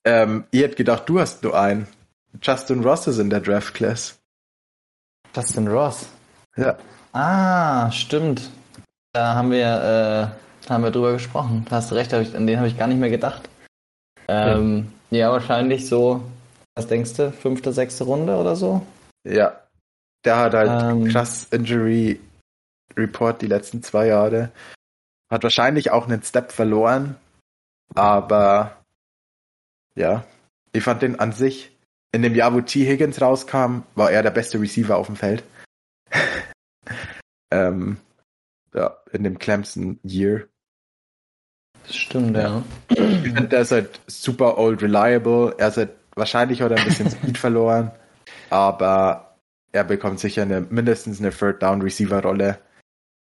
Ähm, 0.05 0.45
ihr 0.51 0.65
hättet 0.65 0.77
gedacht, 0.77 1.09
du 1.09 1.19
hast 1.19 1.43
nur 1.43 1.59
einen. 1.59 1.89
Justin 2.43 2.85
Ross 2.85 3.07
ist 3.07 3.19
in 3.19 3.31
der 3.31 3.41
Draft 3.41 3.73
Class. 3.73 4.19
Justin 5.35 5.69
Ross? 5.69 6.09
Ja. 6.57 6.77
Ah, 7.15 7.91
stimmt. 7.91 8.51
Da 9.15 9.35
haben 9.35 9.51
wir, 9.51 10.35
äh, 10.67 10.71
haben 10.71 10.85
wir 10.85 10.91
drüber 10.91 11.15
gesprochen. 11.15 11.65
Da 11.71 11.77
hast 11.77 11.91
du 11.91 11.95
recht, 11.95 12.13
hab 12.13 12.21
ich, 12.21 12.37
an 12.37 12.47
den 12.47 12.59
habe 12.59 12.69
ich 12.69 12.77
gar 12.77 12.89
nicht 12.89 13.01
mehr 13.01 13.09
gedacht. 13.11 13.49
Ähm, 14.29 14.93
ja. 15.11 15.19
ja, 15.19 15.33
wahrscheinlich 15.33 15.87
so, 15.87 16.23
was 16.75 16.87
denkst 16.87 17.15
du, 17.15 17.33
fünfte, 17.33 17.73
sechste 17.73 18.05
Runde 18.05 18.37
oder 18.37 18.57
so? 18.57 18.85
Ja. 19.25 19.61
Der 20.25 20.39
hat 20.39 20.55
halt 20.55 20.83
ähm, 20.83 21.09
krass 21.09 21.49
Injury 21.51 22.21
Report 22.97 23.43
die 23.43 23.47
letzten 23.47 23.83
zwei 23.83 24.07
Jahre. 24.07 24.51
Hat 25.31 25.43
wahrscheinlich 25.43 25.91
auch 25.91 26.07
einen 26.07 26.23
Step 26.23 26.53
verloren, 26.53 27.17
aber 27.95 28.77
ja, 29.95 30.25
ich 30.73 30.83
fand 30.83 31.03
den 31.03 31.19
an 31.19 31.33
sich, 31.33 31.77
in 32.13 32.23
dem 32.23 32.35
Jahr, 32.35 32.55
wo 32.55 32.61
T. 32.61 32.87
Higgins 32.87 33.21
rauskam, 33.21 33.83
war 33.95 34.11
er 34.11 34.23
der 34.23 34.31
beste 34.31 34.61
Receiver 34.61 34.97
auf 34.97 35.07
dem 35.07 35.17
Feld. 35.17 35.45
ähm, 37.51 37.99
ja, 38.73 38.97
in 39.13 39.25
dem 39.25 39.39
Clemson 39.39 39.99
Year. 40.05 40.49
Das 41.87 41.97
stimmt, 41.97 42.37
ja. 42.37 42.63
Ich 42.89 42.97
finde, 42.99 43.49
der 43.49 43.61
ist 43.61 43.73
halt 43.73 44.01
super 44.07 44.59
old 44.59 44.83
reliable. 44.83 45.55
Er 45.59 45.69
ist 45.69 45.77
halt, 45.77 45.91
wahrscheinlich 46.15 46.61
er 46.61 46.71
ein 46.71 46.85
bisschen 46.85 47.11
Speed 47.11 47.39
verloren, 47.39 47.91
aber 48.51 49.37
er 49.73 49.85
bekommt 49.85 50.21
sicher 50.21 50.43
eine, 50.43 50.61
mindestens 50.63 51.21
eine 51.21 51.31
Third 51.31 51.63
Down 51.63 51.83
Receiver 51.83 52.23
Rolle. 52.23 52.61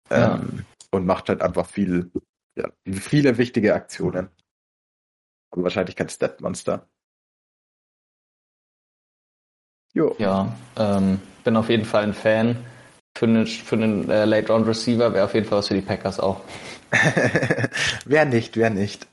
Ja. 0.09 0.35
Ähm, 0.35 0.65
und 0.91 1.05
macht 1.05 1.29
halt 1.29 1.41
einfach 1.41 1.65
viel, 1.65 2.11
ja, 2.55 2.69
viele 2.85 3.37
wichtige 3.37 3.73
Aktionen. 3.73 4.29
Aber 5.51 5.63
wahrscheinlich 5.63 5.95
kein 5.95 6.09
Stat-Monster. 6.09 6.87
Jo. 9.93 10.15
Ja, 10.19 10.55
ähm, 10.77 11.21
bin 11.43 11.55
auf 11.55 11.69
jeden 11.69 11.85
Fall 11.85 12.03
ein 12.03 12.13
Fan. 12.13 12.57
Für 13.17 13.25
einen, 13.25 13.47
für 13.47 13.75
einen 13.75 14.09
äh, 14.09 14.25
Late 14.25 14.51
Round 14.51 14.67
Receiver 14.67 15.13
wäre 15.13 15.25
auf 15.25 15.33
jeden 15.33 15.47
Fall 15.47 15.59
was 15.59 15.69
für 15.69 15.73
die 15.73 15.81
Packers 15.81 16.19
auch. 16.19 16.41
wer 18.05 18.25
nicht, 18.25 18.57
wer 18.57 18.69
nicht. 18.69 19.07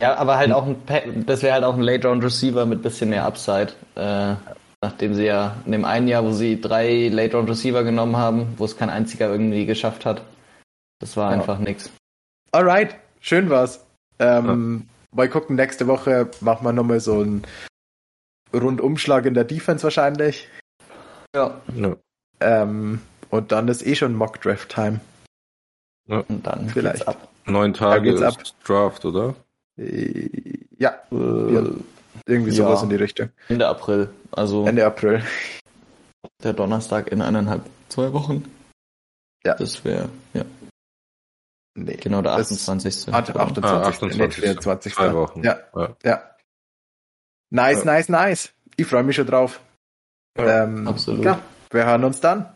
Ja, 0.00 0.16
aber 0.16 0.36
halt 0.36 0.52
auch 0.52 0.66
ein, 0.66 1.24
das 1.26 1.42
wäre 1.42 1.54
halt 1.54 1.64
auch 1.64 1.74
ein 1.74 1.80
Late 1.82 2.06
Round 2.06 2.22
Receiver 2.22 2.66
mit 2.66 2.82
bisschen 2.82 3.10
mehr 3.10 3.24
Upside. 3.24 3.72
Äh, 3.94 4.34
nachdem 4.82 5.14
sie 5.14 5.24
ja 5.24 5.56
in 5.64 5.72
dem 5.72 5.84
einen 5.84 6.06
Jahr, 6.06 6.22
wo 6.22 6.32
sie 6.32 6.60
drei 6.60 7.08
Late 7.08 7.36
Round 7.36 7.48
Receiver 7.48 7.82
genommen 7.82 8.16
haben, 8.16 8.54
wo 8.58 8.64
es 8.66 8.76
kein 8.76 8.90
einziger 8.90 9.30
irgendwie 9.30 9.64
geschafft 9.64 10.04
hat, 10.04 10.22
das 11.00 11.16
war 11.16 11.30
ja. 11.30 11.38
einfach 11.38 11.58
nix. 11.58 11.90
Alright, 12.52 12.96
schön 13.20 13.48
war's. 13.48 13.84
Ähm, 14.18 14.86
ja. 14.86 15.16
Mal 15.16 15.28
gucken, 15.30 15.56
nächste 15.56 15.86
Woche 15.86 16.30
machen 16.40 16.64
wir 16.64 16.72
nochmal 16.72 17.00
so 17.00 17.20
einen 17.20 17.42
Rundumschlag 18.52 19.24
in 19.24 19.34
der 19.34 19.44
Defense 19.44 19.82
wahrscheinlich. 19.82 20.48
Ja. 21.34 21.60
ja. 21.74 21.96
Ähm, 22.40 23.00
und 23.36 23.52
dann 23.52 23.68
ist 23.68 23.86
eh 23.86 23.94
schon 23.94 24.14
Mock 24.14 24.40
Draft 24.40 24.68
Time. 24.68 25.00
Ja. 26.08 26.24
Und 26.28 26.46
dann 26.46 26.68
vielleicht 26.68 27.06
ab. 27.06 27.28
Neun 27.44 27.74
Tage 27.74 28.12
ist 28.12 28.22
ab. 28.22 28.42
Draft, 28.64 29.04
oder? 29.04 29.34
Äh, 29.76 30.28
ja. 30.78 30.90
Äh, 31.10 31.70
Irgendwie 32.26 32.50
sowas 32.50 32.80
ja. 32.80 32.84
in 32.84 32.90
die 32.90 32.96
Richtung. 32.96 33.30
Ende 33.48 33.68
April. 33.68 34.10
Also 34.32 34.66
Ende 34.66 34.84
April. 34.84 35.22
Der 36.42 36.52
Donnerstag 36.52 37.08
in 37.08 37.22
eineinhalb, 37.22 37.62
zwei 37.88 38.12
Wochen. 38.12 38.44
Ja. 39.44 39.54
Das 39.54 39.84
wäre, 39.84 40.08
ja. 40.34 40.44
Nee. 41.76 41.96
Genau, 41.96 42.22
der 42.22 42.32
28. 42.32 43.12
28. 43.12 43.64
Ah, 43.64 43.82
28. 43.82 44.42
24. 44.42 44.94
Zwei 44.94 45.14
Wochen. 45.14 45.44
Ja. 45.44 45.58
ja. 45.74 45.96
ja. 46.02 46.22
Nice, 47.50 47.84
ja. 47.84 47.92
nice, 47.92 48.08
nice. 48.08 48.52
Ich 48.76 48.86
freue 48.86 49.02
mich 49.02 49.16
schon 49.16 49.26
drauf. 49.26 49.60
Ja, 50.36 50.64
ähm, 50.64 50.88
absolut. 50.88 51.24
Ja, 51.24 51.40
wir 51.70 51.86
hören 51.86 52.04
uns 52.04 52.20
dann. 52.20 52.55